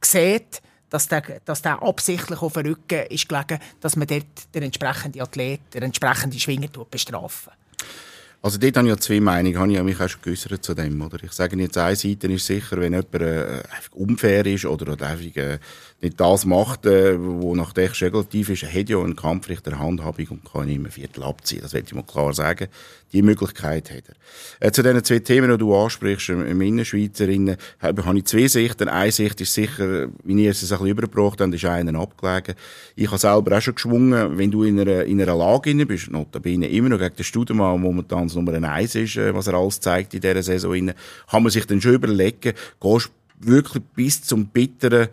sieht, 0.00 0.62
dass 0.88 1.08
der, 1.08 1.22
dass 1.44 1.62
der 1.62 1.82
absichtlich 1.82 2.42
auf 2.42 2.52
den 2.52 2.66
Rücken 2.66 3.06
ist 3.08 3.28
gelegen, 3.28 3.58
dass 3.80 3.96
man 3.96 4.06
dort 4.06 4.54
den 4.54 4.62
entsprechenden 4.62 5.22
Athlet, 5.22 5.60
den 5.74 5.82
entsprechenden 5.82 6.38
Schwinger 6.38 6.68
bestrafen 6.90 7.52
also 8.42 8.58
dort 8.58 8.76
habe 8.76 8.88
ich 8.88 8.94
ja 8.94 8.98
zwei 8.98 9.20
Meinungen, 9.20 9.56
habe 9.56 9.72
ich 9.72 9.82
mich 9.82 10.00
auch 10.00 10.08
schon 10.08 10.20
geäußert 10.20 10.64
zu 10.64 10.74
dem. 10.74 11.00
Oder? 11.00 11.22
Ich 11.22 11.30
sage 11.30 11.56
jetzt, 11.56 11.78
eine 11.78 11.94
Seite 11.94 12.26
ist 12.26 12.44
sicher, 12.44 12.80
wenn 12.80 12.92
jemand 12.92 13.14
äh, 13.14 13.62
unfair 13.92 14.44
ist 14.46 14.66
oder, 14.66 14.92
oder 14.92 15.06
einfach 15.06 15.36
äh, 15.36 15.58
nicht 16.02 16.18
das 16.18 16.44
macht, 16.44 16.84
äh, 16.84 17.16
wo 17.18 17.54
nach 17.54 17.72
der 17.72 17.88
regulativ 18.00 18.48
ist, 18.48 18.64
hat 18.64 18.88
ja 18.88 18.98
ein 18.98 19.14
Kampfrichter 19.14 19.78
Handhabung 19.78 20.26
und 20.30 20.52
kann 20.52 20.68
ihm 20.68 20.84
ein 20.84 20.90
Viertel 20.90 21.22
abziehen. 21.22 21.60
Das 21.62 21.72
will 21.74 21.84
ich 21.86 21.94
mal 21.94 22.02
klar 22.02 22.34
sagen. 22.34 22.66
Die 23.12 23.22
Möglichkeit 23.22 23.90
hat 23.90 24.04
er. 24.08 24.66
Äh, 24.66 24.72
zu 24.72 24.82
diesen 24.82 25.04
zwei 25.04 25.20
Themen, 25.20 25.50
die 25.50 25.58
du 25.58 25.76
ansprichst, 25.76 26.30
im 26.30 26.44
ähm, 26.44 26.60
Innenschweizerinnen, 26.60 27.56
habe, 27.78 28.18
ich 28.18 28.24
zwei 28.24 28.48
Sichten. 28.48 28.88
Eine 28.88 29.12
Sicht 29.12 29.40
ist 29.40 29.54
sicher, 29.54 30.08
wie 30.24 30.42
ihr 30.42 30.50
es 30.50 30.62
ein 30.62 30.68
bisschen 30.68 30.86
übergebracht 30.88 31.40
habt, 31.40 31.54
ist 31.54 31.64
einer 31.64 32.00
abgelegen. 32.00 32.56
Ich 32.96 33.06
habe 33.06 33.18
selber 33.18 33.56
auch 33.56 33.62
schon 33.62 33.76
geschwungen, 33.76 34.38
wenn 34.38 34.50
du 34.50 34.64
in 34.64 34.80
einer, 34.80 35.04
in 35.04 35.22
einer 35.22 35.36
Lage 35.36 35.86
bist, 35.86 36.10
notabene 36.10 36.66
immer 36.68 36.88
noch 36.88 36.98
gegen 36.98 37.14
den 37.14 37.24
Studemann, 37.24 37.80
momentan 37.80 38.26
das 38.26 38.34
Nummer 38.34 38.54
eins 38.54 38.96
ist, 38.96 39.16
äh, 39.16 39.32
was 39.32 39.46
er 39.46 39.54
alles 39.54 39.78
zeigt 39.78 40.14
in 40.14 40.20
dieser 40.20 40.42
Saison 40.42 40.74
inne, 40.74 40.96
kann 41.30 41.44
man 41.44 41.52
sich 41.52 41.66
dann 41.66 41.80
schon 41.80 41.94
überlegen, 41.94 42.54
gehst 42.80 43.10
wirklich 43.44 43.82
bis 43.94 44.22
zum 44.22 44.46
bitteren 44.46 45.08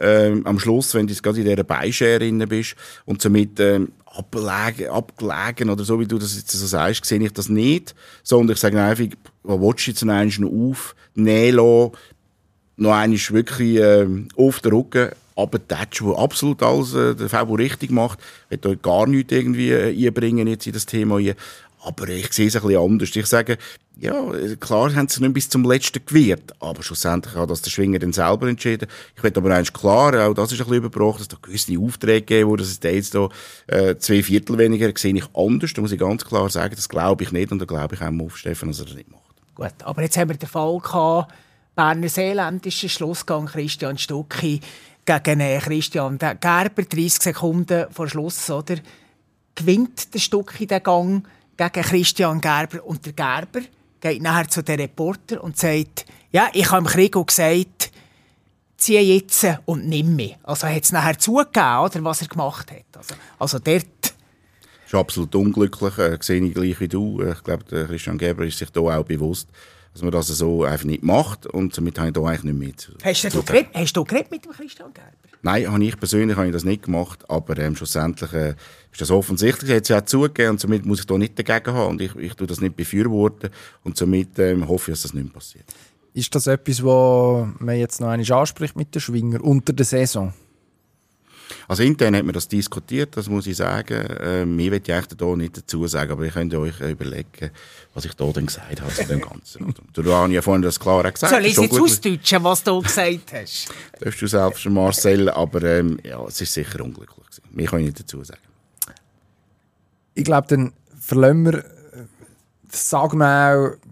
ähm, 0.00 0.46
am 0.46 0.58
Schluss, 0.58 0.94
wenn 0.94 1.06
du 1.06 1.14
gerade 1.14 1.40
in 1.40 1.46
dieser 1.46 1.64
Beischere 1.64 2.46
bist 2.46 2.76
und 3.04 3.20
somit 3.20 3.60
ähm, 3.60 3.92
abgelegen, 4.06 4.90
abgelegen 4.90 5.70
oder 5.70 5.84
so, 5.84 5.98
wie 6.00 6.06
du 6.06 6.18
das 6.18 6.36
jetzt 6.36 6.50
so 6.50 6.66
sagst, 6.66 7.04
sehe 7.04 7.20
ich 7.20 7.32
das 7.32 7.48
nicht, 7.48 7.94
sondern 8.22 8.54
ich 8.54 8.60
sage 8.60 8.82
einfach, 8.82 9.04
was 9.42 9.60
willst 9.60 9.86
du 9.86 9.90
jetzt 9.90 10.04
noch 10.04 10.14
einmal 10.14 10.70
aufnehmen 10.70 11.56
lassen, 11.56 11.92
noch 12.76 12.92
einmal 12.92 13.18
wirklich 13.30 13.78
ähm, 13.78 14.28
auf 14.36 14.60
den 14.60 14.72
Rücken, 14.72 15.10
aber 15.36 15.66
Tatsch, 15.66 16.02
der 16.02 16.18
absolut 16.18 16.62
alles 16.62 16.94
äh, 16.94 17.14
der 17.14 17.28
Fabio 17.28 17.54
richtig 17.54 17.90
macht, 17.90 18.18
wird 18.48 18.64
da 18.64 18.74
gar 18.74 19.06
nichts 19.06 19.32
irgendwie 19.32 19.70
äh, 19.70 20.06
einbringen 20.06 20.46
jetzt 20.46 20.66
in 20.66 20.72
das 20.72 20.86
Thema 20.86 21.18
hier. 21.18 21.36
Aber 21.84 22.08
ich 22.08 22.32
sehe 22.32 22.46
es 22.46 22.56
ein 22.56 22.62
bisschen 22.62 22.80
anders. 22.80 23.16
Ich 23.16 23.26
sage, 23.26 23.58
ja, 23.96 24.12
klar 24.60 24.94
haben 24.94 25.08
sie 25.08 25.20
nicht 25.20 25.34
bis 25.34 25.48
zum 25.48 25.64
letzten 25.64 26.04
gewehrt, 26.04 26.54
aber 26.60 26.82
schlussendlich 26.82 27.34
hat 27.34 27.50
das 27.50 27.62
der 27.62 27.70
Schwinger 27.70 27.98
dann 27.98 28.12
selber 28.12 28.48
entschieden. 28.48 28.88
Ich 29.16 29.22
will 29.22 29.32
aber 29.36 29.54
eins 29.54 29.72
klar, 29.72 30.26
auch 30.26 30.34
das 30.34 30.52
ist 30.52 30.60
ein 30.60 30.66
bisschen 30.66 30.84
überbracht, 30.84 31.20
dass 31.20 31.28
da 31.28 31.36
gewisse 31.40 31.78
Aufträge 31.78 32.22
gegeben 32.22 32.50
wo 32.50 32.56
das 32.56 32.78
jetzt 32.82 33.14
da 33.14 33.28
äh, 33.66 33.96
zwei 33.98 34.22
Viertel 34.22 34.58
weniger 34.58 34.90
sehe 34.96 35.14
ich 35.14 35.26
anders. 35.34 35.72
Da 35.74 35.82
muss 35.82 35.92
ich 35.92 35.98
ganz 35.98 36.24
klar 36.24 36.48
sagen, 36.48 36.74
das 36.74 36.88
glaube 36.88 37.24
ich 37.24 37.32
nicht 37.32 37.52
und 37.52 37.58
da 37.58 37.64
glaube 37.64 37.94
ich 37.94 38.00
auch 38.00 38.24
auf 38.24 38.38
Stefan, 38.38 38.70
dass 38.70 38.80
er 38.80 38.86
das 38.86 38.94
nicht 38.94 39.10
macht. 39.10 39.22
Gut, 39.54 39.74
aber 39.84 40.02
jetzt 40.02 40.16
haben 40.16 40.30
wir 40.30 40.36
den 40.36 40.48
Fall 40.48 40.78
gehabt, 40.78 41.32
Berner 41.74 42.08
Seeländischer 42.08 42.88
Schlussgang 42.88 43.46
Christian 43.46 43.98
Stucki 43.98 44.60
gegen 45.04 45.40
äh, 45.40 45.58
Christian 45.58 46.18
Gerber, 46.18 46.82
30 46.82 47.22
Sekunden 47.22 47.86
vor 47.90 48.08
Schluss, 48.08 48.50
oder? 48.50 48.76
Gewinnt 49.54 50.14
der 50.14 50.18
Stucki 50.18 50.66
den 50.66 50.82
Gang 50.82 51.24
gegen 51.56 51.82
Christian 51.82 52.40
Gerber. 52.40 52.84
Und 52.84 53.04
der 53.06 53.12
Gerber 53.12 53.60
geht 54.00 54.22
nachher 54.22 54.48
zu 54.48 54.62
den 54.62 54.80
Reporter 54.80 55.42
und 55.42 55.56
sagt, 55.56 56.06
ja, 56.30 56.48
ich 56.52 56.70
habe 56.70 56.84
dem 56.84 56.90
Krigo 56.90 57.24
gesagt, 57.24 57.90
zieh 58.76 58.98
jetzt 58.98 59.46
und 59.64 59.86
nimm 59.86 60.16
mich. 60.16 60.36
Also 60.42 60.66
er 60.66 60.74
hat 60.74 60.84
es 60.84 60.92
nachher 60.92 61.18
zugegeben, 61.18 61.78
oder, 61.78 62.04
was 62.04 62.22
er 62.22 62.28
gemacht 62.28 62.70
hat. 62.70 62.96
Also, 62.96 63.14
also 63.38 63.58
dort... 63.58 63.86
Das 64.02 64.12
ist 64.86 64.94
absolut 64.94 65.34
unglücklich, 65.34 65.96
äh, 65.98 66.18
sehe 66.20 66.44
ich 66.44 66.52
gleich 66.52 66.80
wie 66.80 66.88
du. 66.88 67.22
Ich 67.22 67.42
glaube, 67.44 67.64
Christian 67.64 68.18
Gerber 68.18 68.44
ist 68.44 68.58
sich 68.58 68.70
da 68.70 68.80
auch 68.80 69.04
bewusst, 69.04 69.48
dass 69.92 70.02
man 70.02 70.10
das 70.10 70.26
so 70.26 70.64
einfach 70.64 70.84
nicht 70.84 71.02
macht 71.02 71.46
und 71.46 71.74
somit 71.74 71.98
habe 71.98 72.08
ich 72.08 72.14
da 72.14 72.22
eigentlich 72.22 72.44
nicht 72.44 72.90
mit. 72.90 73.04
Hast 73.04 73.34
du, 73.34 73.42
geredet, 73.42 73.70
hast 73.74 73.96
du 73.96 74.04
geredet 74.04 74.30
mit 74.30 74.44
dem 74.44 74.52
Christian 74.52 74.92
Gerber? 74.92 75.10
Nein, 75.44 75.70
habe 75.70 75.84
ich 75.84 75.98
persönlich 75.98 76.36
habe 76.36 76.46
ich 76.46 76.52
das 76.52 76.64
nicht 76.64 76.84
gemacht, 76.84 77.28
aber 77.28 77.58
ähm, 77.58 77.74
schlussendlich 77.74 78.32
äh, 78.32 78.54
ist 78.92 79.00
das 79.00 79.10
offensichtlich. 79.10 79.70
Jetzt 79.70 79.90
hat 79.90 80.08
sie 80.08 80.16
auch 80.20 80.22
zugegeben 80.22 80.50
und 80.50 80.60
somit 80.60 80.86
muss 80.86 81.00
ich 81.00 81.06
da 81.06 81.18
nicht 81.18 81.36
dagegen 81.36 81.74
haben 81.74 81.90
und 81.90 82.00
ich, 82.00 82.14
ich 82.14 82.34
tue 82.34 82.46
das 82.46 82.60
nicht 82.60 82.76
befürworten 82.76 83.50
und 83.82 83.96
somit 83.96 84.38
ähm, 84.38 84.68
hoffe 84.68 84.92
ich, 84.92 84.98
dass 84.98 85.02
das 85.02 85.14
nicht 85.14 85.32
passiert. 85.32 85.64
Ist 86.14 86.32
das 86.34 86.46
etwas, 86.46 86.84
was 86.84 87.48
man 87.58 87.76
jetzt 87.76 88.00
noch 88.00 88.08
einmal 88.08 88.32
anspricht 88.32 88.76
mit 88.76 88.94
den 88.94 89.00
Schwinger 89.00 89.42
unter 89.42 89.72
der 89.72 89.84
Saison? 89.84 90.32
Also 91.68 91.82
intern 91.82 92.16
hat 92.16 92.24
man 92.24 92.32
das 92.32 92.48
diskutiert, 92.48 93.16
das 93.16 93.28
muss 93.28 93.46
ich 93.46 93.56
sagen. 93.56 94.06
Ähm, 94.20 94.56
mir 94.56 94.72
will 94.72 94.82
ich 94.84 94.92
eigentlich 94.92 95.16
da 95.16 95.36
nicht 95.36 95.56
dazu 95.56 95.86
sagen, 95.86 96.12
aber 96.12 96.24
ich 96.24 96.32
könnte 96.32 96.58
euch 96.58 96.80
überlegen, 96.80 97.50
was 97.94 98.04
ich 98.04 98.14
da 98.14 98.30
dann 98.32 98.46
gesagt 98.46 98.80
habe 98.80 98.92
zu 98.92 99.04
dem 99.04 99.20
Ganzen. 99.20 99.74
du 99.92 100.14
hast 100.14 100.30
ja 100.30 100.42
vorhin 100.42 100.62
das 100.62 100.78
klar 100.78 101.10
gesagt. 101.10 101.32
Soll 101.32 101.46
ich 101.46 101.56
jetzt 101.56 101.80
ausdeutschen, 101.80 102.44
was 102.44 102.62
du 102.62 102.80
gesagt 102.80 103.32
hast? 103.32 103.68
Darfst 104.00 104.22
du 104.22 104.26
selbst, 104.26 104.66
Marcel, 104.66 105.28
aber 105.30 105.62
ähm, 105.62 105.98
ja, 106.02 106.24
es 106.24 106.40
ist 106.40 106.52
sicher 106.52 106.82
unglücklich 106.82 107.16
gewesen. 107.16 107.70
Kann 107.70 107.80
ich 107.80 107.86
nicht 107.86 108.00
dazu 108.00 108.22
sagen. 108.24 108.40
Ich 110.14 110.24
glaube, 110.24 110.46
dann 110.48 110.72
verlassen 110.98 111.44
wir, 111.44 111.64
sagen 112.70 113.18
wir 113.18 113.76
auch, 113.76 113.91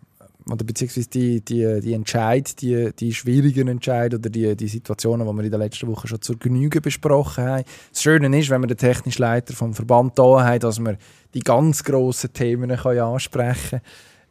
oder 0.52 0.64
beziehungsweise 0.64 1.08
die, 1.08 1.40
die, 1.40 1.80
die 1.80 1.94
Entscheid, 1.94 2.60
die, 2.60 2.90
die 2.98 3.14
schwierigen 3.14 3.68
Entscheid 3.68 4.14
oder 4.14 4.30
die, 4.30 4.56
die 4.56 4.68
Situationen, 4.68 5.26
die 5.26 5.32
wir 5.32 5.44
in 5.44 5.50
der 5.50 5.58
letzten 5.58 5.88
Woche 5.88 6.08
schon 6.08 6.20
zur 6.20 6.38
Genüge 6.38 6.80
besprochen 6.80 7.44
haben. 7.44 7.64
Das 7.92 8.02
Schöne 8.02 8.38
ist, 8.38 8.50
wenn 8.50 8.60
wir 8.60 8.66
den 8.66 8.76
technischen 8.76 9.22
Leiter 9.22 9.54
vom 9.54 9.74
Verband 9.74 10.18
da 10.18 10.44
haben, 10.44 10.60
dass 10.60 10.78
wir 10.78 10.96
die 11.34 11.40
ganz 11.40 11.84
grossen 11.84 12.32
Themen 12.32 12.76
können 12.76 13.00
ansprechen. 13.00 13.80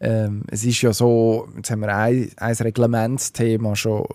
Ähm, 0.02 0.44
es 0.48 0.64
ist 0.64 0.82
ja 0.82 0.94
so, 0.94 1.48
jetzt 1.58 1.72
haben 1.72 1.82
wir 1.82 1.96
ein, 1.96 2.32
ein 2.38 2.56
Reglementsthema 2.56 3.76
schon, 3.76 4.06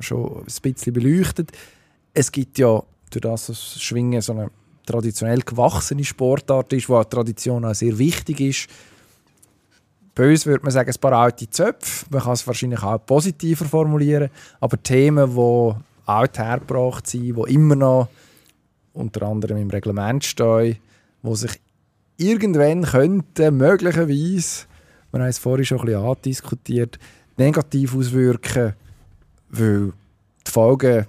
schon 0.00 0.40
ein 0.40 0.72
bisschen 0.72 0.92
beleuchtet. 0.92 1.52
Es 2.12 2.30
gibt 2.30 2.58
ja, 2.58 2.82
durch 3.10 3.22
das 3.22 3.46
das 3.46 3.80
Schwingen 3.80 4.20
so 4.20 4.32
eine 4.32 4.50
traditionell 4.84 5.40
gewachsene 5.40 6.04
Sportart 6.04 6.72
ist, 6.72 6.88
wo 6.88 6.96
eine 6.96 7.08
Tradition 7.08 7.64
auch 7.64 7.74
sehr 7.74 7.98
wichtig 7.98 8.40
ist. 8.40 8.68
Bei 10.18 10.28
uns 10.28 10.46
würde 10.46 10.64
man 10.64 10.72
sagen, 10.72 10.90
ein 10.90 11.00
paar 11.00 11.12
alte 11.12 11.48
Zöpfe. 11.48 12.06
Man 12.10 12.20
kann 12.20 12.32
es 12.32 12.44
wahrscheinlich 12.44 12.82
auch 12.82 12.98
positiver 13.06 13.64
formulieren. 13.64 14.30
Aber 14.58 14.82
Themen, 14.82 15.36
die 15.36 15.74
alt 16.06 16.38
hergebracht 16.40 17.06
sind, 17.06 17.36
die 17.36 17.54
immer 17.54 17.76
noch 17.76 18.08
unter 18.92 19.22
anderem 19.22 19.58
im 19.58 19.70
Reglement 19.70 20.24
stehen, 20.24 20.78
wo 21.22 21.36
sich 21.36 21.60
irgendwann 22.16 22.82
könnten, 22.82 23.56
möglicherweise, 23.58 24.66
wir 25.12 25.20
haben 25.20 25.28
es 25.28 25.38
vorhin 25.38 25.64
schon 25.64 25.78
ein 25.78 25.86
bisschen 25.86 26.04
andiskutiert, 26.04 26.98
negativ 27.36 27.94
auswirken, 27.94 28.74
weil 29.50 29.92
die 30.44 30.50
Folgen 30.50 31.06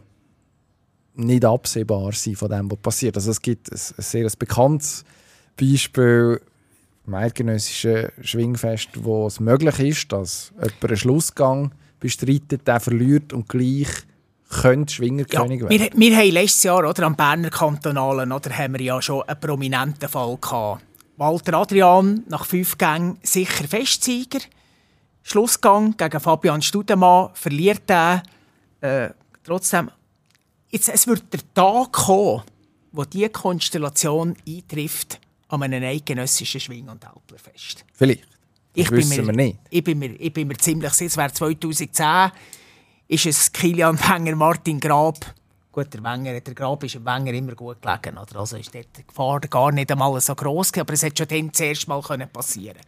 nicht 1.16 1.46
absehbar 1.46 2.12
sind 2.12 2.38
von 2.38 2.50
dem, 2.52 2.70
was 2.70 2.78
passiert. 2.78 3.16
Also 3.16 3.32
es 3.32 3.42
gibt 3.42 3.72
ein, 3.72 3.80
ein 3.98 4.04
sehr 4.04 4.30
bekanntes 4.38 5.04
Beispiel 5.60 6.40
im 7.10 7.16
eidgenössischen 7.16 8.10
Schwingfest, 8.22 8.90
wo 9.04 9.26
es 9.26 9.40
möglich 9.40 9.80
ist, 9.80 10.12
dass 10.12 10.54
jemand 10.56 10.84
einen 10.86 10.98
Schlussgang 10.98 11.72
bestreitet, 12.00 12.68
der 12.68 12.80
verliert 12.80 13.34
und 13.34 13.50
gleich 13.50 13.88
könnte 14.50 14.94
Schwingerkönig 14.94 15.62
ja, 15.62 15.70
werden. 15.70 16.00
Wir, 16.00 16.10
wir 16.10 16.18
haben 16.18 16.32
letztes 16.32 16.64
Jahr 16.64 16.88
oder, 16.88 17.04
am 17.04 17.16
Berner 17.16 17.50
Kantonalen 17.50 18.32
oder, 18.32 18.56
haben 18.56 18.74
wir 18.74 18.82
ja 18.82 19.02
schon 19.02 19.24
einen 19.24 19.40
prominenten 19.40 20.08
Fall 20.08 20.38
gehabt. 20.38 20.84
Walter 21.18 21.56
Adrian 21.56 22.24
nach 22.28 22.46
fünf 22.46 22.78
Gängen 22.78 23.18
sicher 23.24 23.68
Festsieger. 23.68 24.40
Schlussgang 25.24 25.98
gegen 25.98 26.20
Fabian 26.20 26.62
Studemann 26.62 27.30
verliert 27.34 27.90
er. 27.90 28.24
Äh, 28.82 29.10
trotzdem, 29.44 29.90
jetzt, 30.70 30.90
es 30.90 31.08
wird 31.08 31.34
der 31.34 31.42
Tag 31.54 31.92
kommen, 31.92 32.44
wo 32.92 33.04
diese 33.04 33.30
Konstellation 33.30 34.36
eintrifft 34.48 35.20
an 35.50 35.64
einem 35.64 35.84
eidgenössischen 35.84 36.62
Schwing- 36.62 36.90
und 36.90 37.06
Alplerfest. 37.06 37.86
Vielleicht. 37.94 38.24
Das 38.24 38.86
ich 38.86 38.92
wissen 38.92 39.26
mir, 39.26 39.28
wir 39.28 39.34
nicht. 39.34 39.60
Ich 39.70 39.84
bin 39.84 40.00
mir, 40.00 40.12
ich 40.20 40.32
bin 40.32 40.48
mir 40.48 40.58
ziemlich 40.58 40.94
sicher, 40.94 41.08
es 41.08 41.18
wäre 41.18 41.34
2010, 41.34 42.32
ist 43.08 43.26
es 43.26 43.52
Kilian 43.52 44.00
Wenger, 44.00 44.36
Martin 44.36 44.80
Grab. 44.80 45.34
Gut, 45.72 45.94
der 45.94 46.04
Wenger, 46.04 46.40
der 46.40 46.54
Grab 46.54 46.84
ist 46.84 46.96
dem 46.96 47.06
Wenger 47.06 47.34
immer 47.34 47.56
gut 47.56 47.82
gelegen. 47.82 48.18
Oder? 48.18 48.40
Also 48.40 48.58
ist 48.58 48.74
die 48.74 48.86
Gefahr 49.08 49.40
gar 49.42 49.72
nicht 49.72 49.92
einmal 49.92 50.20
so 50.22 50.36
groß, 50.36 50.74
aber 50.78 50.94
es 50.94 51.04
hätte 51.04 51.26
schon 51.26 51.28
dann 51.28 51.54
zuerst 51.54 51.88
mal 51.88 52.02
passieren 52.02 52.76
können. 52.76 52.86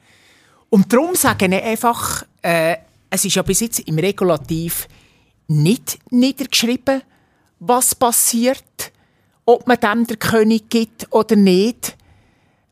Und 0.69 0.93
darum 0.93 1.15
sage 1.15 1.47
ich 1.47 1.63
einfach, 1.63 2.25
äh, 2.41 2.77
es 3.09 3.25
ist 3.25 3.35
ja 3.35 3.41
bis 3.41 3.59
jetzt 3.59 3.79
im 3.79 3.99
Regulativ 3.99 4.87
nicht 5.47 5.99
niedergeschrieben, 6.11 7.01
was 7.59 7.93
passiert, 7.93 8.91
ob 9.45 9.67
man 9.67 9.79
dem 9.79 10.07
der 10.07 10.17
König 10.17 10.69
gibt 10.69 11.07
oder 11.11 11.35
nicht, 11.35 11.97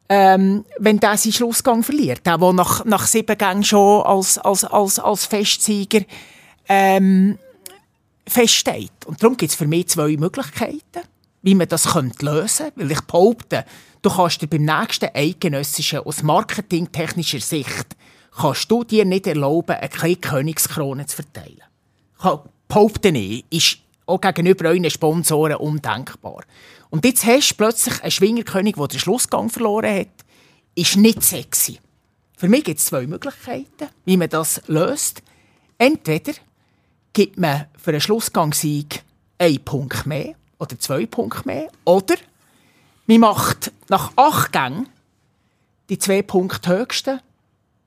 ähm, 0.10 0.66
wenn 0.80 1.00
der 1.00 1.18
seinen 1.18 1.34
Schlussgang 1.34 1.84
verliert. 1.84 2.26
Der, 2.26 2.38
der 2.38 2.54
nach, 2.54 2.84
nach 2.86 3.06
sieben 3.06 3.38
Gängen 3.38 3.64
schon 3.64 4.04
als, 4.04 4.40
als, 4.40 4.66
als, 4.66 5.00
als 5.00 5.26
Festsieger 5.26 6.02
ähm, 6.68 7.38
feststeht. 8.28 8.92
Und 9.06 9.22
darum 9.22 9.38
gibt 9.38 9.52
es 9.52 9.58
für 9.58 9.68
mich 9.68 9.88
zwei 9.90 10.18
Möglichkeiten, 10.18 11.08
wie 11.44 11.56
man 11.56 11.68
das 11.68 11.94
könnte 11.94 12.26
lösen 12.26 12.66
könnte. 12.66 12.80
Weil 12.82 12.92
ich 12.92 13.02
behaupte, 13.02 13.66
du 14.02 14.10
kannst 14.10 14.42
dir 14.42 14.48
beim 14.48 14.66
nächsten 14.66 15.10
Eidgenössischen 15.14 16.00
aus 16.00 16.24
marketingtechnischer 16.24 17.40
Sicht 17.40 17.96
kannst 18.36 18.72
du 18.72 18.84
dir 18.84 19.06
nicht 19.06 19.28
erlauben, 19.28 19.76
eine 19.76 20.16
Königskrone 20.16 21.06
zu 21.06 21.18
verteilen. 21.18 21.62
Ich 22.24 22.30
behaupte 22.68 23.10
ich, 23.10 23.46
ist 23.50 23.78
auch 24.06 24.22
gegenüber 24.22 24.70
euren 24.70 24.90
Sponsoren 24.90 25.58
undenkbar. 25.58 26.44
Und 26.90 27.06
jetzt 27.06 27.26
hast 27.26 27.52
du 27.52 27.56
plötzlich 27.56 28.02
einen 28.02 28.12
Schwingerkönig, 28.12 28.76
der 28.76 28.88
den 28.88 29.00
Schlussgang 29.00 29.50
verloren 29.50 30.00
hat. 30.00 30.26
Ist 30.76 30.98
nicht 30.98 31.24
sexy. 31.24 31.80
Für 32.38 32.48
mich 32.48 32.64
gibt 32.64 32.80
es 32.80 32.86
zwei 32.86 33.06
Möglichkeiten, 33.06 33.90
wie 34.06 34.18
man 34.18 34.30
das 34.30 34.62
löst. 34.68 35.22
Entweder 35.78 36.34
gibt 37.14 37.38
man 37.38 37.66
für 37.78 37.92
einen 37.92 38.02
Schlussgangssieg 38.02 39.04
einen 39.38 39.64
Punkt 39.64 40.06
mehr 40.06 40.36
oder 40.58 40.80
zwei 40.80 41.06
Punkte 41.06 41.46
mehr. 41.46 41.70
Oder 41.86 42.16
man 43.08 43.20
macht 43.20 43.72
nach 43.90 44.14
acht 44.16 44.52
Gängen 44.52 44.88
die 45.90 45.98
zwei 45.98 46.22
Punkte 46.22 46.70
höchsten, 46.70 47.20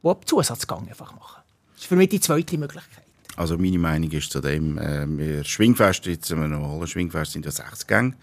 die 0.03 0.09
ab 0.09 0.29
Zusatzgang 0.29 0.89
einfach 0.89 1.15
machen. 1.15 1.43
Das 1.75 1.83
ist 1.83 1.89
für 1.89 1.97
mich 1.97 2.09
die 2.09 2.21
zweite 2.21 2.59
Möglichkeit. 2.59 3.05
Also 3.37 3.57
meine 3.57 3.79
Meinung 3.79 4.11
ist 4.11 4.31
zu 4.31 4.41
dem, 4.41 4.77
äh, 4.79 5.07
wir 5.07 5.45
Schwingfest, 5.45 6.07
jetzt 6.07 6.27
sind 6.27 6.41
wir 6.41 6.49
noch 6.49 6.87
Schwingfest, 6.87 7.33
sind 7.33 7.45
ja 7.45 7.51
sechs 7.51 7.87
Gänge. 7.87 8.15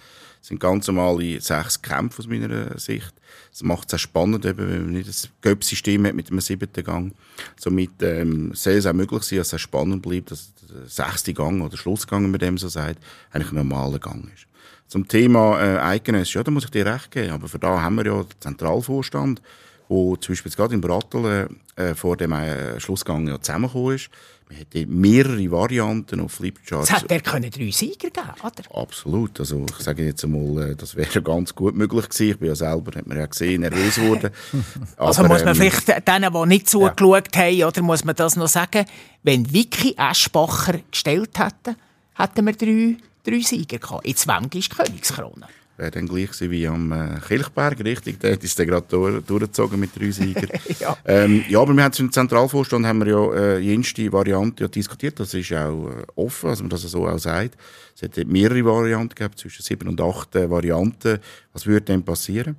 Das 0.50 0.54
sind 0.54 0.62
ganz 0.62 0.88
normale 0.88 1.40
sechs 1.40 1.80
Kämpfe 1.80 2.24
aus 2.24 2.28
meiner 2.28 2.76
Sicht. 2.80 3.14
Das 3.52 3.62
macht 3.62 3.88
es 3.88 3.94
auch 3.94 4.00
spannend, 4.00 4.46
eben, 4.46 4.68
wenn 4.68 4.86
man 4.86 4.94
nicht 4.94 5.08
ein 5.08 5.30
Göpp-System 5.42 6.08
hat 6.08 6.16
mit 6.16 6.32
einem 6.32 6.42
siebten 6.42 6.84
Gang. 6.84 7.14
Somit 7.56 7.92
ähm, 8.02 8.56
soll 8.56 8.74
es 8.74 8.88
auch 8.88 8.94
möglich 8.94 9.22
sein, 9.22 9.38
dass 9.38 9.54
es 9.54 9.62
spannend 9.62 10.02
bleibt, 10.02 10.32
dass 10.32 10.52
der 10.68 10.88
sechste 10.88 11.36
Gang 11.36 11.62
oder 11.62 11.78
Schlussgang, 11.78 12.24
wenn 12.24 12.32
man 12.32 12.40
dem 12.40 12.58
so 12.58 12.68
sagt, 12.68 12.98
eigentlich 13.30 13.52
ein 13.52 13.58
normaler 13.58 14.00
Gang 14.00 14.28
ist. 14.34 14.48
Zum 14.88 15.08
Thema 15.08 15.62
äh, 15.62 15.78
Eidgenössisch, 15.78 16.34
ja, 16.34 16.42
da 16.42 16.50
muss 16.50 16.64
ich 16.64 16.72
dir 16.72 16.88
recht 16.88 17.12
geben, 17.12 17.30
aber 17.30 17.48
für 17.48 17.60
da 17.60 17.84
haben 17.84 17.98
wir 17.98 18.08
ja 18.08 18.24
den 18.24 18.42
Zentralvorstand, 18.42 19.44
wo 19.88 20.16
zum 20.16 20.34
Beispiel 20.34 20.52
gerade 20.52 20.74
in 20.74 20.82
Brattel 20.82 21.48
äh, 21.76 21.94
vor 21.94 22.18
dem 22.18 22.32
äh, 22.32 22.80
Schlussgang 22.80 23.28
ja 23.28 23.40
zusammengekommen 23.40 23.98
ist. 23.98 24.10
Man 24.50 24.58
hätte 24.58 24.88
mehrere 24.88 25.52
Varianten 25.52 26.20
auf 26.22 26.32
Flipcharts. 26.34 26.90
Es 26.90 27.04
hätte 27.04 27.14
er 27.14 27.22
können 27.22 27.52
drei 27.52 27.70
Sieger 27.70 28.10
geben 28.10 28.28
oder? 28.42 28.82
Absolut. 28.82 29.40
Also 29.40 29.64
ich 29.70 29.84
sage 29.84 30.04
jetzt 30.06 30.24
einmal, 30.24 30.72
äh, 30.72 30.76
das 30.76 30.96
wäre 30.96 31.22
ganz 31.22 31.54
gut 31.54 31.76
möglich 31.76 32.10
gewesen. 32.10 32.32
Ich 32.32 32.40
bin 32.40 32.48
ja 32.48 32.56
selber, 32.56 32.98
hat 32.98 33.06
man 33.06 33.18
ja 33.18 33.28
gesehen, 33.28 33.62
nervös 33.62 33.96
geworden. 33.96 34.32
also 34.98 35.24
muss 35.24 35.46
man 35.46 35.50
ähm, 35.50 35.56
vielleicht 35.56 36.08
denen, 36.08 36.34
die 36.34 36.46
nicht 36.48 36.68
zugeschaut 36.68 37.36
ja. 37.36 37.42
haben, 37.44 37.64
oder 37.64 37.82
muss 37.84 38.04
man 38.04 38.16
das 38.16 38.36
noch 38.36 38.48
sagen, 38.48 38.86
wenn 39.22 39.54
Vicky 39.54 39.96
Eschbacher 39.96 40.80
gestellt 40.90 41.38
hätte, 41.38 41.76
hätten 42.16 42.46
wir 42.48 42.54
drei, 42.54 42.98
drei 43.24 43.42
Sieger 43.42 43.78
gehabt. 43.78 44.08
Jetzt 44.08 44.28
Wenk 44.28 44.56
ist 44.56 44.76
Königskrone 44.76 45.48
wäre 45.80 45.92
dann 45.92 46.08
gleich 46.08 46.30
wie 46.42 46.68
am 46.68 46.92
äh, 46.92 47.20
Kilchberg, 47.28 47.80
richtig? 47.84 48.20
Dort 48.20 48.44
ist 48.44 48.60
der 48.60 48.66
gerade 48.66 48.86
durch, 48.88 49.24
durchgezogen 49.24 49.80
mit 49.80 49.96
drei 49.96 50.12
Siegern. 50.12 50.50
ja. 50.80 50.98
Ähm, 51.06 51.44
ja, 51.50 51.62
aber 51.62 51.74
wir 51.74 51.84
haben 51.84 51.94
im 51.98 52.12
Zentralvorstand 52.12 52.86
haben 52.86 53.06
wir 53.06 53.08
ja 53.08 53.34
äh, 53.34 53.60
jenste 53.60 54.12
Variante 54.12 54.64
ja 54.64 54.68
diskutiert. 54.68 55.20
Das 55.20 55.34
ist 55.34 55.52
auch 55.54 55.90
äh, 55.90 56.06
offen, 56.16 56.50
dass 56.50 56.60
man 56.62 56.70
das 56.70 56.82
so 56.82 57.08
auch 57.08 57.18
sagt. 57.18 57.58
Es 57.96 58.02
hätte 58.02 58.26
mehrere 58.26 58.64
Varianten 58.66 59.16
gehabt, 59.16 59.40
zwischen 59.40 59.64
sieben 59.64 59.88
und 59.88 60.00
acht 60.02 60.36
äh, 60.36 60.50
Varianten. 60.50 61.20
Was 61.54 61.66
würde 61.66 61.86
denn 61.86 62.04
passieren? 62.04 62.58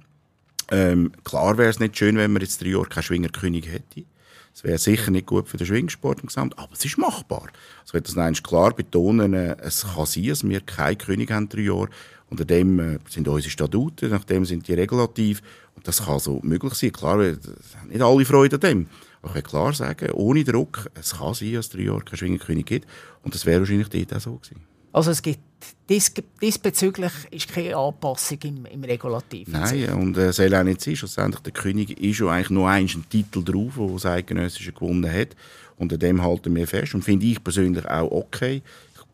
Ähm, 0.71 1.13
klar 1.25 1.59
wäre 1.59 1.71
es 1.71 1.81
nicht 1.81 1.97
schön, 1.99 2.17
wenn 2.17 2.33
man 2.33 2.43
jetzt 2.43 2.63
drei 2.63 2.69
Jahre 2.69 2.87
keinen 2.87 3.03
Schwingerkönig 3.03 3.71
hätte. 3.71 4.05
Das 4.53 4.65
wäre 4.65 4.79
sicher 4.79 5.11
nicht 5.11 5.27
gut 5.27 5.49
für 5.49 5.57
den 5.57 5.67
Schwingsport 5.67 6.21
insgesamt, 6.21 6.59
aber 6.59 6.73
es 6.73 6.85
ist 6.85 6.99
machbar. 6.99 7.49
Also 7.81 7.99
ich 7.99 8.15
will 8.15 8.25
das 8.25 8.43
klar 8.43 8.75
betonen, 8.75 9.35
äh, 9.35 9.57
es 9.61 9.87
kann 9.95 10.07
sein, 10.07 10.27
dass 10.27 10.49
wir 10.49 10.61
keinen 10.61 10.99
König 10.99 11.31
haben 11.31 11.49
drei 11.49 11.63
Jahre 11.63 11.89
unter 12.31 12.45
dem 12.45 12.79
äh, 12.79 12.99
sind 13.09 13.29
unsere 13.29 13.51
Statuten, 13.51 14.11
nach 14.11 14.25
dem 14.25 14.45
sind 14.45 14.67
die 14.67 14.75
regulativ. 14.75 15.43
Und 15.75 15.87
das 15.87 16.05
kann 16.05 16.19
so 16.19 16.41
möglich 16.43 16.75
sein. 16.75 16.93
Klar, 16.93 17.19
nicht 17.19 18.01
alle 18.01 18.25
Freude 18.25 18.57
an 18.57 18.61
dem. 18.61 18.87
Aber 19.23 19.37
ich 19.37 19.43
kann 19.43 19.51
klar 19.51 19.73
sagen, 19.75 20.11
ohne 20.13 20.45
Druck, 20.45 20.91
es 20.95 21.19
kann 21.19 21.35
sein, 21.35 21.55
dass 21.55 21.67
es 21.67 21.71
drei 21.71 21.83
Jahre 21.83 22.01
kein 22.01 22.17
Schwingerkönig 22.17 22.65
gibt. 22.65 22.89
Und 23.23 23.35
das 23.35 23.45
wäre 23.45 23.61
wahrscheinlich 23.61 23.89
dort 23.89 24.15
auch 24.15 24.21
so 24.21 24.37
gewesen. 24.37 24.63
Also 24.93 25.11
es 25.11 25.23
gibt 25.23 25.41
dies, 25.89 26.13
diesbezüglich 26.41 27.13
ist 27.31 27.53
keine 27.53 27.77
Anpassung 27.77 28.39
im, 28.43 28.67
im 28.67 28.83
Regulativ. 28.83 29.49
Nein, 29.49 29.93
und 29.93 30.17
äh, 30.17 30.33
soll 30.33 30.55
auch 30.55 30.65
nicht 30.65 30.81
sein. 30.81 30.97
Schlussendlich, 30.97 31.41
der 31.43 31.53
König 31.53 32.01
ist 32.01 32.19
ja 32.19 32.29
eigentlich 32.29 32.51
nur 32.51 32.69
ein 32.69 32.89
Titel 33.09 33.45
drauf, 33.45 33.75
der 33.77 33.87
das 33.89 34.07
Eidgenössische 34.07 34.73
gewonnen 34.73 35.13
hat. 35.13 35.37
Und 35.77 35.93
an 35.93 35.99
dem 35.99 36.23
halten 36.23 36.55
wir 36.55 36.67
fest. 36.67 36.95
Und 36.95 37.03
finde 37.03 37.27
ich 37.27 37.43
persönlich 37.43 37.87
auch 37.87 38.11
okay 38.11 38.63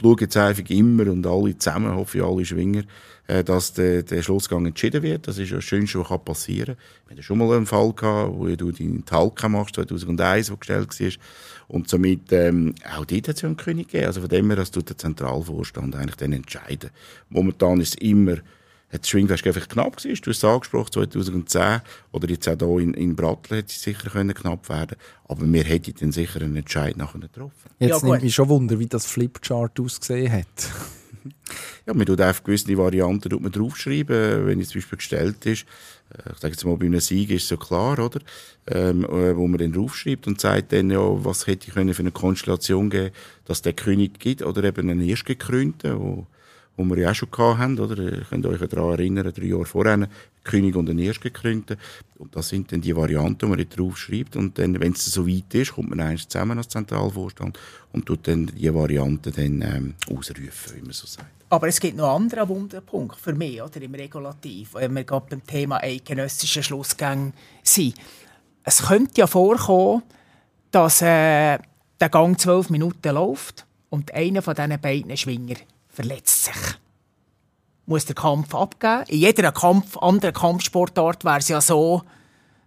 schaue 0.01 0.17
jetzt 0.21 0.37
einfach 0.37 0.69
immer 0.71 1.11
und 1.11 1.27
alle 1.27 1.57
zusammen, 1.57 1.95
hoffe 1.95 2.19
ich, 2.19 2.25
alle 2.25 2.45
Schwinger, 2.45 2.83
äh, 3.27 3.43
dass 3.43 3.73
der, 3.73 4.03
der 4.03 4.23
Schlussgang 4.23 4.67
entschieden 4.67 5.03
wird. 5.03 5.27
Das 5.27 5.39
ist 5.39 5.51
ja 5.51 5.57
das 5.57 5.65
Schönste, 5.65 5.99
was 5.99 6.25
passieren 6.25 6.77
kann. 6.77 7.07
Wir 7.07 7.13
hatten 7.13 7.23
schon 7.23 7.39
mal 7.39 7.57
einen 7.57 7.67
Fall 7.67 7.93
gehabt, 7.93 8.33
wo 8.35 8.47
du 8.47 8.73
deinen 8.73 9.05
Talca 9.05 9.49
machst, 9.49 9.75
2001, 9.77 10.51
wo 10.51 10.57
gestellt 10.57 11.01
war. 11.01 11.11
Und 11.69 11.89
somit, 11.89 12.33
ähm, 12.33 12.75
auch 12.97 13.05
dort 13.05 13.29
hat 13.29 13.37
es 13.37 13.43
ja 13.43 13.49
einen 13.49 13.57
König 13.57 13.89
gegeben. 13.89 14.07
Also 14.07 14.21
von 14.21 14.31
dem 14.31 14.47
her, 14.49 14.57
das 14.57 14.71
tut 14.71 14.89
der 14.89 14.99
Zentralvorstand 14.99 15.97
eigentlich 15.97 16.17
dann 16.17 16.33
entscheiden. 16.33 16.91
Momentan 17.29 17.81
ist 17.81 17.95
es 17.95 18.09
immer, 18.09 18.37
hat 18.92 19.03
das 19.03 19.09
Schwingfest 19.09 19.46
einfach 19.46 19.68
knapp 19.68 19.96
gewesen. 19.96 20.20
Du 20.22 20.31
hast 20.31 20.38
es 20.38 20.44
angesprochen, 20.44 20.92
2010. 20.92 21.81
Oder 22.12 22.29
jetzt 22.29 22.49
auch 22.49 22.57
hier 22.59 22.81
in, 22.81 22.94
in 22.94 23.16
Brattle 23.16 23.59
hätte 23.59 23.68
es 23.68 23.83
sicher 23.83 24.11
können 24.11 24.35
knapp 24.35 24.68
werden 24.68 24.96
Aber 25.25 25.51
wir 25.51 25.64
hätten 25.64 25.94
dann 26.01 26.12
sicher 26.12 26.40
einen 26.40 26.57
Entscheid 26.57 26.96
nachher 26.96 27.20
getroffen. 27.20 27.70
Jetzt 27.79 28.03
ja, 28.03 28.09
nimmt 28.09 28.22
mich 28.22 28.35
schon 28.35 28.49
Wunder, 28.49 28.79
wie 28.79 28.87
das 28.87 29.07
Flipchart 29.07 29.81
ausgesehen 29.81 30.33
hat. 30.33 30.70
ja, 31.87 31.94
man 31.94 32.07
tut 32.07 32.20
einfach 32.20 32.44
gewisse 32.44 32.77
Varianten 32.77 33.29
tut 33.29 33.42
man 33.42 33.53
draufschreiben, 33.53 34.46
wenn 34.46 34.61
es 34.61 34.68
zum 34.68 34.81
Beispiel 34.81 34.99
gestellt 34.99 35.44
ist. 35.46 35.66
Äh, 36.11 36.33
ich 36.33 36.38
sage 36.38 36.53
jetzt 36.53 36.64
mal, 36.64 36.77
bei 36.77 36.87
einem 36.87 37.01
Sieg 37.01 37.31
ist 37.31 37.44
es 37.44 37.49
so 37.49 37.57
klar, 37.57 37.99
oder? 37.99 38.20
Ähm, 38.68 39.05
äh, 39.05 39.37
wo 39.37 39.46
man 39.46 39.59
dann 39.59 39.72
draufschreibt 39.72 40.27
und 40.27 40.40
sagt 40.40 40.72
dann, 40.72 40.90
ja, 40.90 41.01
was 41.01 41.46
hätte 41.46 41.68
ich 41.68 41.75
für 41.75 42.01
eine 42.01 42.12
Konstellation 42.12 42.90
geben 42.90 43.11
dass 43.44 43.62
der 43.62 43.75
König 43.75 44.18
gibt, 44.18 44.42
oder 44.42 44.64
eben 44.64 44.90
einen 44.90 45.01
Erstgekrönten, 45.01 46.01
wo 46.01 46.27
die 46.79 46.85
wir 46.85 46.99
ja 46.99 47.11
auch 47.11 47.15
schon 47.15 47.29
hatten, 47.39 47.79
oder? 47.79 47.99
Ihr 47.99 48.25
könnt 48.29 48.47
euch 48.47 48.61
daran 48.61 48.93
erinnern, 48.93 49.33
drei 49.35 49.47
Jahre 49.47 49.65
vorher, 49.65 50.09
König 50.45 50.77
und 50.77 50.87
den 50.87 50.99
Erstgekrönten. 50.99 51.77
Und 52.19 52.37
das 52.37 52.49
sind 52.49 52.71
dann 52.73 52.81
die 52.81 52.95
Varianten, 52.95 53.39
die 53.39 53.57
man 53.57 53.69
drauf 53.69 53.99
schreibt. 53.99 54.37
Und 54.37 54.59
dann, 54.59 54.79
wenn 54.81 54.93
es 54.93 55.05
so 55.07 55.27
weit 55.27 55.55
ist, 55.55 55.75
kommt 55.75 55.91
man 55.91 56.01
eigentlich 56.01 56.29
zusammen 56.29 56.59
als 56.59 56.69
Zentralvorstand 56.69 57.59
und 57.93 58.07
tut 58.07 58.29
dann 58.29 58.47
die 58.47 58.73
Varianten 58.73 59.33
dann 59.33 59.62
ähm, 59.62 59.95
ausrufen, 60.11 60.77
wie 60.77 60.83
man 60.83 60.93
so 60.93 61.07
sagt. 61.07 61.31
Aber 61.49 61.69
es 61.69 61.79
gibt 61.79 61.97
noch 61.97 62.15
einen 62.15 62.25
anderen 62.25 62.49
Wunderpunkt 62.49 63.19
für 63.19 63.33
mich 63.33 63.62
oder, 63.62 63.81
im 63.81 63.95
Regulativ, 63.95 64.75
wenn 64.75 64.95
wir 64.95 65.05
gerade 65.05 65.27
beim 65.31 65.47
Thema 65.47 65.81
eidgenössische 65.83 66.62
Schlussgänge 66.62 67.33
sind. 67.62 67.95
Es 68.65 68.83
könnte 68.83 69.21
ja 69.21 69.27
vorkommen, 69.27 70.03
dass 70.73 71.03
äh, 71.03 71.59
der 72.01 72.09
Gang 72.11 72.39
zwölf 72.39 72.69
Minuten 72.69 73.15
läuft 73.15 73.65
und 73.91 74.12
einer 74.12 74.43
von 74.43 74.55
diesen 74.55 74.81
beiden 74.81 75.17
Schwinger 75.17 75.55
verletzt 75.97 76.44
sich. 76.44 76.55
Muss 77.87 78.05
der 78.05 78.15
Kampf 78.15 78.55
abgeben. 78.55 79.05
In 79.09 79.19
jeder 79.19 79.51
Kampf, 79.53 79.97
anderen 79.99 80.35
Kampfsportart 80.35 81.25
wäre 81.25 81.38
es 81.38 81.49
ja 81.49 81.61
so, 81.61 82.03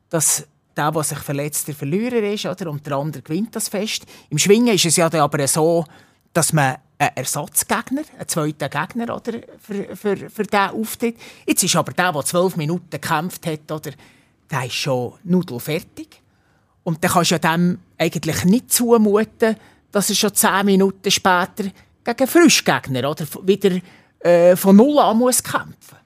dass 0.10 0.48
der, 0.76 0.92
der 0.92 1.04
sich 1.04 1.20
verletzt, 1.20 1.68
der 1.68 1.76
Verlierer 1.76 2.24
ist 2.24 2.46
oder? 2.46 2.70
und 2.72 2.86
der 2.86 2.96
andere 2.96 3.22
gewinnt 3.22 3.56
das 3.56 3.70
Fest. 3.70 4.06
Im 4.30 4.38
Schwingen 4.38 4.74
ist 4.76 4.86
es 4.86 4.96
ja 4.96 5.12
aber 5.12 5.48
so, 5.48 5.86
dass 6.34 6.54
man 6.54 6.78
einen 6.98 7.16
Ersatzgegner, 7.16 8.04
einen 8.18 8.28
zweiten 8.28 8.70
Gegner 8.70 9.16
oder, 9.16 9.34
für, 9.60 9.96
für, 9.96 10.30
für 10.30 10.44
diesen 10.44 10.70
Auftritt. 10.70 11.18
Jetzt 11.46 11.64
ist 11.64 11.76
aber 11.76 11.94
der, 11.94 12.12
der 12.12 12.26
zwölf 12.26 12.56
Minuten 12.56 12.90
gekämpft 12.90 13.46
hat, 13.46 13.72
oder, 13.72 13.92
der 14.50 14.66
ist 14.66 14.74
schon 14.74 15.14
nudelfertig. 15.24 16.22
Und 16.84 17.04
dann 17.04 17.12
kannst 17.12 17.32
du 17.32 17.40
dem 17.40 17.80
eigentlich 17.98 18.46
nicht 18.46 18.72
zumuten, 18.72 19.56
dass 19.92 20.10
er 20.10 20.16
schon 20.16 20.34
zehn 20.34 20.66
Minuten 20.66 21.12
später 21.12 21.66
gegen 22.14 22.30
Frischgegner 22.30 23.10
oder 23.10 23.26
wieder 23.44 23.80
äh, 24.20 24.56
von 24.56 24.76
Null 24.76 25.00
an 25.00 25.18
muss 25.18 25.44
kämpfen 25.44 25.98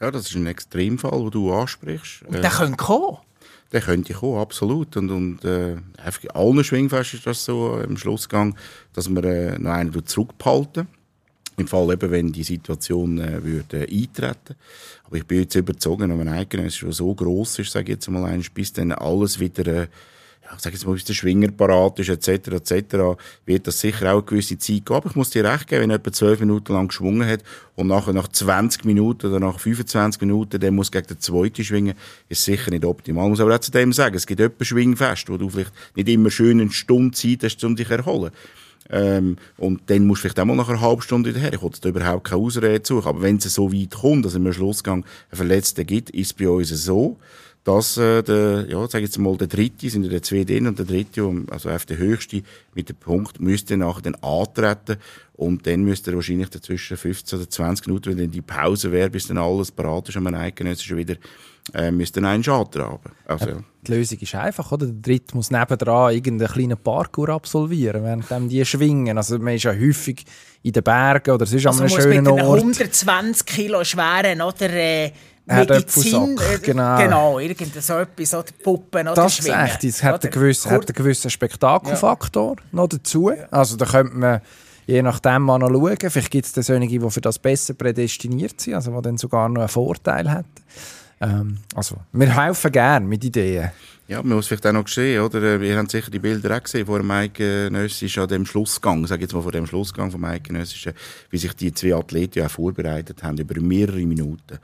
Ja, 0.00 0.10
das 0.10 0.28
ist 0.28 0.36
ein 0.36 0.46
Extremfall, 0.46 1.20
den 1.20 1.30
du 1.30 1.52
ansprichst. 1.52 2.22
Und 2.22 2.34
der 2.34 2.44
äh, 2.44 2.54
könnte 2.54 2.76
kommen. 2.76 3.18
Der 3.72 3.80
könnte 3.80 4.12
kommen, 4.12 4.38
absolut. 4.38 4.96
Und, 4.96 5.10
und 5.10 5.44
äh, 5.44 5.76
allen 6.34 6.64
Schwingfesten 6.64 7.18
ist 7.18 7.26
das 7.26 7.44
so 7.44 7.78
im 7.80 7.96
Schlussgang, 7.96 8.56
dass 8.92 9.08
wir 9.08 9.24
äh, 9.24 9.58
noch 9.58 9.72
einen 9.72 10.06
zurückbehalten. 10.06 10.86
Im 11.58 11.68
Fall 11.68 11.92
eben, 11.92 12.10
wenn 12.10 12.32
die 12.32 12.44
Situation 12.44 13.18
äh, 13.18 13.42
würde 13.44 13.86
eintreten. 13.90 14.56
Aber 15.04 15.16
ich 15.16 15.26
bin 15.26 15.40
jetzt 15.40 15.54
überzogen, 15.54 16.08
wenn 16.08 16.16
man 16.16 16.28
eigentlich 16.28 16.76
schon 16.76 16.92
so 16.92 17.14
groß 17.14 17.58
ist, 17.58 17.72
sage 17.72 17.92
ich 17.92 17.96
jetzt 17.96 18.08
mal, 18.08 18.38
bis 18.54 18.72
dann 18.72 18.92
alles 18.92 19.38
wieder 19.38 19.88
äh, 20.52 20.54
ja, 20.54 20.58
sag 20.58 20.72
jetzt 20.72 20.86
mal, 20.86 20.94
bis 20.94 21.04
der 21.04 21.14
Schwinger 21.14 21.50
parat 21.50 21.98
ist, 21.98 22.08
etc., 22.08 22.48
etc., 22.48 23.18
wird 23.46 23.66
das 23.66 23.80
sicher 23.80 24.12
auch 24.12 24.18
eine 24.18 24.22
gewisse 24.22 24.58
Zeit 24.58 24.86
geben. 24.86 24.94
Aber 24.94 25.10
ich 25.10 25.16
muss 25.16 25.30
dir 25.30 25.44
recht 25.44 25.66
geben, 25.66 25.82
wenn 25.82 25.90
etwa 25.90 26.12
12 26.12 26.40
Minuten 26.40 26.72
lang 26.72 26.88
geschwungen 26.88 27.28
hat 27.28 27.42
und 27.74 27.88
nachher 27.88 28.12
nach 28.12 28.28
20 28.28 28.84
Minuten 28.84 29.26
oder 29.28 29.40
nach 29.40 29.58
25 29.58 30.20
Minuten, 30.20 30.60
der 30.60 30.70
muss 30.70 30.90
gegen 30.90 31.06
den 31.06 31.20
zweiten 31.20 31.64
schwingen, 31.64 31.94
ist 32.28 32.44
sicher 32.44 32.70
nicht 32.70 32.84
optimal. 32.84 33.24
Ich 33.24 33.30
muss 33.30 33.40
aber 33.40 33.54
auch 33.54 33.60
zu 33.60 33.70
dem 33.70 33.92
sagen, 33.92 34.16
es 34.16 34.26
gibt 34.26 34.40
etwa 34.40 34.64
Schwingfest, 34.64 35.28
wo 35.28 35.36
du 35.36 35.48
vielleicht 35.48 35.72
nicht 35.96 36.08
immer 36.08 36.30
schön 36.30 36.60
eine 36.60 36.70
Stunde 36.70 37.16
Zeit 37.16 37.42
hast, 37.42 37.62
um 37.64 37.76
dich 37.76 37.88
zu 37.88 37.94
erholen. 37.94 38.32
Ähm, 38.90 39.36
und 39.56 39.82
dann 39.86 40.06
musst 40.06 40.18
du 40.18 40.22
vielleicht 40.22 40.40
auch 40.40 40.44
mal 40.44 40.56
nach 40.56 40.68
einer 40.68 40.80
halben 40.80 41.02
Stunde 41.02 41.30
wieder 41.30 41.40
her. 41.40 41.52
Ich 41.52 41.62
wollte 41.62 41.80
da 41.80 41.88
überhaupt 41.88 42.28
keine 42.28 42.42
Ausrede 42.42 42.84
suchen. 42.84 43.08
Aber 43.08 43.22
wenn 43.22 43.36
es 43.36 43.44
so 43.54 43.72
weit 43.72 43.92
kommt, 43.92 44.24
dass 44.24 44.32
es 44.32 44.36
im 44.36 44.52
Schlussgang 44.52 45.04
einen 45.04 45.36
Verletzten 45.36 45.86
gibt, 45.86 46.10
ist 46.10 46.26
es 46.26 46.32
bei 46.34 46.48
uns 46.48 46.68
so, 46.68 47.16
dass 47.64 47.96
äh, 47.96 48.22
der, 48.22 48.66
ja, 48.68 48.86
sag 48.88 49.02
jetzt 49.02 49.18
mal, 49.18 49.36
der 49.36 49.46
dritte, 49.46 49.88
sind 49.88 50.04
ja 50.04 50.10
der 50.10 50.22
zwei 50.22 50.44
drin 50.44 50.66
und 50.66 50.78
der 50.78 50.86
dritte, 50.86 51.22
also 51.50 51.70
auf 51.70 51.86
der 51.86 51.98
höchste 51.98 52.42
mit 52.74 52.88
dem 52.88 52.96
Punkt, 52.96 53.40
müsste 53.40 53.76
nachher 53.76 54.02
dann 54.02 54.16
antreten 54.16 54.96
und 55.34 55.66
dann 55.66 55.82
müsste 55.82 56.10
er 56.10 56.16
wahrscheinlich 56.16 56.50
dazwischen 56.50 56.96
15 56.96 57.38
oder 57.38 57.48
20 57.48 57.86
Minuten, 57.86 58.10
wenn 58.10 58.18
dann 58.18 58.30
die 58.30 58.40
Pause 58.40 58.90
wäre, 58.90 59.10
bis 59.10 59.28
dann 59.28 59.38
alles 59.38 59.70
parat 59.70 60.08
ist, 60.08 60.16
am 60.16 60.26
schon 60.26 60.96
wieder, 60.96 61.14
äh, 61.74 61.92
müsste 61.92 62.20
dann 62.20 62.30
einen 62.30 62.48
antraben. 62.48 63.12
Also, 63.26 63.48
ja. 63.48 63.56
Die 63.86 63.92
Lösung 63.92 64.18
ist 64.18 64.34
einfach, 64.34 64.70
oder? 64.72 64.86
Der 64.86 64.94
Dritte 64.94 65.36
muss 65.36 65.50
nebendran 65.50 66.14
irgendeinen 66.14 66.52
kleinen 66.52 66.78
Parkour 66.78 67.28
absolvieren, 67.30 68.02
während 68.02 68.50
die 68.50 68.64
schwingen. 68.64 69.16
Also 69.16 69.38
man 69.38 69.54
ist 69.54 69.64
ja 69.64 69.72
häufig 69.72 70.24
in 70.62 70.72
den 70.72 70.84
Bergen 70.84 71.32
oder 71.32 71.46
sonst 71.46 71.66
also 71.66 71.82
an 71.82 71.90
einem 71.90 72.00
schönen 72.00 72.28
Ort. 72.28 72.58
120 72.60 73.46
Kilo 73.46 73.82
schweren, 73.82 74.40
oder? 74.40 74.70
Äh 74.70 75.12
Medizin, 75.44 76.38
äh, 76.38 76.58
genau. 76.58 76.98
genau, 76.98 77.38
irgend 77.38 77.74
so 77.82 77.98
etwas, 77.98 78.34
oder 78.34 78.44
Puppen 78.62 79.08
oder 79.08 79.14
Das 79.14 79.38
ist 79.38 79.48
echt, 79.48 79.84
es 79.84 80.02
hat, 80.02 80.22
einen 80.22 80.32
gewissen, 80.32 80.70
hat 80.70 80.86
einen 80.88 80.94
gewissen 80.94 81.30
Spektakelfaktor 81.30 82.56
ja. 82.56 82.62
noch 82.70 82.88
dazu. 82.88 83.30
Ja. 83.30 83.46
Also 83.50 83.76
da 83.76 83.86
könnte 83.86 84.16
man 84.16 84.40
je 84.86 85.02
nachdem 85.02 85.42
mal 85.42 85.58
noch 85.58 85.70
schauen. 85.70 86.10
Vielleicht 86.10 86.30
gibt 86.30 86.56
es 86.56 86.66
solche, 86.66 86.86
die 86.86 87.10
für 87.10 87.20
das 87.20 87.38
besser 87.38 87.74
prädestiniert 87.74 88.60
sind, 88.60 88.74
also 88.74 88.94
die 88.96 89.02
dann 89.02 89.18
sogar 89.18 89.48
noch 89.48 89.62
einen 89.62 89.68
Vorteil 89.68 90.30
hätten. 90.30 90.62
Ähm, 91.20 91.58
also, 91.74 91.96
wir 92.12 92.36
helfen 92.36 92.72
gerne 92.72 93.06
mit 93.06 93.24
Ideen. 93.24 93.70
Ja, 94.08 94.22
man 94.22 94.36
muss 94.36 94.48
vielleicht 94.48 94.66
auch 94.66 94.72
noch 94.72 94.88
sehen, 94.88 95.22
oder? 95.22 95.60
Wir 95.60 95.78
haben 95.78 95.88
sicher 95.88 96.10
die 96.10 96.18
Bilder 96.18 96.56
auch 96.56 96.62
gesehen 96.62 96.84
vor 96.84 96.98
dem 96.98 97.10
Eidgenössischen, 97.10 98.24
an 98.24 98.28
dem 98.28 98.44
Schlussgang, 98.44 99.06
sage 99.06 99.22
jetzt 99.22 99.32
mal 99.32 99.42
vor 99.42 99.52
dem 99.52 99.66
Schlussgang 99.66 100.10
vom 100.10 100.24
Eidgenössischen, 100.24 100.92
wie 101.30 101.38
sich 101.38 101.54
die 101.54 101.72
zwei 101.72 101.94
Athleten 101.94 102.40
ja 102.40 102.46
auch 102.46 102.50
vorbereitet 102.50 103.22
haben, 103.22 103.38
über 103.38 103.58
mehrere 103.60 104.04
Minuten. 104.04 104.58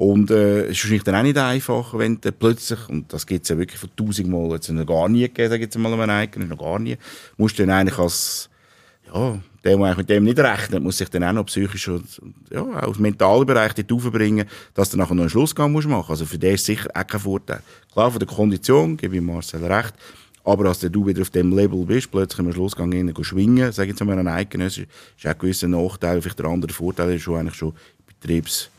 Und 0.00 0.30
äh, 0.30 0.62
es 0.62 0.70
ist 0.70 0.84
wahrscheinlich 0.84 1.02
dann 1.02 1.14
auch 1.16 1.22
nicht 1.22 1.36
einfach, 1.36 1.98
wenn 1.98 2.18
du 2.18 2.32
plötzlich, 2.32 2.88
und 2.88 3.12
das 3.12 3.26
gibt 3.26 3.42
es 3.42 3.50
ja 3.50 3.58
wirklich 3.58 3.78
von 3.78 3.90
tausendmal, 3.94 4.52
jetzt 4.52 4.70
noch 4.70 4.86
gar 4.86 5.10
nie 5.10 5.20
gegeben, 5.24 5.50
sage 5.50 5.56
ich 5.56 5.66
jetzt 5.66 5.76
mal, 5.76 5.92
um 5.92 6.00
einen 6.00 6.10
Eigen, 6.10 6.48
noch 6.48 6.56
gar 6.56 6.78
nie, 6.78 6.96
musst 7.36 7.58
du 7.58 7.66
dann 7.66 7.76
eigentlich 7.76 7.98
als, 7.98 8.48
ja, 9.12 9.38
der, 9.62 9.76
der 9.76 9.96
mit 9.96 10.08
dem 10.08 10.24
nicht 10.24 10.38
rechnet, 10.38 10.82
muss 10.82 10.96
sich 10.96 11.10
dann 11.10 11.24
auch 11.24 11.34
noch 11.34 11.44
psychisch 11.44 11.88
und, 11.88 12.06
ja, 12.50 12.62
auch 12.62 12.88
aus 12.88 12.98
mentalen 12.98 13.44
Bereich 13.44 13.74
dort 13.74 13.92
aufbringen, 13.92 14.46
dass 14.72 14.88
du 14.88 14.96
nachher 14.96 15.14
noch 15.14 15.20
einen 15.20 15.28
Schlussgang 15.28 15.70
musst 15.70 15.86
machen. 15.86 16.10
Also 16.10 16.24
für 16.24 16.38
den 16.38 16.54
ist 16.54 16.64
sicher 16.64 16.88
auch 16.94 17.06
kein 17.06 17.20
Vorteil. 17.20 17.60
Klar, 17.92 18.10
von 18.10 18.20
der 18.20 18.28
Kondition 18.28 18.96
gebe 18.96 19.16
ich 19.16 19.20
Marcel 19.20 19.62
recht, 19.66 19.92
aber 20.44 20.64
als 20.64 20.80
du 20.80 21.06
wieder 21.06 21.20
auf 21.20 21.28
dem 21.28 21.54
Level 21.54 21.84
bist, 21.84 22.10
plötzlich 22.10 22.38
im 22.38 22.50
Schlussgang 22.54 22.90
innen 22.92 23.14
schwingen, 23.22 23.70
sage 23.70 23.90
ich 23.90 23.98
jetzt 23.98 24.06
mal, 24.06 24.18
ein 24.18 24.28
Eigen, 24.28 24.62
ist, 24.62 24.78
ist 24.78 24.88
auch 25.24 25.26
ein 25.26 25.38
gewisser 25.38 25.68
Nachteil, 25.68 26.22
vielleicht 26.22 26.38
der 26.38 26.46
andere 26.46 26.72
Vorteil 26.72 27.12
ist 27.12 27.20
schon 27.20 27.36
eigentlich 27.36 27.56
schon 27.56 27.74
Betriebs 28.06 28.69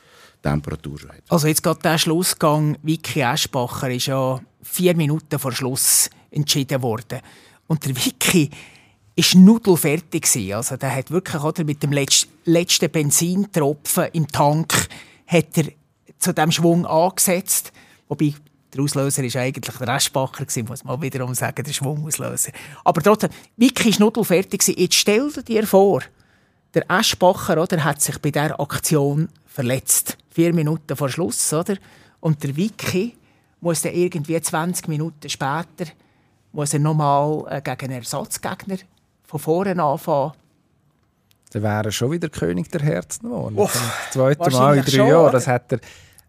Temperatur 0.41 0.99
schon. 0.99 1.11
Also 1.29 1.47
jetzt 1.47 1.63
gerade 1.63 1.81
der 1.81 1.97
Schlussgang, 1.97 2.77
Vicky 2.81 3.21
Eschbacher 3.21 3.89
ist 3.89 4.07
ja 4.07 4.39
vier 4.61 4.95
Minuten 4.95 5.39
vor 5.39 5.51
Schluss 5.51 6.09
entschieden 6.31 6.81
worden. 6.81 7.19
Und 7.67 7.85
der 7.85 7.95
Vicky 7.95 8.49
ist 9.15 9.35
nudelfertig 9.35 10.23
gewesen. 10.23 10.53
Also 10.53 10.77
der 10.77 10.95
hat 10.95 11.11
wirklich 11.11 11.41
oder, 11.43 11.63
mit 11.63 11.83
dem 11.83 11.91
letzten 11.91 12.89
Benzintropfen 12.89 14.05
im 14.13 14.27
Tank 14.27 14.87
hat 15.27 15.57
er 15.57 15.65
zu 16.17 16.33
dem 16.33 16.51
Schwung 16.51 16.85
angesetzt. 16.85 17.71
Wobei 18.07 18.33
der 18.73 18.83
Auslöser 18.83 19.23
ist 19.23 19.35
eigentlich 19.35 19.77
der 19.77 19.87
Eschbacher 19.95 20.45
gewesen, 20.45 20.65
muss 20.67 20.83
man 20.83 21.01
wiederum 21.01 21.33
sagen, 21.35 21.63
der 21.63 21.73
Schwungauslöser. 21.73 22.51
Aber 22.83 23.01
trotzdem, 23.01 23.29
Vicky 23.57 23.89
ist 23.89 23.99
nudelfertig 23.99 24.61
gewesen. 24.61 24.79
Jetzt 24.79 24.95
stell 24.95 25.29
dir 25.31 25.67
vor, 25.67 26.01
der 26.73 26.89
Eschbacher 26.89 27.61
oder, 27.61 27.83
hat 27.83 28.01
sich 28.01 28.17
bei 28.19 28.31
dieser 28.31 28.59
Aktion 28.59 29.27
verletzt. 29.51 30.17
Vier 30.29 30.53
Minuten 30.53 30.95
vor 30.95 31.09
Schluss, 31.09 31.51
oder? 31.53 31.75
Und 32.19 32.43
der 32.43 32.55
Vicky 32.55 33.15
muss 33.59 33.81
dann 33.81 33.93
irgendwie 33.93 34.39
20 34.39 34.87
Minuten 34.87 35.29
später 35.29 35.85
muss 36.53 36.73
er 36.73 36.79
nochmal 36.79 37.45
äh, 37.49 37.61
gegen 37.61 37.91
einen 37.91 38.01
Ersatzgegner 38.01 38.77
von 39.23 39.39
vorne 39.39 39.81
anfangen. 39.81 40.33
Dann 41.51 41.63
wäre 41.63 41.85
er 41.85 41.91
schon 41.91 42.11
wieder 42.11 42.29
König 42.29 42.69
der 42.71 42.81
Herzen 42.81 43.23
geworden. 43.29 43.55
Oh, 43.57 43.69
das 43.73 44.11
zweite 44.11 44.51
Mal 44.51 44.77
in 44.77 44.85
drei 44.85 45.07
Jahren. 45.09 45.31
Das 45.31 45.47
hat 45.47 45.71
er, 45.71 45.79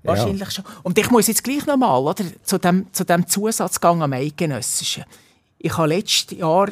Wahrscheinlich 0.05 0.41
ja. 0.41 0.51
schon. 0.51 0.65
Und 0.83 0.99
ich 0.99 1.11
muss 1.11 1.29
jetzt 1.29 1.45
gleich 1.45 1.65
nochmal 1.65 2.15
zu 2.43 2.59
dem, 2.59 2.93
zu 2.93 3.05
dem 3.05 3.27
Zusatzgang 3.27 4.03
am 4.03 4.13
Eidgenössischen. 4.13 5.05
Ich 5.59 5.77
habe 5.77 5.89
letztes 5.89 6.39
Jahr 6.39 6.71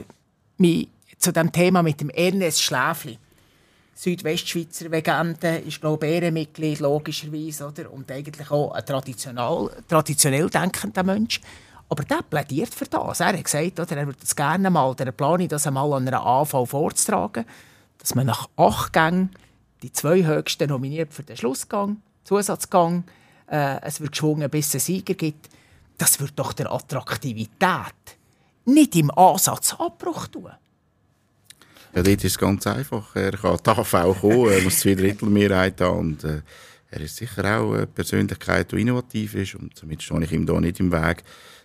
mich 0.58 0.88
zu 1.18 1.32
dem 1.32 1.52
Thema 1.52 1.82
mit 1.82 2.00
dem 2.00 2.10
Ernest 2.10 2.62
Schläfli 2.62 3.18
Südwestschweizer 4.02 4.88
Legende, 4.88 5.58
ist 5.58 5.78
glaube 5.78 6.06
ich 6.06 6.14
Ehrenmitglied, 6.14 6.80
logischerweise, 6.80 7.66
oder? 7.66 7.92
und 7.92 8.10
eigentlich 8.10 8.50
auch 8.50 8.72
ein 8.72 8.86
traditionell, 8.86 9.68
traditionell 9.86 10.48
denkender 10.48 11.02
Mensch. 11.02 11.38
Aber 11.86 12.04
der 12.04 12.22
plädiert 12.22 12.74
für 12.74 12.86
das. 12.86 13.20
Er 13.20 13.34
hat 13.34 13.44
gesagt, 13.44 13.78
oder, 13.78 13.96
er 13.98 14.06
würde 14.06 14.20
es 14.22 14.34
gerne 14.34 14.70
mal, 14.70 14.88
oder 14.88 15.04
er 15.04 15.12
plane 15.12 15.48
das 15.48 15.66
einmal 15.66 15.92
an 15.92 16.08
einer 16.08 16.24
AV 16.24 16.66
vorzutragen, 16.66 17.44
dass 17.98 18.14
man 18.14 18.26
nach 18.26 18.48
acht 18.56 18.94
Gängen 18.94 19.32
die 19.82 19.92
zwei 19.92 20.24
höchsten 20.24 20.70
nominiert 20.70 21.12
für 21.12 21.22
den 21.22 21.36
Schlussgang, 21.36 22.00
Zusatzgang, 22.24 23.04
äh, 23.50 23.82
es 23.82 24.00
wird 24.00 24.12
geschwungen, 24.12 24.48
bis 24.48 24.68
es 24.68 24.74
einen 24.76 24.80
Sieger 24.80 25.14
gibt. 25.14 25.50
Das 25.98 26.18
wird 26.20 26.38
doch 26.38 26.54
der 26.54 26.72
Attraktivität 26.72 28.16
nicht 28.64 28.96
im 28.96 29.10
Ansatz 29.10 29.74
Abbruch 29.74 30.26
tun. 30.28 30.52
Ja, 31.94 32.02
dort 32.02 32.24
ist 32.24 32.24
es 32.24 32.38
ganz 32.38 32.66
einfach. 32.66 33.16
Er 33.16 33.32
kann 33.32 33.58
die 33.64 33.70
AV 33.70 34.20
kommen, 34.20 34.52
er 34.52 34.62
muss 34.62 34.78
zwei 34.78 34.94
Drittel 34.94 35.28
Mehrheit 35.28 35.80
haben 35.80 35.98
und 35.98 36.24
äh, 36.24 36.42
er 36.90 37.00
ist 37.00 37.16
sicher 37.16 37.60
auch 37.60 37.72
eine 37.72 37.86
Persönlichkeit, 37.86 38.70
die 38.70 38.80
innovativ 38.80 39.34
ist 39.34 39.56
und 39.56 39.76
somit 39.76 40.02
stehe 40.02 40.22
ich 40.22 40.32
ihm 40.32 40.46
da 40.46 40.60
nicht 40.60 40.78
im 40.78 40.92
Weg. 40.92 41.24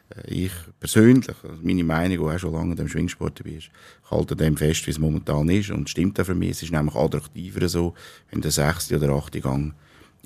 Äh, 0.09 0.27
ich 0.27 0.51
persönlich, 0.79 1.29
also 1.29 1.61
meine 1.61 1.83
Meinung, 1.83 2.17
die 2.27 2.35
auch 2.35 2.39
schon 2.39 2.53
lange 2.53 2.75
im 2.75 2.87
Schwingsport 2.87 3.39
dabei 3.39 3.57
ist, 3.57 3.69
halte 4.09 4.35
dem 4.35 4.57
fest, 4.57 4.87
wie 4.87 4.91
es 4.91 4.99
momentan 4.99 5.47
ist 5.49 5.69
und 5.69 5.89
stimmt 5.89 6.19
auch 6.19 6.25
für 6.25 6.35
mich. 6.35 6.51
Es 6.51 6.63
ist 6.63 6.71
nämlich 6.71 6.95
attraktiver 6.95 7.67
so, 7.67 7.93
wenn 8.31 8.41
der 8.41 8.51
sechste 8.51 8.97
oder 8.97 9.13
achte 9.13 9.41
Gang 9.41 9.73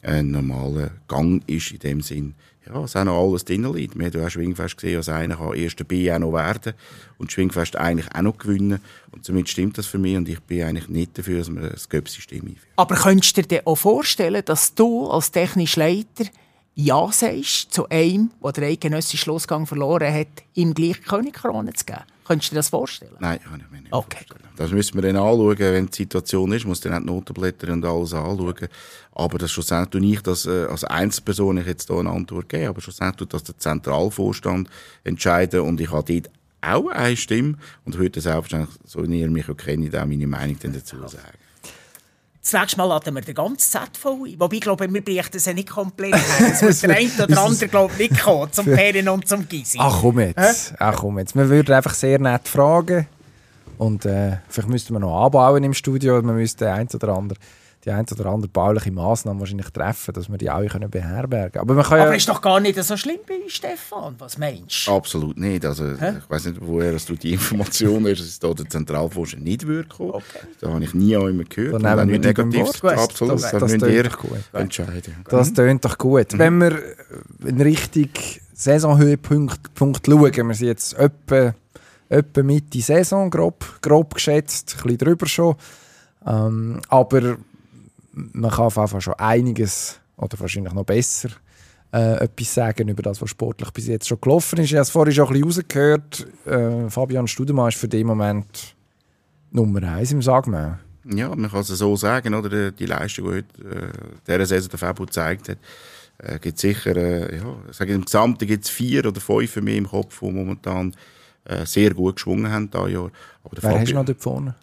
ein 0.01 0.31
normaler 0.31 0.91
Gang 1.07 1.43
ist 1.47 1.71
in 1.71 1.79
dem 1.79 2.01
Sinn. 2.01 2.35
Ja, 2.67 2.83
es 2.83 2.95
auch 2.95 3.03
noch 3.03 3.19
alles 3.19 3.45
drin 3.45 3.71
liegt. 3.73 3.97
Wir 3.97 4.07
haben 4.07 4.25
auch 4.25 4.29
Schwingfest 4.29 4.77
gesehen, 4.77 4.97
als 4.97 5.09
einer 5.09 5.37
kann 5.37 5.53
erster 5.53 5.83
B 5.83 6.11
auch 6.11 6.19
noch 6.19 6.33
werden 6.33 6.73
und 7.17 7.31
Schwingfest 7.31 7.75
eigentlich 7.75 8.13
auch 8.13 8.21
noch 8.21 8.37
gewinnen. 8.37 8.79
Und 9.11 9.25
somit 9.25 9.49
stimmt 9.49 9.77
das 9.77 9.87
für 9.87 9.97
mich 9.97 10.17
und 10.17 10.29
ich 10.29 10.39
bin 10.41 10.63
eigentlich 10.63 10.89
nicht 10.89 11.17
dafür, 11.17 11.39
dass 11.39 11.49
wir 11.49 11.69
das 11.69 11.89
Göpsystem 11.89 12.41
einführen. 12.41 12.73
Aber 12.75 12.95
könntest 12.95 13.37
du 13.37 13.41
dir 13.41 13.61
auch 13.65 13.75
vorstellen, 13.75 14.43
dass 14.45 14.75
du 14.75 15.07
als 15.07 15.31
technischer 15.31 15.79
Leiter 15.79 16.29
Ja 16.75 17.09
sagst 17.11 17.73
zu 17.73 17.89
einem, 17.89 18.31
der 18.43 18.51
den 18.51 18.63
eidgenössischen 18.65 19.17
Schlussgang 19.19 19.65
verloren 19.65 20.13
hat, 20.13 20.43
ihm 20.53 20.73
gleich 20.73 21.01
Königkrone 21.01 21.73
zu 21.73 21.85
geben? 21.85 22.03
Könntest 22.29 22.51
du 22.51 22.53
dir 22.53 22.59
das 22.59 22.69
vorstellen? 22.69 23.15
Nein, 23.17 23.39
kann 23.41 23.59
ich 23.59 23.71
mir 23.71 23.81
nicht 23.81 23.91
okay. 23.91 24.17
vorstellen. 24.17 24.53
Das 24.55 24.69
müssen 24.69 24.93
wir 24.93 25.01
dann 25.01 25.15
anschauen, 25.15 25.57
wenn 25.57 25.87
die 25.87 25.95
Situation 25.95 26.51
ist. 26.51 26.63
muss 26.63 26.79
dann 26.79 26.93
auch 26.93 26.99
die 26.99 27.05
Notenblätter 27.07 27.73
und 27.73 27.83
alles 27.83 28.13
anschauen. 28.13 28.67
Aber 29.13 29.39
das 29.39 29.51
schlussendlich 29.51 29.99
tue 29.99 30.11
ich 30.13 30.21
das 30.21 30.45
äh, 30.45 30.65
als 30.65 30.83
Einzelperson 30.83 31.57
ich 31.57 31.65
jetzt 31.65 31.87
hier 31.87 31.97
eine 31.97 32.11
Antwort 32.11 32.47
geben. 32.47 32.67
Aber 32.67 32.81
schlussendlich 32.81 33.17
tut 33.17 33.33
das 33.33 33.45
der 33.45 33.57
Zentralvorstand 33.57 34.69
entscheiden. 35.03 35.61
Und 35.61 35.81
ich 35.81 35.89
habe 35.89 36.21
dort 36.21 36.29
auch 36.61 36.89
eine 36.91 37.17
Stimme. 37.17 37.55
Und 37.83 37.97
heute 37.97 38.21
selbstverständlich, 38.21 38.77
so 38.85 39.09
wie 39.09 39.21
ihr 39.21 39.29
mich 39.31 39.49
auch 39.49 39.57
kennt, 39.57 39.95
auch 39.95 40.05
meine 40.05 40.27
Meinung 40.27 40.57
dazu 40.61 40.97
sagen. 41.07 41.33
Das 42.41 42.53
nächste 42.53 42.77
Mal 42.77 42.85
laden 42.85 43.13
wir 43.15 43.21
den 43.21 43.35
ganzen 43.35 43.69
ZV 43.71 44.05
ein. 44.05 44.39
Wobei, 44.39 44.55
ich 44.55 44.61
glaube, 44.61 44.91
wir 44.91 45.03
bräuchten 45.03 45.39
sie 45.39 45.53
nicht 45.53 45.69
komplett. 45.69 46.13
Es 46.39 46.61
wird 46.61 46.83
der 46.83 46.97
eine 46.97 47.23
oder 47.23 47.41
andere, 47.41 47.67
glaube 47.67 47.93
ich, 47.97 48.09
nicht 48.09 48.21
kommen, 48.21 48.51
zum 48.51 48.65
Ferien 48.75 49.09
und 49.09 49.27
zum 49.27 49.47
Gysi. 49.47 49.77
Ach 49.79 49.99
komm 50.01 50.19
jetzt. 50.19 50.73
Ach 50.79 50.95
komm 50.95 51.19
jetzt. 51.19 51.35
Wir 51.35 51.49
würden 51.49 51.73
einfach 51.73 51.93
sehr 51.93 52.17
nett 52.19 52.47
fragen. 52.47 53.07
Und 53.77 54.05
äh, 54.05 54.37
vielleicht 54.47 54.69
müssten 54.69 54.93
wir 54.93 54.99
noch 54.99 55.25
anbauen 55.25 55.63
im 55.63 55.73
Studio. 55.73 56.21
Man 56.21 56.35
müsste 56.35 56.71
ein 56.71 56.87
oder 56.93 57.09
andere 57.09 57.39
die 57.85 57.91
ein 57.91 58.05
oder 58.11 58.25
andere 58.25 58.49
bauliche 58.49 58.91
Massnahmen 58.91 59.39
wahrscheinlich 59.39 59.69
treffen, 59.69 60.13
dass 60.13 60.29
wir 60.29 60.37
die 60.37 60.49
alle 60.49 60.67
können 60.67 60.89
beherbergen 60.89 61.53
können. 61.53 61.61
Aber, 61.61 61.73
man 61.75 61.83
kann 61.85 61.99
Aber 61.99 62.09
ja 62.09 62.15
ist 62.15 62.27
doch 62.27 62.41
gar 62.41 62.59
nicht 62.59 62.81
so 62.83 62.97
schlimm 62.97 63.19
bei 63.25 63.35
uns, 63.35 63.53
Stefan. 63.53 64.15
Was 64.17 64.37
meinst 64.37 64.87
du? 64.87 64.91
Absolut 64.91 65.37
nicht. 65.37 65.65
Also, 65.65 65.93
ich 65.93 66.29
weiß 66.29 66.45
nicht, 66.45 66.59
woher 66.61 66.91
du 66.91 67.15
die 67.15 67.33
Information 67.33 68.05
hast, 68.05 68.19
dass 68.19 68.27
es 68.27 68.39
da 68.39 68.53
der 68.53 68.67
Zentralforscher 68.67 69.37
nicht 69.37 69.65
würde 69.65 69.87
kommen. 69.87 70.11
Okay. 70.11 70.39
Da 70.59 70.73
habe 70.73 70.83
ich 70.83 70.93
nie 70.93 71.15
auch 71.15 71.27
immer 71.27 71.45
gehört. 71.45 71.81
Dann 71.81 71.97
nehmen 72.07 72.11
wir 72.11 72.19
negativ. 72.19 72.83
Absolut. 72.83 73.35
Das, 73.35 73.51
das, 73.51 73.61
das 73.61 73.77
doch 73.77 74.17
gut. 74.19 74.39
Entscheiden. 74.51 75.15
Das 75.29 75.53
tönt 75.53 75.85
doch 75.85 75.97
gut. 75.97 76.33
Mhm. 76.33 76.39
Wenn 76.39 76.57
wir 76.57 76.79
in 77.45 77.61
Richtung 77.61 78.09
Saisonhöhepunkt 78.53 79.69
schauen, 80.05 80.47
wir 80.47 80.53
sind 80.53 80.67
jetzt 80.67 80.93
etwa, 80.95 81.53
etwa 82.09 82.43
Mitte 82.43 82.81
Saison, 82.81 83.29
grob, 83.29 83.63
grob 83.81 84.15
geschätzt, 84.15 84.75
ein 84.75 84.83
bisschen 84.83 84.97
drüber 84.97 85.27
schon. 85.27 85.55
Ähm, 86.27 86.81
aber 86.89 87.37
man 88.11 88.51
kann 88.51 88.65
auf 88.65 88.75
jeden 88.75 88.87
Fall 88.87 89.01
schon 89.01 89.13
einiges 89.15 89.99
oder 90.17 90.39
wahrscheinlich 90.39 90.73
noch 90.73 90.83
besser 90.83 91.29
äh, 91.91 92.23
etwas 92.23 92.53
sagen 92.53 92.87
über 92.87 93.01
das, 93.01 93.21
was 93.21 93.29
sportlich 93.29 93.71
bis 93.71 93.87
jetzt 93.87 94.07
schon 94.07 94.21
gelaufen 94.21 94.59
ist. 94.59 94.65
Ich 94.65 94.73
habe 94.73 94.81
es 94.81 94.89
vorhin 94.89 95.13
schon 95.13 95.27
ein 95.27 95.41
bisschen 95.41 95.45
rausgehört. 95.45 96.27
Äh, 96.45 96.89
Fabian 96.89 97.27
Studemann 97.27 97.69
ist 97.69 97.77
für 97.77 97.87
den 97.87 98.07
Moment 98.07 98.75
Nummer 99.51 99.83
eins 99.83 100.11
im 100.11 100.21
Sagmau. 100.21 100.77
Ja, 101.05 101.35
man 101.35 101.49
kann 101.49 101.61
es 101.61 101.67
so 101.67 101.95
sagen. 101.95 102.33
Oder? 102.35 102.71
Die 102.71 102.85
Leistung, 102.85 103.25
die 103.25 103.31
heute 103.31 103.63
äh, 103.63 103.91
dieser 104.27 104.45
Saison 104.45 104.69
der 104.69 104.79
Fabio 104.79 105.05
gezeigt 105.05 105.49
hat, 105.49 105.57
äh, 106.19 106.39
gibt 106.39 106.59
sicher, 106.59 106.95
äh, 106.95 107.37
ja, 107.37 107.55
sage 107.71 107.93
im 107.93 108.05
Gesamten 108.05 108.45
gibt 108.45 108.65
es 108.65 108.69
vier 108.69 109.05
oder 109.05 109.19
fünf 109.19 109.49
für 109.49 109.61
mich 109.61 109.77
im 109.77 109.87
Kopf, 109.87 110.19
die 110.19 110.31
momentan 110.31 110.93
äh, 111.45 111.65
sehr 111.65 111.93
gut 111.93 112.17
geschwungen 112.17 112.51
haben 112.51 112.69
dieses 112.69 112.91
Jahr. 112.91 113.11
Aber 113.43 113.55
der 113.55 113.63
Wer 113.63 113.71
Fabio, 113.71 113.79
hast 113.79 113.91
du 113.91 113.95
noch 113.95 114.05
dort 114.05 114.21
vorne? 114.21 114.55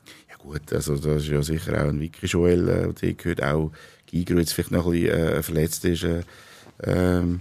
Gut, 0.46 0.72
also 0.72 0.96
das 0.96 1.22
ist 1.22 1.28
ja 1.28 1.42
sicher 1.42 1.84
auch 1.84 1.88
ein 1.88 2.00
Vicky 2.00 2.26
Joel, 2.26 2.68
äh, 2.68 2.92
der 2.92 3.14
gehört 3.14 3.42
auch 3.42 3.72
Gigro 4.06 4.38
jetzt 4.38 4.52
vielleicht 4.52 4.70
noch 4.70 4.86
ein 4.86 4.92
bisschen 4.92 5.18
äh, 5.18 5.42
verletzt 5.42 5.84
ist. 5.84 6.04
Äh, 6.04 6.22
ähm, 6.84 7.40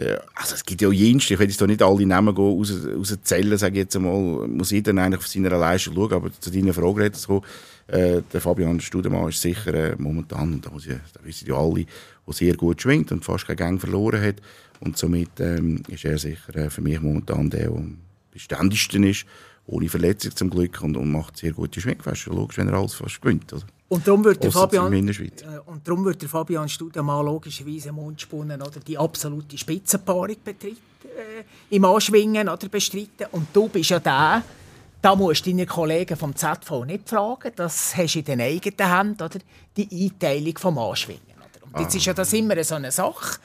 ja, 0.00 0.18
also 0.34 0.54
es 0.54 0.64
gibt 0.64 0.80
ja 0.80 0.90
jenste, 0.90 1.34
ich 1.34 1.40
will 1.40 1.48
jetzt 1.48 1.60
da 1.60 1.66
nicht 1.66 1.82
alle 1.82 2.06
Namen 2.06 2.34
gehen, 2.34 2.44
raus, 2.44 2.72
rauszählen, 2.96 3.58
sage 3.58 3.74
ich 3.74 3.78
jetzt 3.80 3.96
einmal, 3.96 4.48
muss 4.48 4.70
jeder 4.70 4.92
eigentlich 4.92 5.18
auf 5.18 5.26
seine 5.26 5.50
Leistung 5.50 5.94
schauen, 5.94 6.12
aber 6.12 6.30
zu 6.32 6.50
deiner 6.50 6.72
Frage 6.72 7.04
jetzt 7.04 7.22
so, 7.22 7.42
äh, 7.88 8.22
der 8.32 8.40
Fabian 8.40 8.80
Studemann 8.80 9.28
ist 9.28 9.42
sicher 9.42 9.74
äh, 9.74 9.96
momentan, 9.98 10.60
da, 10.60 10.70
muss 10.70 10.86
ich, 10.86 10.94
da 11.12 11.20
wissen 11.22 11.48
ja 11.48 11.56
alle, 11.56 11.84
der 12.26 12.34
sehr 12.34 12.56
gut 12.56 12.80
schwingt 12.80 13.12
und 13.12 13.24
fast 13.24 13.46
keinen 13.46 13.56
Gang 13.56 13.80
verloren 13.80 14.22
hat 14.22 14.36
und 14.80 14.96
somit 14.96 15.38
ähm, 15.40 15.82
ist 15.88 16.04
er 16.04 16.18
sicher 16.18 16.56
äh, 16.56 16.70
für 16.70 16.80
mich 16.80 17.00
momentan 17.00 17.50
der, 17.50 17.68
der 17.68 17.70
am 17.70 17.98
beständigsten 18.32 19.04
ist 19.04 19.26
ohne 19.66 19.88
Verletzung 19.88 20.34
zum 20.36 20.50
Glück 20.50 20.80
und, 20.82 20.96
und 20.96 21.10
macht 21.10 21.38
sehr 21.38 21.52
gute 21.52 21.80
Schwingfeste. 21.80 22.30
Logisch, 22.30 22.58
wenn 22.58 22.68
er 22.68 22.74
alles 22.74 22.94
fast 22.94 23.20
gewinnt. 23.20 23.52
Oder? 23.52 23.62
Und 23.88 24.06
darum 24.06 24.24
wird 24.24 24.42
der 24.42 24.50
Fabian, 24.50 24.92
äh, 24.92 25.30
und 25.66 25.86
darum 25.86 26.04
wird 26.04 26.20
der 26.20 26.28
Fabian 26.28 26.68
Studemann 26.68 27.24
logischerweise 27.24 27.90
im 27.90 27.96
Mundspunnen 27.96 28.60
oder 28.60 28.80
die 28.80 28.98
absolute 28.98 29.56
Spitzenpaarung 29.56 30.36
betritt, 30.42 30.78
äh, 31.04 31.44
im 31.70 31.84
Anschwingen 31.84 32.48
oder 32.48 32.68
bestreiten. 32.68 33.26
Und 33.32 33.48
du 33.52 33.68
bist 33.68 33.90
ja 33.90 34.00
der, 34.00 34.42
da 35.00 35.14
musst 35.14 35.46
du 35.46 35.50
deine 35.50 35.66
Kollegen 35.66 36.16
vom 36.16 36.34
ZV 36.34 36.84
nicht 36.86 37.08
fragen, 37.08 37.52
das 37.56 37.94
hast 37.96 38.14
du 38.14 38.18
in 38.20 38.24
den 38.24 38.40
eigenen 38.40 38.96
Händen, 38.96 39.22
oder? 39.22 39.38
die 39.76 40.04
Einteilung 40.04 40.58
vom 40.58 40.78
Anschwingen. 40.78 41.20
Oder? 41.36 41.66
Und 41.66 41.80
jetzt 41.82 41.94
ah. 41.94 41.98
ist 41.98 42.06
ja 42.06 42.14
das 42.14 42.32
immer 42.32 42.62
so 42.64 42.76
eine 42.76 42.90
Sache. 42.90 43.38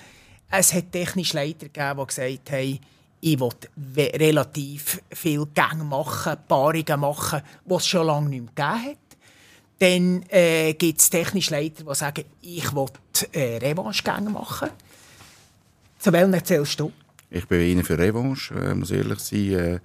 Es 0.50 0.74
hat 0.74 0.92
technische 0.92 1.36
Leiter 1.38 1.68
gegeben, 1.68 2.00
die 2.00 2.08
gesagt 2.08 2.52
haben, 2.52 2.80
ich 3.22 3.40
will 3.40 3.50
relativ 4.16 5.02
viel 5.12 5.46
Gänge 5.54 5.84
machen, 5.84 6.38
Paarungen 6.48 7.00
machen, 7.00 7.42
die 7.66 7.74
es 7.74 7.88
schon 7.88 8.08
lange 8.08 8.30
nicht 8.30 8.56
mehr 8.56 8.68
gegeben 8.74 8.92
hat. 8.92 8.98
Dann 9.80 10.24
äh, 10.30 10.74
gibt 10.74 11.00
es 11.00 11.10
technische 11.10 11.52
Leiter, 11.52 11.84
die 11.84 11.96
sagen, 11.96 12.26
ich 12.42 12.74
will 12.74 12.88
äh, 13.32 13.58
Revanche-Gänge 13.58 14.30
machen. 14.30 14.70
Zu 16.00 16.12
welchen 16.12 16.44
zählst 16.44 16.80
du? 16.80 16.92
Ich 17.30 17.48
bin 17.48 17.62
Ihnen 17.62 17.84
für 17.84 17.98
Revanche, 17.98 18.54
äh, 18.56 18.74
muss 18.74 18.92
ehrlich 18.92 19.20
sein. 19.20 19.54
Äh, 19.54 19.80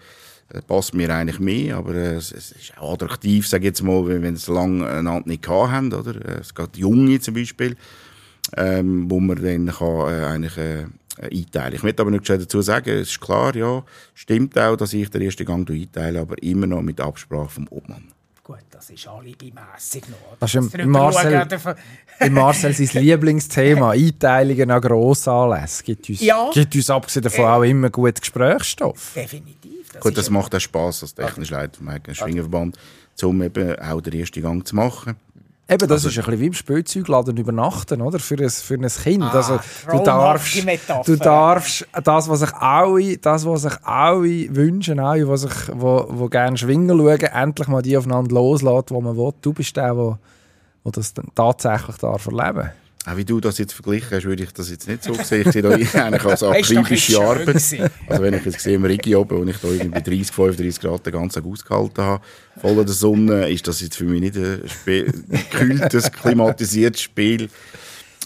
passt 0.67 0.95
mir 0.95 1.11
eigentlich 1.11 1.41
mehr, 1.41 1.77
aber 1.77 1.95
äh, 1.95 2.15
es, 2.17 2.33
ist 2.33 2.77
auch 2.79 2.95
attraktiv, 2.95 3.49
sage 3.49 3.65
jetzt 3.65 3.83
mal, 3.83 4.07
wenn, 4.07 4.35
es 4.35 4.47
lange 4.47 4.87
einander 4.87 5.29
nicht 5.29 5.47
haben, 5.49 5.93
oder? 5.93 6.15
Äh, 6.15 6.41
es 6.41 6.55
geht 6.55 6.77
Junge 6.77 7.21
zum 7.21 7.35
Beispiel, 7.35 7.77
ähm, 8.57 9.11
wo 9.11 9.21
man 9.21 9.43
dann 9.43 9.67
kann, 9.67 10.13
äh, 10.13 10.25
eigentlich 10.25 10.57
äh, 10.59 10.87
einteilen. 11.21 11.75
Ich 11.75 11.83
möchte 11.83 12.03
aber 12.03 12.11
nicht 12.11 12.29
dazu 12.29 12.63
sagen, 12.63 12.91
es 12.91 13.11
ist 13.11 13.21
klar, 13.21 13.55
ja, 13.55 13.85
stimmt 14.15 14.59
auch, 14.59 14.77
dass 14.77 14.93
ich 14.93 15.11
den 15.11 15.23
ersten 15.23 15.47
Gang 15.47 15.69
einteile, 15.71 16.21
aber 16.21 16.41
immer 16.43 16.67
noch 16.67 16.83
mit 16.83 17.01
Absprache 17.01 17.49
vom 17.49 17.69
Obmann. 17.71 18.09
Gut, 18.43 18.59
das 18.71 18.91
ist 18.91 19.09
alibimässig 19.09 20.07
noch. 20.11 20.37
Das 20.39 20.55
ist 20.55 20.75
im 20.75 20.91
Marcel, 20.91 21.47
im 22.21 22.35
Marcel 22.35 22.75
sein 22.75 23.03
Lieblingsthema, 23.03 23.93
Einteilungen 23.93 24.71
an 24.71 24.83
Grossanlässen. 24.83 25.87
Gibt 25.87 26.11
uns, 26.11 26.21
ja. 26.21 26.51
gibt 26.53 26.75
uns 26.75 26.91
abgesehen 26.91 27.23
davon 27.23 27.45
äh, 27.45 27.49
auch 27.49 27.63
immer 27.63 27.89
gut 27.89 28.21
Gesprächsstoff. 28.21 29.13
Definitiv. 29.15 29.89
Das 29.93 30.03
Gut, 30.03 30.19
das 30.19 30.29
macht 30.29 30.55
auch 30.55 30.61
Spass 30.61 31.03
als 31.03 31.15
technischer 31.15 31.57
Leiter 31.57 31.79
vom 31.79 32.15
Schwingerverband, 32.15 32.77
um 33.23 33.43
eben 33.43 33.79
auch 33.79 34.03
den 34.03 34.13
ersten 34.13 34.43
Gang 34.43 34.67
zu 34.67 34.77
machen. 34.77 35.17
Eben, 35.67 35.89
das 35.89 36.05
also, 36.05 36.09
ist 36.09 36.19
ein 36.19 36.25
bisschen 36.25 36.41
wie 36.41 36.47
im 36.47 36.53
Spielzeugladen 36.53 37.39
übernachten, 37.39 38.03
oder? 38.03 38.19
Für 38.19 38.37
ein, 38.37 38.51
für 38.51 38.75
ein 38.75 38.87
Kind. 38.87 39.23
Ah, 39.23 39.31
also, 39.31 39.59
du 39.91 40.05
darfst, 40.05 40.67
du 41.07 41.17
darfst 41.17 41.87
das, 42.03 42.29
was 42.29 42.41
sich 42.41 42.53
alle, 42.53 43.17
das, 43.17 43.47
was 43.47 43.63
sich 43.63 43.73
alle 43.83 44.55
wünschen, 44.55 44.99
alle, 45.01 45.25
die 45.25 45.37
sich, 45.39 45.53
wo, 45.73 46.05
wo 46.11 46.29
gerne 46.29 46.59
schwingen 46.59 46.99
schauen, 46.99 47.19
endlich 47.19 47.69
mal 47.69 47.81
die 47.81 47.97
aufeinander 47.97 48.35
loslassen, 48.35 48.91
wo 48.91 49.01
man 49.01 49.17
will. 49.17 49.33
Du 49.41 49.55
bist 49.55 49.75
der, 49.77 49.95
der, 49.95 50.19
das 50.93 51.15
tatsächlich 51.35 51.97
darf 51.97 52.27
erleben 52.27 52.59
darf. 52.65 52.84
Auch 53.07 53.17
wie 53.19 53.25
du 53.25 53.39
das 53.39 53.59
jetzt 53.59 53.75
verglichen 53.75 54.09
hast, 54.11 54.25
würde 54.25 54.45
ich 54.45 54.53
das 54.53 54.71
jetzt 54.71 54.89
nicht 54.89 55.05
so 55.05 55.13
sehen. 55.15 55.43
Ich 55.47 55.53
sehe 55.53 55.61
da 55.63 55.71
eigentlich 55.73 56.25
als 56.25 56.43
akribische 56.43 57.21
Arbeit. 57.21 57.49
Also 57.49 58.23
wenn 58.23 58.35
ich 58.35 58.45
jetzt 58.45 58.61
sehe, 58.61 58.77
im 58.77 58.85
Rigi 58.85 59.15
oben, 59.15 59.39
wo 59.39 59.45
ich 59.45 59.59
da 59.59 59.69
irgendwie 59.69 60.03
30, 60.03 60.35
35 60.35 60.81
Grad 60.81 61.05
den 61.07 61.13
ganzen 61.13 61.43
Tag 61.43 61.53
ausgehalten 61.53 62.03
habe, 62.03 62.25
voll 62.61 62.79
in 62.79 62.87
der 62.87 62.95
Sonne, 62.95 63.49
ist 63.51 63.69
das 63.69 63.83
jetzt 63.83 63.97
für 63.97 64.05
mich 64.05 64.21
nicht 64.21 64.37
ein, 64.37 64.63
ein 64.87 65.25
gekühltes, 65.51 66.11
klimatisiertes 66.13 67.03
Spiel 67.03 67.51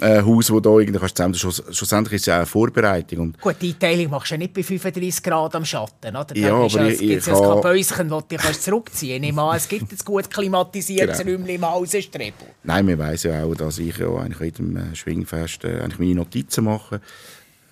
äh, 0.01 0.22
Haus, 0.22 0.51
wo 0.51 0.61
da 0.61 0.70
irgendwie 0.78 0.99
kannst 0.99 1.16
zusammen, 1.16 1.34
schlussendlich 1.34 2.14
ist 2.14 2.22
es 2.22 2.26
ja 2.26 2.34
auch 2.34 2.38
eine 2.38 2.46
Vorbereitung. 2.46 3.18
Und 3.20 3.40
Gut, 3.40 3.57
die 3.61 3.70
Einteilung 3.70 4.11
machst 4.11 4.30
du 4.30 4.34
ja 4.34 4.38
nicht 4.38 4.55
bei 4.55 4.62
35 4.62 5.22
Grad 5.22 5.55
am 5.55 5.64
Schatten, 5.64 6.16
oder? 6.16 6.36
Ja, 6.36 6.55
aber 6.55 6.66
ja, 6.66 6.86
es 6.88 6.99
gibt 6.99 7.26
ja 7.26 7.34
ein 7.34 7.42
Kabäuschen, 7.42 8.09
das 8.09 8.28
du 8.28 8.36
kannst 8.36 8.62
zurückziehen 8.62 9.22
kannst. 9.22 9.38
An, 9.38 9.57
es 9.57 9.68
gibt 9.68 9.92
ein 9.92 9.99
gut 10.05 10.30
klimatisiertes 10.30 11.18
genau. 11.18 11.32
Räumchen 11.32 11.55
im 11.55 11.64
Außenstrebel. 11.64 12.46
Nein, 12.64 12.86
wir 12.86 12.99
wissen 12.99 13.30
ja 13.30 13.44
auch, 13.44 13.55
dass 13.55 13.78
ich 13.78 13.99
ja 13.99 14.14
eigentlich 14.14 14.40
jedem 14.40 14.76
äh, 14.76 14.94
Schwingfest 14.94 15.64
äh, 15.64 15.80
eigentlich 15.80 15.99
meine 15.99 16.14
Notizen 16.14 16.64
mache. 16.64 17.01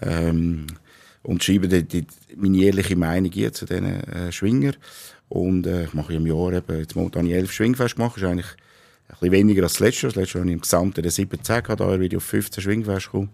Ähm, 0.03 0.67
und 1.23 1.43
schreibe 1.43 1.69
die, 1.69 1.83
die, 1.83 2.07
meine 2.37 2.59
ehrliche 2.59 2.97
Meinung 2.97 3.33
hier 3.33 3.53
zu 3.53 3.67
diesen 3.67 3.87
äh, 3.87 4.31
Schwinger. 4.31 4.73
Und 5.29 5.67
äh, 5.67 5.85
ich 5.85 5.95
mache 5.95 6.15
im 6.15 6.27
Jahr 6.27 6.53
eben, 6.53 6.79
jetzt 6.79 6.95
momentan 6.95 7.27
elf 7.27 7.53
Schwingfest 7.53 7.97
gemacht, 7.97 8.17
ist 8.17 8.25
eigentlich 8.25 8.47
ein 9.09 9.15
bisschen 9.21 9.33
weniger 9.33 9.63
als 9.63 9.75
das 9.75 9.81
letzte 9.81 10.07
Jahr. 10.07 10.13
Das 10.13 10.21
letzte 10.23 10.39
Jahr 10.39 10.43
habe 10.43 10.51
ich 10.51 10.55
im 10.55 10.61
Gesamten 10.61 11.09
17 11.09 11.63
gehabt, 11.63 11.81
da 11.81 12.01
wieder 12.01 12.17
auf 12.17 12.25
15 12.25 12.63
Schwingfest 12.63 13.07
gekommen. 13.07 13.31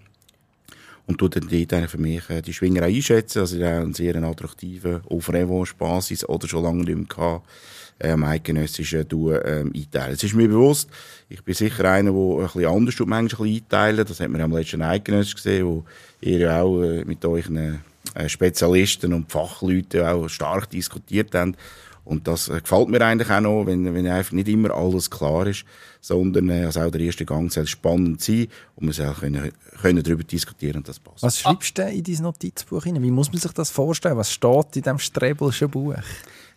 Und 1.07 1.19
tut 1.19 1.35
dann 1.35 1.49
dort 1.49 1.91
für 1.91 1.99
mich 1.99 2.31
äh, 2.31 2.43
die 2.43 2.53
Schwinger 2.53 2.85
einschätzen. 2.85 3.41
Also, 3.41 3.57
die 3.57 3.65
haben 3.65 3.83
einen 3.83 3.95
sehr 3.95 4.15
attraktiven, 4.23 5.01
auf 5.09 5.33
Revanche-Basis 5.33 6.29
oder 6.29 6.47
schon 6.47 6.63
lange 6.63 6.85
nicht 6.85 6.97
mehr 6.97 7.07
gehabt, 7.07 7.49
ähm, 7.99 8.23
eidgenössischen 8.23 9.09
Duo 9.09 9.35
ähm, 9.35 9.73
einteilen. 9.75 10.15
Es 10.15 10.23
ist 10.23 10.35
mir 10.35 10.49
bewusst, 10.49 10.89
ich 11.29 11.43
bin 11.43 11.55
sicher 11.55 11.91
einer, 11.91 12.13
der 12.13 12.21
ein 12.21 12.45
bisschen 12.45 12.67
anders 12.67 12.95
tut, 12.95 13.09
manchmal 13.09 13.49
einteilen. 13.49 14.07
Das 14.07 14.21
hat 14.21 14.31
man 14.31 14.41
am 14.41 14.53
letzten 14.53 14.83
Eidgenössisch 14.83 15.35
gesehen, 15.35 15.67
wo 15.67 15.85
ihr 16.21 16.39
ja 16.39 16.63
auch 16.63 16.83
äh, 16.83 17.05
mit 17.05 17.25
euch 17.25 17.47
äh, 17.51 18.29
Spezialisten 18.29 19.13
und 19.13 19.31
Fachleuten 19.31 20.03
auch 20.03 20.29
stark 20.29 20.71
diskutiert 20.71 21.35
haben. 21.35 21.57
Und 22.05 22.27
das 22.27 22.49
äh, 22.49 22.61
gefällt 22.61 22.89
mir 22.89 23.01
eigentlich 23.01 23.31
auch 23.31 23.41
noch, 23.41 23.67
wenn, 23.67 23.95
wenn 23.95 24.07
einfach 24.07 24.33
nicht 24.33 24.49
immer 24.49 24.73
alles 24.73 25.11
klar 25.11 25.47
ist, 25.47 25.65
sondern 26.01 26.51
äh, 26.51 26.65
also 26.65 26.81
auch 26.81 26.91
der 26.91 27.01
erste 27.01 27.25
Gang 27.25 27.53
soll 27.53 27.67
spannend 27.67 28.21
sein 28.21 28.49
und 28.75 28.97
wir 28.97 29.13
können, 29.15 29.53
können 29.81 30.03
darüber 30.03 30.25
diskutieren 30.25 30.79
und 30.79 30.89
das 30.89 30.99
passt. 30.99 31.23
Was 31.23 31.39
schreibst 31.39 31.79
du 31.79 31.89
in 31.89 32.03
dein 32.03 32.23
Notizbuch 32.23 32.85
hinein? 32.85 33.03
Wie 33.03 33.11
muss 33.11 33.31
man 33.31 33.41
sich 33.41 33.53
das 33.53 33.71
vorstellen? 33.71 34.17
Was 34.17 34.33
steht 34.33 34.77
in 34.77 34.83
diesem 34.83 34.99
Strebelschen 34.99 35.71
Buch? 35.71 35.95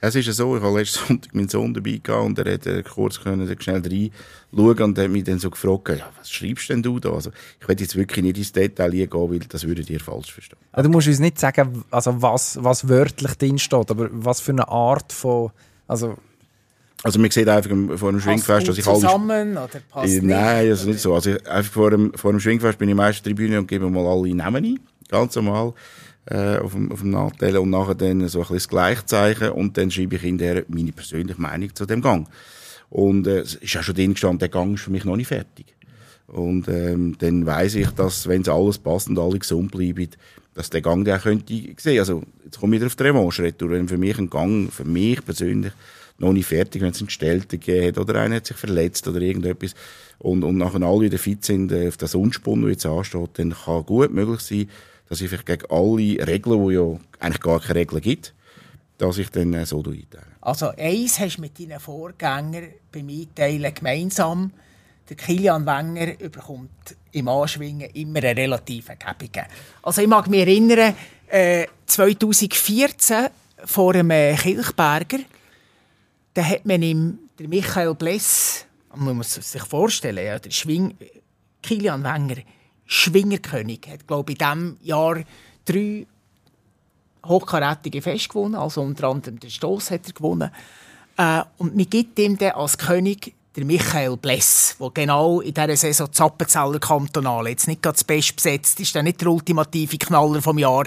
Es 0.01 0.15
ist 0.15 0.27
ja 0.27 0.33
so, 0.33 0.55
ich 0.57 0.63
habe 0.63 0.77
letzten 0.77 0.99
Sonntag 1.07 1.33
meinen 1.33 1.49
Sohn 1.49 1.73
dabei 1.73 1.99
gehabt 2.01 2.25
und 2.25 2.39
er 2.39 2.51
hätte 2.51 2.83
kurz 2.83 3.19
können, 3.19 3.47
schnell 3.59 3.81
reinschauen 3.81 4.81
und 4.83 4.99
hat 4.99 5.09
mich 5.09 5.23
dann 5.23 5.39
so 5.39 5.49
gefragt, 5.49 5.89
ja, 5.89 6.09
was 6.17 6.29
schreibst 6.29 6.69
denn 6.69 6.83
du 6.83 6.99
da? 6.99 7.11
Also, 7.11 7.31
ich 7.59 7.67
will 7.67 7.79
jetzt 7.79 7.95
wirklich 7.95 8.23
nicht 8.23 8.37
ins 8.37 8.51
Detail 8.51 8.91
gehen, 8.91 9.09
weil 9.11 9.39
das 9.39 9.65
würde 9.67 9.83
dir 9.83 9.99
falsch 9.99 10.31
verstehen. 10.31 10.59
Ja, 10.75 10.83
du 10.83 10.89
musst 10.89 11.07
uns 11.07 11.19
nicht 11.19 11.39
sagen, 11.39 11.83
also 11.91 12.21
was, 12.21 12.63
was 12.63 12.87
wörtlich 12.87 13.35
drin 13.35 13.57
steht, 13.57 13.89
aber 13.91 14.09
was 14.11 14.41
für 14.41 14.51
eine 14.51 14.67
Art 14.67 15.11
von, 15.11 15.51
also 15.87 16.17
also 17.03 17.19
man 17.19 17.29
sieht 17.29 17.47
einfach 17.47 17.69
vor 17.97 18.11
dem 18.11 18.19
Schwingfest, 18.19 18.67
dass 18.67 18.79
ich 18.79 18.87
alles... 18.87 19.01
zusammen 19.01 19.51
oder 19.51 19.69
passt 19.91 20.11
äh, 20.11 20.21
Nein, 20.23 20.69
also 20.69 20.89
nicht 20.89 20.99
so. 20.99 21.13
Also 21.13 21.35
einfach 21.47 21.71
vor 21.71 21.91
dem, 21.91 22.11
vor 22.15 22.31
dem 22.31 22.39
Schwingfest 22.39 22.79
bin 22.79 22.89
ich 22.89 22.95
meistens 22.95 23.23
Tribüne 23.23 23.59
und 23.59 23.67
gebe 23.67 23.87
mal 23.91 24.07
alle 24.07 24.33
Namen 24.33 24.65
ein, 24.65 24.79
ganz 25.09 25.35
normal 25.35 25.73
äh, 26.25 26.57
auf, 26.57 26.73
dem, 26.73 26.91
auf 26.91 27.01
dem 27.01 27.11
Nachteil 27.11 27.57
und 27.57 27.69
nachher 27.69 27.95
dann 27.95 28.27
so 28.27 28.39
ein 28.39 28.41
bisschen 28.41 28.55
das 28.55 28.69
Gleichzeichen 28.69 29.49
und 29.49 29.77
dann 29.77 29.91
schreibe 29.91 30.15
ich 30.15 30.23
in 30.23 30.37
der 30.37 30.65
meine 30.67 30.91
persönliche 30.91 31.41
Meinung 31.41 31.73
zu 31.75 31.85
dem 31.85 32.01
Gang. 32.01 32.27
Und 32.89 33.27
äh, 33.27 33.39
es 33.39 33.55
ist 33.55 33.77
auch 33.77 33.83
schon 33.83 33.95
drin 33.95 34.13
gestanden, 34.13 34.39
der 34.39 34.49
Gang 34.49 34.75
ist 34.75 34.83
für 34.83 34.91
mich 34.91 35.05
noch 35.05 35.15
nicht 35.15 35.27
fertig. 35.27 35.75
Und 36.27 36.67
ähm, 36.67 37.15
dann 37.19 37.45
weiß 37.45 37.75
ich, 37.75 37.89
dass, 37.91 38.27
wenn 38.27 38.41
es 38.41 38.49
alles 38.49 38.77
passt 38.77 39.09
und 39.09 39.19
alle 39.19 39.39
gesund 39.39 39.71
bleiben, 39.71 40.09
dass 40.55 40.69
der 40.69 40.81
Gang 40.81 41.05
der 41.05 41.19
könnte 41.19 41.53
sehen. 41.77 41.99
Also, 41.99 42.23
jetzt 42.43 42.59
komme 42.59 42.75
ich 42.75 42.81
wieder 42.81 42.87
auf 42.87 42.95
die 42.95 43.03
Revanche 43.03 43.43
retour. 43.43 43.69
Wenn 43.69 43.87
für 43.87 43.97
mich 43.97 44.17
ein 44.17 44.29
Gang, 44.29 44.71
für 44.71 44.85
mich 44.85 45.23
persönlich, 45.23 45.73
noch 46.17 46.33
nicht 46.33 46.47
fertig, 46.47 46.81
wenn 46.81 46.91
es 46.91 46.99
einen 46.99 47.09
Stellten 47.09 47.59
gegeben 47.59 47.87
hat 47.87 47.97
oder 47.97 48.21
einer 48.21 48.35
hat 48.35 48.45
sich 48.45 48.57
verletzt 48.57 49.07
oder 49.07 49.19
irgendetwas 49.19 49.75
und, 50.17 50.43
und 50.43 50.57
nachher 50.57 50.81
alle 50.81 51.01
wieder 51.01 51.17
fit 51.17 51.43
sind 51.43 51.71
äh, 51.71 51.89
auf 51.89 51.97
das 51.97 52.15
Unspunn, 52.15 52.61
der 52.61 52.71
jetzt 52.71 52.85
ansteht, 52.85 53.31
dann 53.33 53.53
kann 53.53 53.85
gut 53.85 54.13
möglich 54.13 54.39
sein, 54.39 54.69
dass 55.09 55.21
ich 55.21 55.45
gegen 55.45 55.65
alle 55.69 56.27
Regeln, 56.27 56.59
wo 56.59 56.71
ja 56.71 56.99
eigentlich 57.19 57.41
gar 57.41 57.59
keine 57.59 57.79
Regeln 57.79 58.01
gibt, 58.01 58.33
dass 58.97 59.17
ich 59.17 59.29
dann 59.29 59.53
äh, 59.53 59.65
so 59.65 59.77
einteile. 59.79 60.25
Also 60.41 60.69
eins 60.77 61.19
hast 61.19 61.37
du 61.37 61.41
mit 61.41 61.59
deinen 61.59 61.79
Vorgängern 61.79 62.69
beim 62.91 63.09
Einteilen 63.09 63.73
gemeinsam. 63.73 64.51
Der 65.09 65.17
Kilian 65.17 65.65
Wenger 65.65 66.13
bekommt 66.29 66.95
im 67.11 67.27
Anschwingen 67.27 67.89
immer 67.91 68.19
eine 68.19 68.35
relative 68.35 68.95
Gebung. 68.95 69.45
Also 69.83 70.01
ich 70.01 70.07
mag 70.07 70.27
mich 70.27 70.41
erinnern, 70.41 70.95
äh, 71.27 71.67
2014 71.85 73.27
vor 73.65 73.93
einem 73.93 74.11
äh, 74.11 74.35
Kilchberger, 74.35 75.19
da 76.33 76.43
hat 76.43 76.65
man 76.65 76.81
ihm, 76.81 77.19
der 77.39 77.47
Michael 77.47 77.95
Bless, 77.95 78.65
man 78.95 79.17
muss 79.17 79.33
sich 79.33 79.63
vorstellen, 79.63 80.25
ja, 80.25 80.39
der 80.39 80.51
Schwing, 80.51 80.95
Kilian 81.61 82.03
Wenger, 82.03 82.41
Schwingerkönig. 82.85 83.87
Er 83.87 83.93
hat, 83.93 84.07
glaube 84.07 84.31
ich, 84.31 84.39
in 84.39 84.47
diesem 84.47 84.77
Jahr 84.81 85.17
drei 85.65 86.05
hochkarätige 87.25 88.01
Feste 88.01 88.29
gewonnen. 88.29 88.55
Also 88.55 88.81
unter 88.81 89.07
anderem 89.07 89.39
den 89.39 89.49
Stoss 89.49 89.91
hat 89.91 90.07
er 90.07 90.13
gewonnen. 90.13 90.51
Äh, 91.17 91.41
und 91.57 91.75
man 91.75 91.89
gibt 91.89 92.19
ihm 92.19 92.37
dann 92.37 92.51
als 92.51 92.77
König 92.77 93.33
der 93.55 93.65
Michael 93.65 94.17
Bless, 94.17 94.75
der 94.79 94.89
genau 94.93 95.39
in 95.39 95.53
dieser 95.53 95.77
Saison 95.77 96.11
Zappenzeller 96.11 96.79
Kantonale 96.79 97.51
jetzt 97.51 97.67
nicht 97.67 97.81
ganz 97.81 98.03
best 98.03 98.35
besetzt 98.35 98.79
ist, 98.79 98.93
der 98.93 99.03
nicht 99.03 99.21
der 99.21 99.29
ultimative 99.29 99.97
Knaller 99.97 100.41
vom 100.41 100.57
Jahr. 100.57 100.83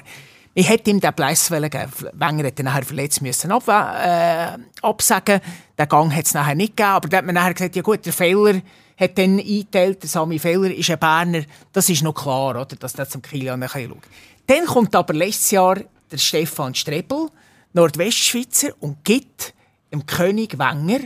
Ich 0.55 0.69
hätte 0.69 0.91
ihm 0.91 1.01
den 1.01 1.15
Bless 1.15 1.49
geben 1.49 1.71
Wenger 2.15 2.45
hätte 2.45 2.63
nachher 2.63 2.83
verletzt 2.83 3.23
müssen 3.23 3.53
ab, 3.53 3.69
äh, 3.69 4.59
absagen. 4.83 5.41
Den 5.79 5.89
Gang 5.89 6.15
hat 6.15 6.27
es 6.27 6.35
nachher 6.35 6.55
nicht 6.55 6.77
gegeben. 6.77 6.91
Aber 6.91 7.09
dann 7.09 7.19
hat 7.19 7.27
man 7.27 7.35
nachher 7.37 7.55
gesagt, 7.55 7.77
ja 7.77 7.83
gut, 7.83 8.05
der 8.05 8.13
Fehler 8.13 8.61
hat 8.99 9.17
dann 9.17 9.39
eingeteilt, 9.39 10.03
der 10.03 10.11
Sami 10.11 10.39
Feller 10.39 10.75
ist 10.75 10.91
ein 10.91 10.99
Berner. 10.99 11.45
Das 11.73 11.89
ist 11.89 12.03
noch 12.03 12.15
klar, 12.15 12.61
oder, 12.61 12.77
dass 12.77 12.95
der 12.95 13.09
zum 13.09 13.23
Kilian 13.23 13.67
schaut. 13.69 14.03
Dann 14.47 14.67
kommt 14.67 14.95
aber 14.97 15.15
letztes 15.15 15.53
Jahr 15.53 15.79
der 16.11 16.19
Stefan 16.19 16.75
Strebel, 16.75 17.29
Nordwestschweizer, 17.75 18.71
und 18.81 19.05
gibt 19.05 19.55
dem 19.93 20.05
König 20.05 20.59
Wenger 20.59 21.01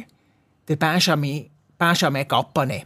den 0.69 0.79
Benjamin, 0.79 1.51
Benjamin 1.77 2.29
Gappane. 2.29 2.85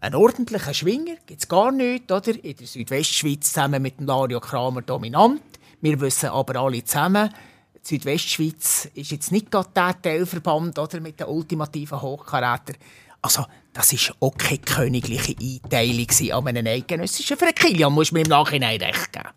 Ein 0.00 0.14
ordentlicher 0.16 0.74
Schwinger 0.74 1.14
gibt 1.24 1.42
es 1.42 1.48
gar 1.48 1.70
nicht, 1.70 2.10
oder? 2.10 2.32
In 2.44 2.56
der 2.56 2.66
Südwestschweiz 2.66 3.52
zusammen 3.52 3.80
mit 3.80 4.00
dem 4.00 4.06
Lario 4.06 4.40
Kramer 4.40 4.82
dominant. 4.82 5.40
Wir 5.80 6.00
wissen 6.00 6.30
aber 6.30 6.60
alle 6.60 6.84
zusammen, 6.84 7.32
die 7.74 7.88
Südwestschweiz 7.88 8.88
ist 8.94 9.10
jetzt 9.10 9.32
nicht 9.32 9.50
gerade 9.50 9.68
der 9.74 10.00
Teilverband 10.02 10.78
oder, 10.78 11.00
mit 11.00 11.18
den 11.18 11.28
ultimativen 11.28 12.00
Hochkaräter. 12.00 12.74
Also, 13.22 13.46
das 13.72 13.92
war 13.92 14.16
auch 14.20 14.36
keine 14.36 14.58
königliche 14.58 15.34
Einteilung 15.40 16.46
an 16.48 16.48
einem 16.48 16.66
eidgenössischen. 16.66 17.36
Für 17.36 17.46
einen 17.46 17.54
Kilian 17.54 17.92
muss 17.92 18.12
man 18.12 18.22
im 18.22 18.28
Nachhinein 18.28 18.80
recht 18.82 19.12
geben. 19.12 19.28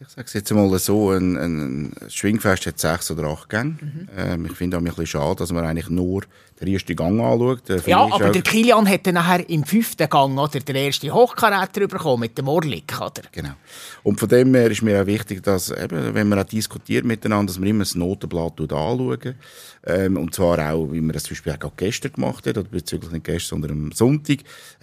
Ich 0.00 0.08
sage 0.08 0.26
es 0.26 0.32
jetzt 0.32 0.52
mal 0.52 0.78
so, 0.78 1.12
ein, 1.12 1.36
ein 1.36 1.92
Schwingfest 2.08 2.66
hat 2.66 2.78
sechs 2.78 3.10
oder 3.12 3.28
acht 3.28 3.48
Gänge. 3.48 3.76
Mhm. 3.80 4.08
Ähm, 4.16 4.46
ich 4.46 4.52
finde 4.52 4.76
es 4.76 4.82
ein 4.82 4.84
bisschen 4.84 5.06
schade, 5.06 5.36
dass 5.36 5.52
man 5.52 5.64
eigentlich 5.64 5.88
nur 5.88 6.22
den 6.60 6.68
ersten 6.68 6.96
Gang 6.96 7.20
anschaut. 7.20 7.70
Äh, 7.70 7.80
ja, 7.86 8.00
aber 8.00 8.30
der 8.30 8.42
Kilian 8.42 8.88
dann 9.02 9.14
nachher 9.14 9.48
im 9.48 9.64
fünften 9.64 10.08
Gang 10.08 10.36
oder, 10.36 10.58
den 10.58 10.76
ersten 10.76 11.12
Hochkaräter 11.12 11.86
bekommen 11.86 12.20
mit 12.20 12.36
dem 12.36 12.48
Orlik. 12.48 12.92
Oder? 13.00 13.22
Genau. 13.30 13.52
Und 14.02 14.18
von 14.18 14.28
dem 14.28 14.52
her 14.54 14.68
ist 14.70 14.82
mir 14.82 15.00
auch 15.00 15.06
wichtig, 15.06 15.42
dass, 15.44 15.70
eben, 15.70 16.12
wenn 16.12 16.28
man 16.28 16.40
auch 16.40 16.44
diskutiert 16.44 17.04
miteinander, 17.04 17.52
dass 17.52 17.60
man 17.60 17.68
immer 17.68 17.84
das 17.84 17.94
Notenblatt 17.94 18.60
anschaut. 18.60 19.34
Ähm, 19.86 20.16
und 20.16 20.34
zwar 20.34 20.72
auch, 20.72 20.90
wie 20.90 21.00
man 21.00 21.12
das 21.12 21.22
zum 21.22 21.36
Beispiel 21.36 21.52
auch 21.52 21.76
gestern 21.76 22.12
gemacht 22.12 22.46
hat, 22.46 22.58
oder 22.58 22.68
bezüglich 22.68 23.12
nicht 23.12 23.24
gestern, 23.24 23.60
sondern 23.60 23.84
am 23.84 23.92
Sonntag. 23.92 24.38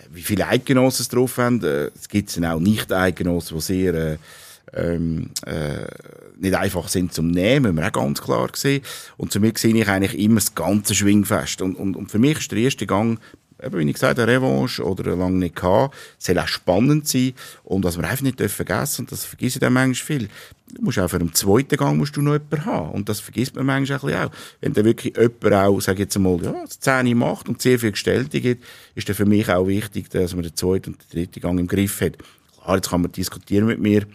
Wie 0.09 0.21
viele 0.21 0.47
Eidgenossen 0.47 1.03
es 1.03 1.09
drauf 1.09 1.37
haben. 1.37 1.61
Äh, 1.63 1.91
es 1.93 2.07
gibt 2.07 2.35
auch 2.43 2.59
Nicht-Eidgenossen, 2.59 3.57
die 3.57 3.61
sehr... 3.61 3.93
Äh, 3.93 4.17
ähm, 4.73 5.31
äh, 5.45 5.85
nicht 6.39 6.55
einfach 6.55 6.87
sind 6.87 7.13
zum 7.13 7.27
Nehmen, 7.27 7.75
müssen 7.75 7.77
wir 7.77 7.87
auch 7.87 8.03
ganz 8.03 8.21
klar 8.21 8.49
sehen. 8.53 8.83
Und 9.17 9.31
zu 9.31 9.39
mir 9.39 9.53
sehe 9.55 9.75
ich 9.75 9.87
eigentlich 9.87 10.19
immer 10.19 10.35
das 10.35 10.55
ganze 10.55 10.95
Schwingfest. 10.95 11.61
Und, 11.61 11.75
und, 11.75 11.95
und 11.95 12.09
für 12.09 12.19
mich 12.19 12.39
ist 12.39 12.51
der 12.51 12.59
erste 12.59 12.87
Gang 12.87 13.19
eben, 13.63 13.79
wie 13.79 13.87
ich 13.87 13.93
gesagt 13.93 14.19
eine 14.19 14.31
Revanche 14.31 14.83
oder 14.83 15.15
lange 15.15 15.37
nicht 15.37 15.55
gehabt, 15.55 15.95
soll 16.17 16.39
auch 16.39 16.47
spannend 16.47 17.07
sein. 17.07 17.33
Und 17.63 17.83
was 17.83 17.97
wir 17.97 18.07
einfach 18.07 18.23
nicht 18.23 18.41
vergessen 18.41 19.01
und 19.01 19.11
das 19.11 19.25
vergesse 19.25 19.57
ich 19.57 19.59
dann 19.59 19.73
manchmal 19.73 20.19
viel, 20.19 20.29
du 20.73 20.81
musst 20.81 20.99
auch 20.99 21.09
für 21.09 21.19
den 21.19 21.33
zweiten 21.33 21.77
Gang 21.77 21.97
musst 21.97 22.15
du 22.15 22.21
noch 22.21 22.33
jemanden 22.33 22.65
haben. 22.65 22.91
Und 22.91 23.09
das 23.09 23.19
vergisst 23.19 23.55
man 23.55 23.65
manchmal 23.65 23.99
ein 23.99 24.05
bisschen 24.05 24.23
auch. 24.23 24.31
Wenn 24.61 24.73
da 24.73 24.83
wirklich 24.83 25.15
jemand 25.15 25.53
auch, 25.53 25.79
sag 25.81 25.99
jetzt 25.99 26.15
einmal, 26.15 26.41
ja, 26.43 26.53
das 26.63 26.79
Zähne 26.79 27.15
macht 27.15 27.49
und 27.49 27.61
sehr 27.61 27.79
viel 27.79 27.91
Gestellte 27.91 28.41
gibt, 28.41 28.63
ist 28.95 29.07
dann 29.07 29.15
für 29.15 29.25
mich 29.25 29.49
auch 29.49 29.67
wichtig, 29.67 30.09
dass 30.09 30.33
man 30.33 30.43
den 30.43 30.55
zweiten 30.55 30.91
und 30.91 31.01
den 31.01 31.19
dritten 31.19 31.41
Gang 31.41 31.59
im 31.59 31.67
Griff 31.67 32.01
hat. 32.01 32.13
Klar, 32.61 32.75
jetzt 32.77 32.89
kann 32.89 33.01
man 33.01 33.11
diskutieren 33.11 33.67
mit 33.67 33.79
mir, 33.79 34.05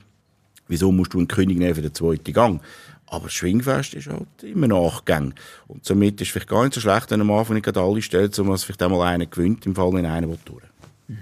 Wieso 0.69 0.93
musst 0.93 1.14
du 1.14 1.19
einen 1.19 1.29
König 1.29 1.59
nehmen 1.59 1.75
für 1.75 1.83
den 1.83 1.95
zweiten 1.95 2.33
Gang? 2.33 2.61
Aber 3.07 3.25
das 3.25 3.35
Schwingfest 3.35 3.95
ist 3.95 4.09
halt 4.09 4.43
immer 4.43 4.67
Nachgang. 4.67 5.33
Und 5.69 5.85
somit 5.85 6.21
ist 6.21 6.29
es 6.29 6.33
vielleicht 6.33 6.49
gar 6.49 6.64
nicht 6.64 6.75
so 6.75 6.81
schlecht, 6.81 7.11
wenn 7.11 7.21
am 7.21 7.31
Anfang 7.31 7.55
nicht 7.55 7.77
alle 7.77 8.03
stellt, 8.03 8.35
sondern 8.35 8.55
dass 8.55 8.64
vielleicht 8.64 8.83
einmal 8.83 9.07
einer 9.07 9.27
gewinnt, 9.27 9.64
im 9.64 9.77
Fall, 9.77 9.93
wenn 9.93 10.07
einer 10.07 10.27
durch 10.27 10.62
mhm. 11.07 11.19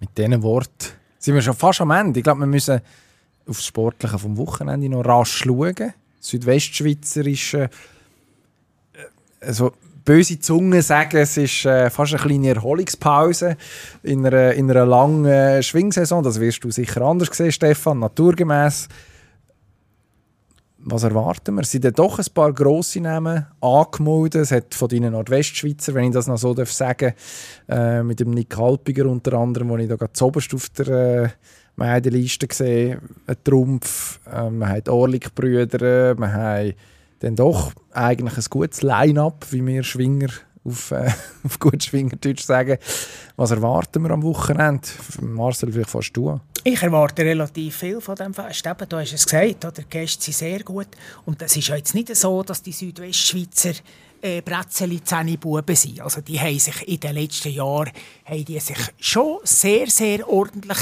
Mit 0.00 0.16
diesen 0.16 0.42
Worten 0.42 0.92
sind 1.18 1.34
wir 1.34 1.42
schon 1.42 1.54
fast 1.54 1.80
am 1.80 1.90
Ende. 1.90 2.20
Ich 2.20 2.24
glaube, 2.24 2.40
wir 2.40 2.46
müssen 2.46 2.80
auf 3.46 3.56
das 3.56 3.64
Sportliche 3.64 4.18
vom 4.18 4.36
Wochenende 4.36 4.88
noch 4.88 5.04
rasch 5.04 5.44
schauen. 5.44 5.94
Südwestschweizerische 6.20 7.70
äh, 8.92 9.38
also 9.40 9.72
böse 10.06 10.38
Zungen 10.38 10.80
sagen, 10.80 11.18
es 11.18 11.36
ist 11.36 11.66
äh, 11.66 11.90
fast 11.90 12.14
eine 12.14 12.22
kleine 12.22 12.48
Erholungspause 12.54 13.58
in 14.02 14.24
einer, 14.24 14.54
in 14.54 14.70
einer 14.70 14.86
langen 14.86 15.26
äh, 15.26 15.62
Schwingsaison. 15.62 16.22
Das 16.22 16.40
wirst 16.40 16.64
du 16.64 16.70
sicher 16.70 17.02
anders 17.02 17.36
sehen, 17.36 17.52
Stefan, 17.52 17.98
naturgemäß. 17.98 18.88
Was 20.78 21.02
erwarten 21.02 21.56
wir? 21.56 21.64
Sind 21.64 21.82
denn 21.82 21.94
doch 21.94 22.20
ein 22.20 22.24
paar 22.32 22.52
grosse 22.52 23.00
Namen 23.00 23.46
angemeldet? 23.60 24.42
Es 24.42 24.52
hat 24.52 24.72
von 24.72 24.88
deinen 24.88 25.12
Nordwestschweizer, 25.12 25.92
wenn 25.94 26.04
ich 26.04 26.14
das 26.14 26.28
noch 26.28 26.38
so 26.38 26.54
darf 26.54 26.70
sagen, 26.70 27.12
äh, 27.68 28.04
mit 28.04 28.20
dem 28.20 28.30
Nick 28.30 28.56
Halpiger 28.56 29.06
unter 29.06 29.32
anderem, 29.32 29.68
wo 29.68 29.76
ich 29.76 29.88
da 29.88 29.96
ganz 29.96 30.22
oberst 30.22 30.54
auf 30.54 30.68
der 30.68 30.88
äh, 30.88 31.28
Meidenliste 31.74 32.46
gesehen, 32.46 33.00
ein 33.26 33.36
Trumpf, 33.42 34.20
äh, 34.32 34.48
man 34.48 34.68
hat 34.68 34.88
Orlik-Brüder, 34.88 36.14
man 36.16 36.32
hat 36.32 36.74
dann 37.20 37.36
doch 37.36 37.72
eigentlich 37.92 38.36
ein 38.36 38.44
gutes 38.50 38.82
Line-up, 38.82 39.46
wie 39.50 39.64
wir 39.66 39.82
Schwinger 39.82 40.28
auf, 40.66 40.90
äh, 40.90 41.10
auf 41.44 41.58
gut 41.58 41.82
Schwingerdeutsch 41.82 42.44
sagen. 42.44 42.78
Was 43.36 43.50
erwarten 43.50 44.02
wir 44.02 44.10
am 44.10 44.22
Wochenende? 44.22 44.86
Marcel, 45.20 45.72
vielleicht 45.72 45.90
fast 45.90 46.16
du 46.16 46.40
Ich 46.64 46.82
erwarte 46.82 47.22
relativ 47.22 47.76
viel 47.76 48.00
von 48.00 48.14
diesem 48.16 48.34
Fest. 48.34 48.66
Eben, 48.66 48.88
du 48.88 48.96
hast 48.96 49.12
es 49.12 49.24
gesagt, 49.24 49.64
oder? 49.64 49.72
die 49.72 49.84
Gäste 49.88 50.24
sind 50.24 50.34
sehr 50.34 50.62
gut. 50.62 50.88
Und 51.24 51.40
es 51.42 51.56
ist 51.56 51.68
ja 51.68 51.76
jetzt 51.76 51.94
nicht 51.94 52.14
so, 52.14 52.42
dass 52.42 52.62
die 52.62 52.72
Südwestschweizer 52.72 53.74
äh, 54.22 54.40
Brezeli 54.42 55.00
Buben 55.36 55.76
sind. 55.76 56.00
Also 56.00 56.20
die 56.20 56.40
haben 56.40 56.58
sich 56.58 56.88
in 56.88 57.00
den 57.00 57.14
letzten 57.14 57.52
Jahren 57.52 57.90
haben 58.24 58.44
die 58.44 58.58
sich 58.58 58.78
schon 58.98 59.38
sehr, 59.44 59.88
sehr 59.88 60.28
ordentlich 60.28 60.78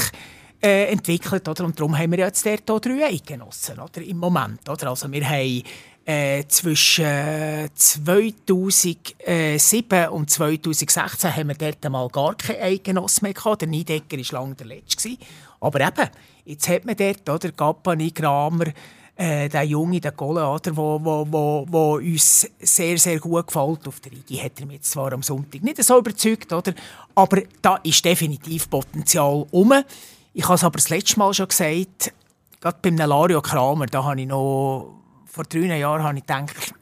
äh, 0.61 0.91
entwickelt. 0.91 1.47
Oder? 1.47 1.65
Und 1.65 1.79
darum 1.79 1.97
haben 1.97 2.11
wir 2.11 2.19
jetzt 2.19 2.45
dort 2.45 2.69
auch 2.71 2.79
drei 2.79 3.05
Eidgenossen 3.05 3.79
oder? 3.79 4.01
im 4.01 4.17
Moment. 4.17 4.67
Oder? 4.69 4.89
Also 4.89 5.11
wir 5.11 5.27
haben 5.27 5.63
äh, 6.05 6.43
zwischen 6.47 7.69
2007 7.73 10.09
und 10.09 10.29
2016 10.29 11.35
haben 11.35 11.47
wir 11.47 11.55
dort 11.55 11.89
mal 11.89 12.07
gar 12.09 12.35
keine 12.35 12.61
Eidgenossen 12.61 13.25
mehr 13.25 13.33
gehabt. 13.33 13.61
Der 13.61 13.67
Niedecker 13.67 14.17
war 14.17 14.41
lange 14.41 14.55
der 14.55 14.67
Letzte. 14.67 15.17
Aber 15.59 15.81
eben, 15.81 16.09
jetzt 16.45 16.69
hat 16.69 16.85
man 16.85 16.95
dort 16.95 17.27
oder, 17.27 17.51
Gappani, 17.51 18.11
Kramer, 18.11 18.67
äh, 19.15 19.49
der 19.49 19.63
Junge, 19.63 19.99
der 19.99 20.11
Golle, 20.11 20.47
oder, 20.47 20.75
wo, 20.75 20.99
wo, 21.03 21.65
wo, 21.67 21.95
uns 21.95 22.49
sehr, 22.59 22.97
sehr 22.97 23.19
gut 23.19 23.47
gefällt. 23.47 23.87
Auf 23.87 23.99
der 24.01 24.11
Rigi 24.11 24.37
hat 24.37 24.59
er 24.59 24.67
jetzt 24.67 24.91
zwar 24.91 25.13
am 25.13 25.23
Sonntag 25.23 25.63
nicht 25.63 25.83
so 25.83 25.97
überzeugt, 25.97 26.51
oder, 26.53 26.73
aber 27.15 27.41
da 27.61 27.77
ist 27.77 28.05
definitiv 28.05 28.69
Potenzial 28.69 29.45
um. 29.51 29.73
Ich 30.33 30.43
habe 30.43 30.55
es 30.55 30.63
aber 30.63 30.77
das 30.77 30.89
letzte 30.89 31.17
Mal 31.17 31.33
schon 31.33 31.47
gesagt, 31.47 32.13
gerade 32.59 32.77
beim 32.81 32.97
Lario 32.97 33.41
Kramer, 33.41 33.85
da 33.85 34.03
habe 34.03 34.21
ich 34.21 34.27
noch, 34.27 34.93
vor 35.35 35.43
drei 35.43 35.77
Jahren 35.77 36.03
habe 36.03 36.17
ich 36.17 36.25
gedacht, 36.25 36.73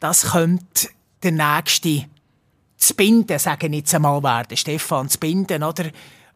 das 0.00 0.32
könnte 0.32 0.88
der 1.22 1.32
nächste 1.32 2.06
Zbinden, 2.78 3.38
sagen 3.38 3.72
jetzt 3.72 3.94
einmal 3.94 4.22
werden, 4.22 4.56
Stefan 4.56 5.08
Zbinden, 5.08 5.62
oder? 5.62 5.90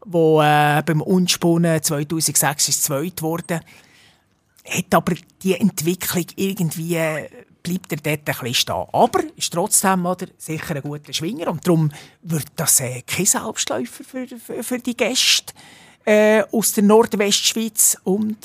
Wo 0.05 0.41
äh, 0.41 0.83
beim 0.85 1.01
Unspunnen 1.01 1.83
2006 1.83 2.69
ist 2.69 2.85
zweit 2.85 3.17
geworden 3.17 3.61
hat 4.69 4.95
aber 4.95 5.15
die 5.43 5.55
Entwicklung 5.55 6.27
irgendwie 6.37 6.99
bleibt 7.63 7.93
er 7.93 7.99
dort 7.99 8.07
ein 8.07 8.25
bisschen 8.25 8.55
stehen. 8.55 8.85
Aber 8.93 9.21
ist 9.37 9.53
trotzdem 9.53 10.07
oder, 10.07 10.27
sicher 10.37 10.77
ein 10.77 10.83
guter 10.83 11.13
Schwinger 11.13 11.49
und 11.49 11.67
darum 11.67 11.91
wird 12.23 12.47
das 12.57 12.81
äh, 12.81 13.03
kein 13.03 13.27
Selbstläufer 13.27 14.05
für, 14.05 14.27
für, 14.27 14.63
für 14.63 14.79
die 14.79 14.97
Gäste 14.97 15.55
äh, 16.05 16.43
aus 16.53 16.73
der 16.73 16.85
Nordwestschweiz 16.85 17.97
und 18.05 18.37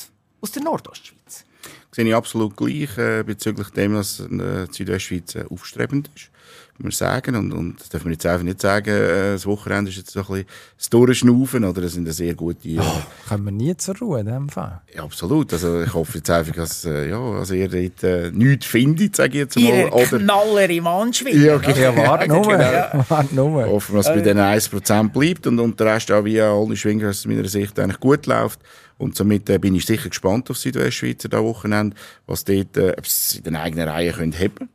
aus 0.42 0.52
der 0.52 0.64
Nordostschweiz. 0.64 1.46
Sehe 1.94 2.06
ich 2.06 2.16
absolut 2.16 2.58
gleich 2.58 2.98
äh, 2.98 3.24
bezüglich 3.24 3.70
dem, 3.70 3.94
dass 3.94 4.20
äh, 4.20 4.68
die 4.68 4.74
Südwestschweiz 4.74 5.36
äh, 5.36 5.46
aufstrebend 5.50 6.10
ist 6.16 6.32
wir 6.78 6.92
sagen. 6.92 7.36
Und, 7.36 7.52
und 7.52 7.80
das 7.80 7.90
darf 7.90 8.04
man 8.04 8.14
jetzt 8.14 8.26
einfach 8.26 8.44
nicht 8.44 8.62
sagen, 8.62 8.90
äh, 8.90 9.34
das 9.34 9.46
Wochenende 9.46 9.92
ist 9.92 9.98
jetzt 9.98 10.12
so 10.12 10.20
ein 10.22 10.26
bisschen 10.26 10.46
das 10.78 10.90
Durchschnaufen, 10.90 11.64
oder 11.64 11.82
das 11.82 11.94
sind 11.94 12.06
eine 12.06 12.14
sehr 12.14 12.34
gute... 12.34 12.68
Äh, 12.68 12.80
oh, 12.80 13.02
kommen 13.28 13.46
wir 13.46 13.52
nie 13.52 13.78
zur 13.78 13.98
Ruhe 13.98 14.22
in 14.22 14.26
dem 14.26 14.50
Fall. 14.50 14.82
Ja, 14.94 15.04
absolut. 15.04 15.54
Also 15.54 15.82
ich 15.82 15.94
hoffe 15.94 16.18
jetzt 16.18 16.30
einfach, 16.30 16.54
dass, 16.54 16.86
äh, 16.86 17.10
ja, 17.10 17.20
also 17.20 17.54
ihr 17.54 17.70
dort 17.70 18.04
äh, 18.04 18.32
nichts 18.32 18.66
findet, 18.66 19.16
sage 19.16 19.30
ich 19.30 19.36
jetzt 19.36 19.56
mal. 19.56 19.64
Ihr 19.64 19.94
oder 19.94 20.20
Knaller 20.20 20.70
im 20.70 20.88
Anschwingen. 20.88 21.44
Ja, 21.44 21.56
okay. 21.56 21.82
ja, 21.82 21.96
warte 21.96 22.28
nur. 22.30 22.54
Ja. 22.64 23.06
Warte 23.10 23.36
nur. 23.36 23.66
Hoffen 23.66 23.96
wir, 23.96 24.00
dass 24.00 24.08
es 24.08 24.16
bei 24.16 24.22
den 24.22 24.38
1% 24.38 25.10
bleibt 25.10 25.48
und, 25.48 25.60
und 25.60 25.80
der 25.80 25.88
Rest 25.88 26.12
auch 26.12 26.24
wie 26.24 26.40
alle 26.40 26.76
Schwinger 26.76 27.10
aus 27.10 27.26
meiner 27.26 27.48
Sicht 27.48 27.78
eigentlich 27.80 28.00
gut 28.00 28.26
läuft. 28.26 28.60
Und 28.98 29.16
somit 29.16 29.50
äh, 29.50 29.58
bin 29.58 29.76
ich 29.76 29.86
sicher 29.86 30.10
gespannt 30.10 30.50
auf 30.50 30.58
Südwestschweizer 30.58 31.30
da 31.30 31.44
Wochenende, 31.44 31.96
was 32.26 32.46
dort, 32.46 32.78
äh, 32.78 32.96
ob 32.98 33.06
sie 33.08 33.40
in 33.40 33.44
den 33.44 33.56
eigenen 33.56 33.90
Reihen 33.90 34.14
können 34.14 34.34
haben 34.34 34.70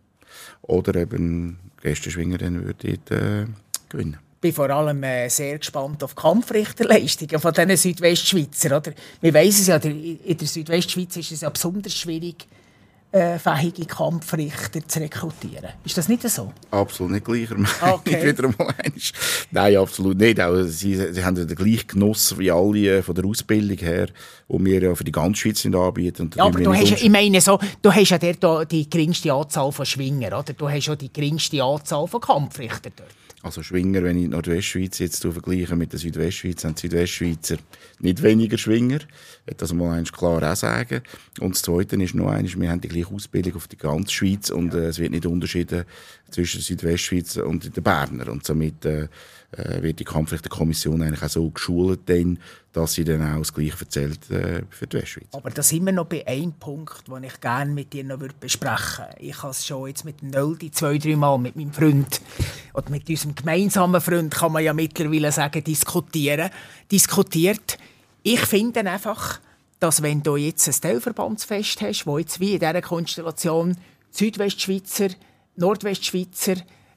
oder 0.63 0.95
eben 0.97 1.59
Gästenschwinger 1.83 2.39
dann 2.39 2.65
würde 2.65 2.89
äh, 2.89 3.47
gewinnen. 3.89 4.19
Ich 4.35 4.41
bin 4.41 4.53
vor 4.53 4.71
allem 4.71 5.03
äh, 5.03 5.29
sehr 5.29 5.59
gespannt 5.59 6.05
auf 6.05 6.15
die 6.15 6.21
Kampfrichterleistungen 6.21 7.41
von 7.41 7.53
diesen 7.53 7.77
Südwestschweizer. 7.77 8.77
Oder? 8.77 8.93
Wir 9.21 9.35
wissen 9.35 9.63
es 9.63 9.67
ja, 9.67 9.77
in 9.77 10.37
der 10.39 10.47
Südwestschweiz 10.47 11.17
ist 11.17 11.33
es 11.33 11.41
ja 11.41 11.51
besonders 11.51 11.95
schwierig, 11.95 12.47
äh, 13.11 13.39
fähige 13.39 13.87
Kampfrichter 13.87 14.87
zu 14.87 15.01
rekrutieren. 15.01 15.71
Ist 15.85 15.97
das 15.97 16.09
nicht 16.09 16.29
so? 16.29 16.53
Absolut 16.71 17.13
nicht 17.13 17.25
gleicher. 17.25 17.57
Okay. 17.81 18.27
wieder 18.27 18.49
mal 18.59 18.75
Nein, 19.51 19.77
absolut 19.77 20.19
nicht. 20.19 20.41
Auch 20.41 20.63
sie, 20.65 20.97
sie 21.13 21.25
haben 21.25 21.35
den 21.35 21.47
gleichen 21.47 21.87
Genuss 21.87 22.39
wie 22.39 22.51
alle 22.51 22.99
äh, 22.99 23.03
von 23.03 23.15
der 23.15 23.25
Ausbildung 23.25 23.79
her, 23.79 24.09
die 24.49 24.65
wir 24.65 24.83
ja 24.83 24.95
für 24.95 25.05
die 25.05 25.13
ganze 25.13 25.41
Schweiz 25.41 25.65
anbieten. 25.65 26.31
Ja, 26.35 26.45
aber 26.45 26.61
du 26.61 26.75
hast, 26.75 26.91
ja, 26.91 26.97
ich 27.01 27.11
meine 27.11 27.41
so, 27.41 27.59
du 27.81 27.93
hast 27.93 28.11
ja 28.11 28.19
dort 28.19 28.71
die 28.71 28.89
geringste 28.89 29.33
Anzahl 29.33 29.73
von 29.73 29.87
Schwingern, 29.87 30.35
oder? 30.35 30.53
Du 30.53 30.69
hast 30.69 30.87
ja 30.87 30.95
die 30.95 31.13
geringste 31.13 31.63
Anzahl 31.63 32.07
von 32.07 32.21
Kampfrichtern 32.21 32.93
dort. 32.97 33.15
Also 33.43 33.63
Schwinger, 33.63 34.03
wenn 34.03 34.17
ich 34.17 34.25
die 34.25 34.29
Nordwestschweiz 34.29 34.99
jetzt 34.99 35.23
vergleiche 35.23 35.77
mit 35.77 35.93
der 35.93 36.01
Südwestschweiz, 36.01 36.65
haben 36.65 36.75
die 36.75 36.81
Südwestschweizer 36.81 37.57
nicht 38.01 38.23
weniger 38.23 38.59
Schwinger. 38.59 38.99
Das 39.57 39.73
mal 39.73 39.97
eins 39.97 40.13
klar 40.13 40.43
auch 40.43 40.57
sagen. 40.57 41.03
Und 41.39 41.55
das 41.55 41.63
Zweite 41.63 42.03
ist 42.03 42.17
noch 42.17 42.31
eines, 42.31 42.59
wir 42.59 42.69
haben 42.69 42.81
die 42.81 42.89
gleiche 42.89 43.15
Ausbildung 43.15 43.55
auf 43.55 43.69
die 43.69 43.77
ganze 43.77 44.13
Schweiz 44.13 44.51
und 44.51 44.75
äh, 44.75 44.89
es 44.89 44.99
wird 44.99 45.13
nicht 45.13 45.25
unterschieden 45.25 45.85
zwischen 46.31 46.61
Südwestschweiz 46.61 47.37
und 47.37 47.75
der 47.77 47.81
Berner. 47.81 48.29
Und 48.29 48.45
somit 48.45 48.85
äh, 48.85 49.09
äh, 49.53 49.83
wird 49.83 49.99
die 49.99 50.05
Kampfrichterkommission 50.05 51.01
eigentlich 51.01 51.23
auch 51.23 51.31
so 51.31 51.51
geschult, 51.51 52.07
denn, 52.09 52.39
dass 52.73 52.93
sie 52.93 53.05
dann 53.05 53.23
auch 53.23 53.39
das 53.39 53.55
Gleiche 53.55 53.81
erzählt 53.81 54.31
äh, 54.31 54.63
für 54.69 54.87
die 54.87 54.99
Westschweiz. 54.99 55.29
Aber 55.33 55.51
da 55.51 55.63
sind 55.63 55.87
wir 55.87 55.93
noch 55.93 56.07
bei 56.07 56.27
einem 56.27 56.53
Punkt, 56.53 57.09
den 57.09 57.25
ich 57.25 57.41
gerne 57.41 57.73
mit 57.73 57.93
dir 57.93 58.05
noch 58.05 58.19
besprechen 58.19 59.07
würde. 59.07 59.21
Ich 59.21 59.43
habe 59.43 59.53
es 59.53 59.67
schon 59.67 59.89
jetzt 59.89 60.05
mit 60.05 60.23
Nöldi 60.23 60.71
zwei, 60.71 60.99
drei 60.99 61.17
Mal 61.17 61.39
mit 61.39 61.57
meinem 61.57 61.73
Freund 61.73 62.21
oder 62.75 62.91
mit 62.91 63.09
unserem 63.09 63.35
gemeinsamen 63.35 64.01
Freund, 64.01 64.35
kann 64.35 64.53
man 64.53 64.63
ja 64.63 64.75
mittlerweile 64.75 65.33
sagen, 65.33 65.65
diskutieren, 65.65 66.51
diskutiert. 66.91 67.79
Ich 68.23 68.41
finde 68.41 68.81
einfach, 68.81 69.41
dass 69.81 70.03
wenn 70.03 70.23
du 70.23 70.37
jetzt 70.37 70.69
ein 70.69 70.75
Teilverbandsfest 70.79 71.81
hast, 71.81 72.07
wo 72.07 72.19
jetzt 72.19 72.39
wie 72.39 72.53
in 72.53 72.59
dieser 72.59 72.83
Konstellation 72.83 73.77
Südwestschweizer, 74.11 75.09
Nordwestschweizer, 75.59 76.57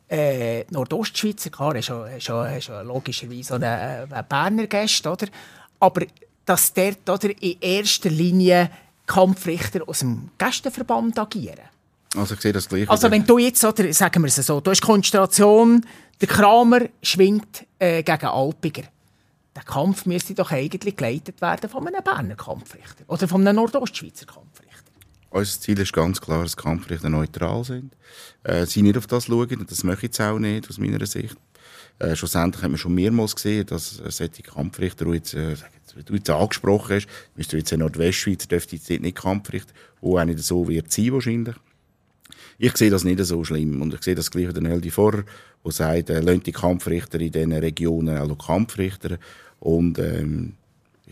äh, 0.10 0.66
Nordostschweizer, 0.70 1.50
klar, 1.50 1.76
ist 1.76 1.90
ja, 1.90 2.06
ist 2.08 2.28
ja, 2.28 2.46
ist 2.48 2.68
ja 2.68 2.82
logischerweise 2.82 3.56
ein, 3.56 3.64
ein 3.64 4.26
Berner 4.28 4.68
Gast, 4.68 5.06
oder? 5.08 5.28
Aber 5.80 6.06
dass 6.46 6.74
dort 6.74 7.10
oder, 7.10 7.30
in 7.42 7.58
erster 7.60 8.10
Linie 8.10 8.70
Kampfrichter 9.06 9.82
aus 9.88 10.00
dem 10.00 10.30
Gästenverband 10.38 11.18
agieren. 11.18 11.66
Also 12.16 12.36
ich 12.36 12.42
sehe 12.42 12.52
das 12.52 12.68
gleich. 12.68 12.90
Also 12.90 13.10
wenn 13.10 13.26
du 13.26 13.38
jetzt, 13.38 13.64
oder, 13.64 13.92
sagen 13.94 14.22
wir 14.22 14.28
es 14.28 14.36
so, 14.36 14.60
du 14.60 14.72
hast 14.72 14.82
Konstellation, 14.82 15.86
der 16.20 16.28
Kramer 16.28 16.82
schwingt 17.02 17.66
äh, 17.80 18.04
gegen 18.04 18.26
Alpiger. 18.26 18.84
Der 19.56 19.64
Kampf 19.64 20.06
müsste 20.06 20.34
doch 20.34 20.52
eigentlich 20.52 20.96
geleitet 20.96 21.42
werden 21.42 21.70
von 21.70 21.88
einem 21.88 22.04
Berner 22.04 22.36
Kampfrichter 22.36 23.04
oder 23.08 23.28
von 23.28 23.46
einem 23.46 23.56
Nordostschweizer 23.56 24.26
Kampfrichter. 24.26 24.61
Unser 25.32 25.60
Ziel 25.62 25.80
ist 25.80 25.94
ganz 25.94 26.20
klar, 26.20 26.44
dass 26.44 26.58
Kampfrichter 26.58 27.10
neutral 27.10 27.64
sind. 27.64 27.96
Äh, 28.44 28.66
sie 28.66 28.82
nicht 28.82 28.98
auf 28.98 29.08
das 29.08 29.26
schauen, 29.26 29.60
und 29.60 29.72
das 29.72 29.84
möchte 29.84 30.06
ich 30.06 30.12
jetzt 30.12 30.22
auch 30.22 30.38
nicht, 30.38 30.70
aus 30.70 30.78
meiner 30.78 31.06
Sicht. 31.06 31.38
Äh, 32.00 32.16
schlussendlich 32.18 32.62
haben 32.64 32.72
wir 32.72 32.78
schon 32.78 32.94
mehrmals 32.94 33.36
gesehen, 33.36 33.66
dass 33.66 34.00
äh, 34.02 34.12
solche 34.12 34.44
Kampfrichter, 34.44 35.06
die 35.06 35.12
jetzt, 35.12 35.34
äh, 35.34 35.56
wie 35.96 36.04
du 36.04 36.16
jetzt 36.16 36.30
angesprochen 36.30 36.98
hast, 36.98 37.08
müsste 37.36 37.58
jetzt 37.58 37.72
in 37.72 37.80
Nordwestschweiz, 37.80 38.48
dürfte 38.48 38.76
jetzt 38.76 38.90
nicht 38.90 39.18
Kampfrichter, 39.18 39.74
wo 40.02 40.18
auch 40.20 40.26
nicht 40.26 40.40
so 40.40 40.68
wird 40.68 40.92
sein 40.92 41.14
wahrscheinlich. 41.14 41.56
Ich 42.58 42.76
sehe 42.76 42.90
das 42.90 43.06
nicht 43.06 43.24
so 43.24 43.44
schlimm. 43.46 43.82
Und 43.82 43.94
ich 43.94 44.04
sehe 44.04 44.16
das 44.16 44.32
gleich 44.32 44.50
wie 44.50 44.54
der 44.54 44.64
Neldi 44.64 44.92
vorher, 44.92 45.24
der 45.64 45.72
sagt, 45.72 46.10
äh, 46.10 46.40
die 46.40 46.52
Kampfrichter 46.52 47.22
in 47.22 47.32
diesen 47.32 47.54
Regionen 47.54 48.18
auch 48.18 48.38
Kampfrichter. 48.38 49.18
Und 49.60 49.98
ähm, 49.98 50.58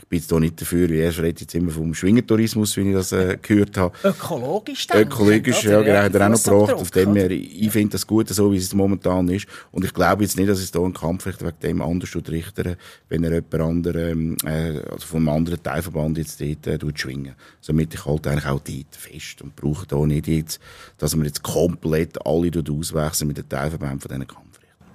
bin 0.09 0.19
jetzt 0.19 0.29
hier 0.29 0.39
nicht 0.39 0.59
dafür, 0.59 0.89
wie 0.89 0.99
er 0.99 1.15
redet 1.17 1.41
jetzt 1.41 1.55
immer 1.55 1.71
vom 1.71 1.93
Schwingertourismus, 1.93 2.75
wie 2.77 2.89
ich 2.89 2.95
das 2.95 3.11
äh, 3.11 3.37
gehört 3.39 3.77
habe. 3.77 3.95
Ökologisch 4.03 4.87
dann? 4.87 5.03
Ökologisch, 5.03 5.63
ja, 5.63 5.81
genau, 5.81 5.99
hat 5.99 6.15
er 6.15 6.25
auch 6.25 6.29
noch 6.29 6.43
gebracht. 6.43 6.73
Auf 6.73 6.91
dem 6.91 7.15
her, 7.15 7.29
ich 7.29 7.71
finde 7.71 7.91
das 7.91 8.07
gut, 8.07 8.27
so 8.29 8.51
wie 8.51 8.57
es 8.57 8.73
momentan 8.73 9.27
ist. 9.29 9.47
Und 9.71 9.85
ich 9.85 9.93
glaube 9.93 10.23
jetzt 10.23 10.35
nicht, 10.35 10.49
dass 10.49 10.59
es 10.59 10.71
hier 10.71 10.81
einen 10.81 10.93
Kampfrichter 10.93 11.45
wegen 11.45 11.59
dem 11.61 11.81
anders 11.81 12.15
richten 12.15 12.75
wenn 13.07 13.23
er 13.23 13.33
jemand 13.33 13.53
anderen, 13.53 14.37
äh, 14.45 14.81
also 14.91 15.05
vom 15.05 15.29
anderen 15.29 15.61
Teilverband 15.61 16.17
jetzt 16.17 16.41
dort 16.41 16.67
äh, 16.67 16.91
schwingen. 16.95 17.35
Somit 17.61 17.93
ich 17.93 18.05
halt 18.05 18.25
eigentlich 18.27 18.45
auch 18.45 18.59
dort 18.59 18.95
fest 18.95 19.41
und 19.41 19.55
brauche 19.55 19.85
da 19.85 19.97
nicht 20.05 20.27
jetzt, 20.27 20.59
dass 20.97 21.15
wir 21.15 21.25
jetzt 21.25 21.43
komplett 21.43 22.25
alle 22.25 22.51
auswechseln 22.69 23.27
mit 23.27 23.37
den 23.37 23.47
Teilverbänden 23.47 23.99
von 23.99 24.09
diesen 24.09 24.27
Kampfrichtern. 24.27 24.49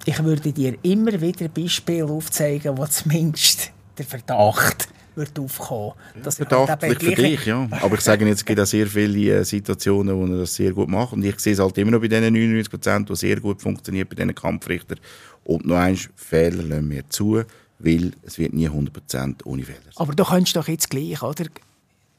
Ich 0.07 0.23
würde 0.25 0.53
dir 0.53 0.77
immer 0.83 1.21
wieder 1.21 1.49
Beispiele 1.49 2.07
aufzeigen, 2.07 2.77
wo 2.77 2.87
zumindest 2.87 3.71
der 3.97 4.05
Verdacht 4.05 4.89
wird 5.17 5.39
aufkommen. 5.39 5.93
Das 6.23 6.37
Verdachtlich 6.37 6.99
für 6.99 7.15
dich, 7.15 7.47
ja. 7.47 7.69
Aber 7.83 7.95
ich 7.95 8.01
sage 8.01 8.27
jetzt, 8.27 8.39
es 8.39 8.45
gibt 8.45 8.61
auch 8.61 8.67
sehr 8.67 8.87
viele 8.87 9.41
äh, 9.41 9.45
Situationen, 9.45 10.17
wo 10.17 10.33
er 10.33 10.41
das 10.41 10.55
sehr 10.55 10.73
gut 10.73 10.89
macht. 10.89 11.13
Und 11.13 11.25
ich 11.25 11.39
sehe 11.41 11.53
es 11.53 11.59
halt 11.59 11.77
immer 11.79 11.93
noch 11.93 12.01
bei 12.01 12.09
diesen 12.09 12.33
99 12.33 12.71
Prozent, 12.71 13.09
die 13.09 13.17
sehr 13.17 13.41
gut 13.41 13.63
funktioniert 13.63 14.09
bei 14.09 14.17
diesen 14.17 14.35
Kampfrichtern. 14.35 14.99
Und 15.45 15.67
noch 15.67 15.77
eins, 15.77 16.09
Fehler 16.17 16.63
lassen 16.63 16.91
wir 16.91 17.09
zu, 17.09 17.43
weil 17.79 18.13
es 18.23 18.39
wird 18.39 18.53
nie 18.53 18.67
100 18.67 18.93
Prozent 18.93 19.47
ohne 19.47 19.63
Fehler 19.63 19.79
sein. 19.85 19.93
Aber 19.97 20.15
du 20.15 20.25
könntest 20.25 20.57
doch 20.57 20.69
jetzt 20.69 20.91
gleich, 20.91 21.23
oder? 21.23 21.45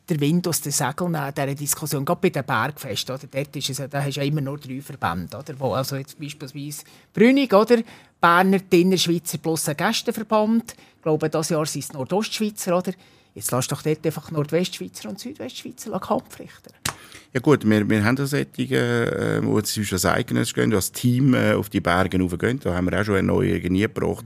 Den 0.09 0.19
Wind 0.19 0.47
aus 0.47 0.61
den 0.61 0.71
Segeln 0.71 1.11
nehmen, 1.11 1.33
dieser 1.35 1.55
Diskussion. 1.55 2.05
Gerade 2.05 2.21
bei 2.21 2.29
den 2.29 2.45
Bergfesten, 2.45 3.15
oder? 3.15 3.27
Dort 3.27 3.55
ist 3.55 3.69
es, 3.69 3.89
da 3.89 4.03
hast 4.03 4.15
du 4.15 4.19
ja 4.19 4.25
immer 4.25 4.41
nur 4.41 4.57
drei 4.57 4.81
Verbände, 4.81 5.37
oder? 5.37 5.59
Wo 5.59 5.73
also 5.73 5.95
jetzt 5.95 6.19
beispielsweise 6.19 6.83
Brünig, 7.13 7.53
oder? 7.53 7.77
Berner, 8.21 8.59
Innerschweizer 8.69 9.37
plus 9.37 9.67
ein 9.69 9.77
Gästenverband. 9.77 10.75
Ich 10.97 11.01
glaube, 11.01 11.29
dieses 11.29 11.49
Jahr 11.49 11.65
sind 11.65 11.83
es 11.83 11.93
Nordostschweizer, 11.93 12.77
oder? 12.77 12.93
Jetzt 13.33 13.51
lass 13.51 13.67
doch 13.67 13.81
dort 13.81 14.05
einfach 14.05 14.31
Nordwestschweizer 14.31 15.09
und 15.09 15.19
Südwestschweizer 15.19 15.99
Kampf 15.99 16.39
richten. 16.39 16.73
Ja 17.33 17.41
gut, 17.41 17.69
wir, 17.69 17.89
wir 17.89 18.03
haben 18.03 18.15
da 18.15 18.25
solche, 18.25 18.75
äh, 18.75 19.45
wo 19.45 19.59
zwischen 19.61 19.95
als 19.95 20.05
eigenes 20.05 20.53
gehen, 20.53 20.73
als 20.73 20.91
Team 20.91 21.33
äh, 21.33 21.53
auf 21.53 21.69
die 21.69 21.81
Berge 21.81 22.19
raufgehen. 22.19 22.59
Da 22.59 22.73
haben 22.73 22.89
wir 22.89 22.99
auch 22.99 23.03
schon 23.03 23.15
eine 23.15 23.27
neue 23.27 23.59
nie 23.69 23.81
gebracht. 23.81 24.25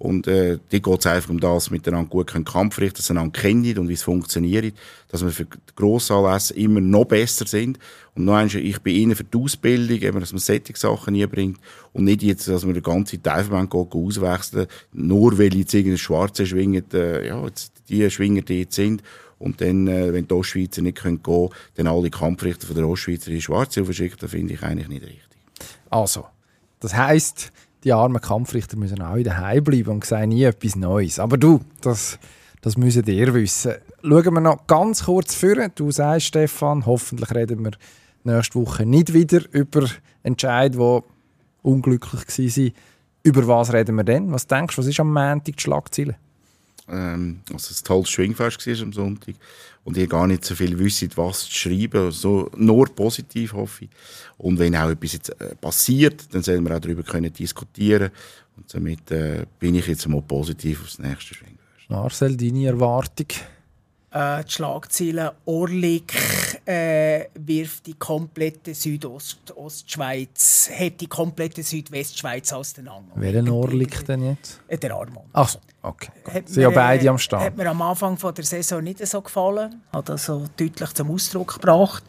Und 0.00 0.26
äh, 0.28 0.58
die 0.72 0.80
geht 0.80 1.00
es 1.00 1.06
einfach 1.06 1.28
um 1.28 1.38
das, 1.38 1.70
miteinander 1.70 2.08
gut 2.08 2.28
können 2.28 2.46
Kampf 2.46 2.78
richten, 2.78 2.96
dass 2.96 3.06
sie 3.08 3.12
einander 3.12 3.38
kennen 3.38 3.76
und 3.76 3.90
wie 3.90 3.92
es 3.92 4.02
funktioniert, 4.02 4.74
dass 5.08 5.22
wir 5.22 5.30
für 5.30 5.46
Grossanlässe 5.76 6.54
immer 6.54 6.80
noch 6.80 7.04
besser 7.04 7.46
sind. 7.46 7.78
Und 8.14 8.24
noch 8.24 8.36
einmal, 8.36 8.56
ich 8.56 8.80
bin 8.80 8.96
ihnen 8.96 9.14
für 9.14 9.24
die 9.24 9.36
Ausbildung, 9.36 9.98
eben, 9.98 10.18
dass 10.18 10.32
man 10.32 10.40
solche 10.40 10.74
Sachen 10.74 11.28
bringt 11.28 11.58
und 11.92 12.04
nicht 12.04 12.22
jetzt, 12.22 12.48
dass 12.48 12.64
man 12.64 12.72
den 12.72 12.82
ganzen 12.82 13.22
Teilverband 13.22 13.74
auswechseln, 13.74 14.68
nur 14.94 15.38
weil 15.38 15.54
jetzt 15.54 15.74
irgendein 15.74 15.98
Schwarze 15.98 16.46
schwingen, 16.46 16.84
äh, 16.94 17.28
ja, 17.28 17.44
jetzt 17.44 17.74
die 17.90 18.10
Schwinger, 18.10 18.40
die 18.40 18.60
jetzt 18.60 18.76
sind. 18.76 19.02
Und 19.40 19.62
dann, 19.62 19.88
äh, 19.88 20.12
wenn 20.12 20.28
die 20.28 20.34
Ostschweizer 20.34 20.82
nicht 20.82 21.02
gehen 21.02 21.22
können, 21.22 21.48
dann 21.74 21.86
alle 21.86 22.10
Kampfrichter 22.10 22.66
von 22.66 22.76
der 22.76 22.86
Ostschweizer 22.86 23.30
in 23.30 23.40
Schwarze 23.40 23.84
verschicken, 23.84 24.18
das 24.20 24.30
finde 24.30 24.52
ich 24.54 24.62
eigentlich 24.62 24.88
nicht 24.88 25.02
richtig. 25.02 25.40
Also, 25.88 26.26
das 26.78 26.94
heisst, 26.94 27.50
die 27.82 27.92
armen 27.92 28.20
Kampfrichter 28.20 28.76
müssen 28.76 29.00
auch 29.00 29.18
daheim 29.22 29.64
bleiben 29.64 29.90
und 29.90 30.04
sehen 30.04 30.28
nie 30.28 30.44
etwas 30.44 30.76
Neues. 30.76 31.18
Aber 31.18 31.38
du, 31.38 31.60
das, 31.80 32.18
das 32.60 32.76
müssen 32.76 33.06
ihr 33.06 33.32
wissen. 33.32 33.72
Schauen 34.02 34.34
wir 34.34 34.40
noch 34.40 34.66
ganz 34.66 35.04
kurz 35.06 35.34
vor. 35.34 35.56
Du 35.74 35.90
sagst, 35.90 36.26
Stefan, 36.26 36.84
hoffentlich 36.84 37.34
reden 37.34 37.64
wir 37.64 37.72
nächste 38.24 38.56
Woche 38.56 38.84
nicht 38.84 39.14
wieder 39.14 39.40
über 39.52 39.88
Entscheid, 40.22 40.74
die 40.74 41.00
unglücklich 41.62 42.38
waren. 42.38 42.72
Über 43.22 43.46
was 43.48 43.72
reden 43.72 43.96
wir 43.96 44.04
denn? 44.04 44.32
Was 44.32 44.46
denkst 44.46 44.76
du, 44.76 44.82
was 44.82 44.86
ist 44.86 45.00
am 45.00 45.12
Montag 45.12 45.56
die 45.56 45.62
Schlagzeile? 45.62 46.16
Ähm, 46.90 47.40
also 47.52 47.74
ein 47.74 47.84
tolles 47.84 48.10
Schwingfest 48.10 48.66
war 48.66 48.82
am 48.82 48.92
Sonntag 48.92 49.34
und 49.84 49.96
ihr 49.96 50.06
gar 50.06 50.26
nicht 50.26 50.44
so 50.44 50.54
viel 50.54 50.78
wisst, 50.78 51.16
was 51.16 51.46
zu 51.46 51.52
schreiben, 51.52 52.10
so, 52.10 52.50
nur 52.56 52.86
positiv 52.94 53.52
hoffe 53.52 53.84
ich. 53.84 53.90
Und 54.38 54.58
wenn 54.58 54.76
auch 54.76 54.90
etwas 54.90 55.12
jetzt, 55.12 55.30
äh, 55.40 55.54
passiert, 55.54 56.34
dann 56.34 56.42
sollen 56.42 56.64
wir 56.64 56.76
auch 56.76 56.80
darüber 56.80 57.02
können 57.02 57.32
diskutieren 57.32 58.10
und 58.56 58.68
somit 58.68 59.10
äh, 59.10 59.46
bin 59.58 59.74
ich 59.74 59.86
jetzt 59.86 60.06
mal 60.08 60.22
positiv 60.22 60.82
aufs 60.82 60.98
nächste 60.98 61.34
Schwingfest. 61.34 61.88
Marcel, 61.88 62.36
deine 62.36 62.66
Erwartung? 62.66 63.26
Äh, 64.12 64.44
die 64.44 64.50
Schlagzeile 64.50 65.34
Orlik 65.44 66.14
äh, 66.66 67.26
wirft 67.34 67.86
die 67.86 67.94
komplette 67.94 68.74
Südostschweiz, 68.74 70.68
hebt 70.72 71.00
die 71.00 71.06
komplette 71.06 71.62
Südwestschweiz 71.62 72.52
auseinander. 72.52 73.12
Welchen 73.14 73.48
Orlik 73.48 74.04
denn 74.06 74.24
jetzt? 74.24 74.60
Äh, 74.68 74.78
der 74.78 74.94
Armand. 74.94 75.26
Ach 75.32 75.48
so, 75.48 75.58
okay. 75.82 76.10
Hat 76.32 76.48
Sind 76.48 76.62
ja 76.62 76.70
beide 76.70 77.08
am 77.10 77.18
Start. 77.18 77.44
Hat 77.44 77.56
mir 77.56 77.70
am 77.70 77.82
Anfang 77.82 78.16
von 78.16 78.34
der 78.34 78.44
Saison 78.44 78.82
nicht 78.82 79.06
so 79.06 79.20
gefallen, 79.20 79.82
hat 79.92 80.08
das 80.08 80.24
so 80.24 80.44
deutlich 80.56 80.92
zum 80.94 81.10
Ausdruck 81.10 81.54
gebracht, 81.54 82.04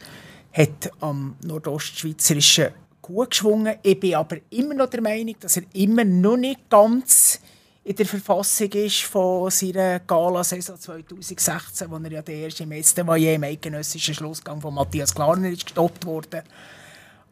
hat 0.52 0.90
am 1.00 1.36
Nordostschweizerischen 1.44 2.70
gut 3.02 3.30
geschwungen. 3.30 3.76
Ich 3.82 3.98
bin 3.98 4.14
aber 4.14 4.36
immer 4.50 4.74
noch 4.74 4.88
der 4.88 5.02
Meinung, 5.02 5.34
dass 5.40 5.56
er 5.56 5.64
immer 5.74 6.04
noch 6.04 6.36
nicht 6.36 6.70
ganz 6.70 7.40
in 7.84 7.96
der 7.96 8.06
Verfassung 8.06 8.70
ist 8.72 9.02
von 9.02 9.50
seiner 9.50 10.00
Gala-Saison 10.00 10.78
2016, 10.78 11.90
wo 11.90 11.96
er 11.96 12.12
ja 12.12 12.22
der 12.22 12.36
erste 12.36 12.64
Meister 12.64 13.06
war, 13.06 13.16
im 13.16 13.42
eidgenössischen 13.42 14.14
Schlussgang 14.14 14.60
von 14.60 14.74
Matthias 14.74 15.14
Klarner 15.14 15.50
ist 15.50 15.64
gestoppt 15.64 16.06
wurde. 16.06 16.44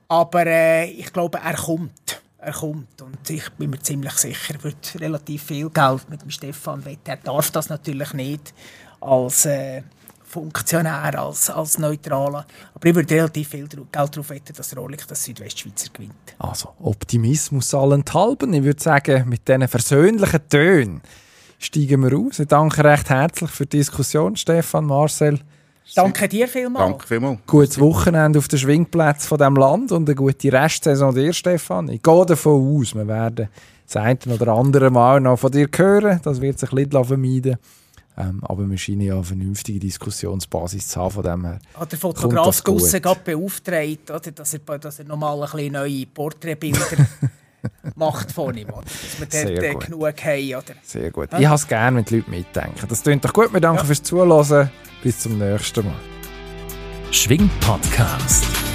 Aber 0.08 0.46
äh, 0.46 0.90
ich 0.90 1.12
glaube, 1.12 1.38
er 1.38 1.54
kommt. 1.54 2.20
Er 2.38 2.52
kommt 2.52 3.02
und 3.02 3.28
ich 3.28 3.48
bin 3.50 3.68
mir 3.68 3.80
ziemlich 3.80 4.14
sicher, 4.14 4.54
er 4.54 4.64
wird 4.64 4.96
relativ 4.98 5.42
viel 5.42 5.68
Geld 5.68 6.08
mit 6.08 6.22
dem 6.22 6.30
Stefan 6.30 6.82
wetten. 6.86 7.10
Er 7.10 7.18
darf 7.18 7.50
das 7.50 7.68
natürlich 7.68 8.14
nicht 8.14 8.54
als 8.98 9.44
äh, 9.44 9.82
Funktionär, 10.30 11.18
als, 11.18 11.50
als 11.50 11.76
Neutraler. 11.78 12.46
Aber 12.72 12.88
ich 12.88 12.94
würde 12.94 13.14
relativ 13.14 13.48
viel 13.48 13.66
Geld 13.66 13.88
darauf 13.92 14.30
wetten, 14.30 14.54
dass 14.56 14.76
Rolex 14.76 15.06
das 15.08 15.24
Südwestschweizer 15.24 15.90
gewinnt. 15.92 16.14
Also 16.38 16.68
Optimismus 16.80 17.74
allenthalben. 17.74 18.54
Ich 18.54 18.62
würde 18.62 18.80
sagen, 18.80 19.28
mit 19.28 19.48
diesen 19.48 19.66
versöhnlichen 19.66 20.48
Tönen 20.48 21.00
steigen 21.58 22.02
wir 22.02 22.16
aus. 22.16 22.38
Ich 22.38 22.46
danke 22.46 22.84
recht 22.84 23.10
herzlich 23.10 23.50
für 23.50 23.66
die 23.66 23.78
Diskussion, 23.78 24.36
Stefan, 24.36 24.84
Marcel. 24.84 25.40
Danke 25.96 26.28
dir 26.28 26.46
vielmals. 26.46 26.90
Danke 26.90 27.06
vielmals. 27.08 27.40
Gutes 27.48 27.80
Wochenende 27.80 28.38
auf 28.38 28.46
den 28.46 28.60
Schwingplätzen 28.60 29.28
von 29.28 29.38
diesem 29.38 29.56
Land 29.56 29.90
und 29.90 30.08
eine 30.08 30.14
gute 30.14 30.52
Restsaison 30.52 31.12
dir, 31.12 31.32
Stefan. 31.32 31.88
Ich 31.88 32.02
gehe 32.02 32.26
davon 32.26 32.78
aus, 32.78 32.94
wir 32.94 33.08
werden 33.08 33.48
das 33.84 33.96
eine 33.96 34.18
oder 34.32 34.52
andere 34.52 34.90
Mal 34.90 35.20
noch 35.20 35.40
von 35.40 35.50
dir 35.50 35.68
hören. 35.76 36.20
Das 36.22 36.40
wird 36.40 36.60
sich 36.60 36.70
nicht 36.70 36.92
vermeiden 36.92 37.58
ähm, 38.16 38.40
aber 38.42 38.68
wir 38.68 38.76
scheinen 38.76 39.02
ja 39.02 39.14
eine 39.14 39.24
vernünftige 39.24 39.78
Diskussionsbasis 39.78 40.88
zu 40.88 41.00
haben 41.00 41.10
von 41.10 41.22
dem 41.22 41.44
her. 41.44 41.58
Hat 41.74 41.92
der 41.92 41.98
Fotograf 41.98 42.62
Gusse 42.64 43.00
gerade 43.00 43.20
beauftragt, 43.24 44.10
oder, 44.10 44.30
dass, 44.32 44.54
er, 44.54 44.78
dass 44.78 44.98
er 44.98 45.04
nochmal 45.04 45.42
ein 45.42 45.50
bisschen 45.50 45.72
neue 45.72 46.06
Porträtbilder 46.06 47.06
macht 47.94 48.32
von 48.32 48.56
ihm, 48.56 48.68
oder? 48.68 48.82
dass 48.82 49.44
wir 49.44 49.54
dort 49.54 49.64
äh, 49.64 49.86
genug 49.86 50.24
haben. 50.24 50.54
Oder? 50.54 50.74
Sehr 50.82 51.10
gut. 51.10 51.32
Ja? 51.32 51.38
Ich 51.38 51.46
habe 51.46 51.56
es 51.56 51.66
gerne, 51.66 51.96
wenn 51.98 52.04
die 52.04 52.16
Leute 52.16 52.30
mitdenken. 52.30 52.86
Das 52.88 53.02
klingt 53.02 53.24
doch 53.24 53.32
gut. 53.32 53.52
Wir 53.52 53.60
danken 53.60 53.78
ja. 53.78 53.84
fürs 53.84 54.02
Zuhören. 54.02 54.70
Bis 55.02 55.18
zum 55.20 55.38
nächsten 55.38 55.84
Mal. 55.86 55.94
Schwing 57.10 57.48
Podcast. 57.60 58.69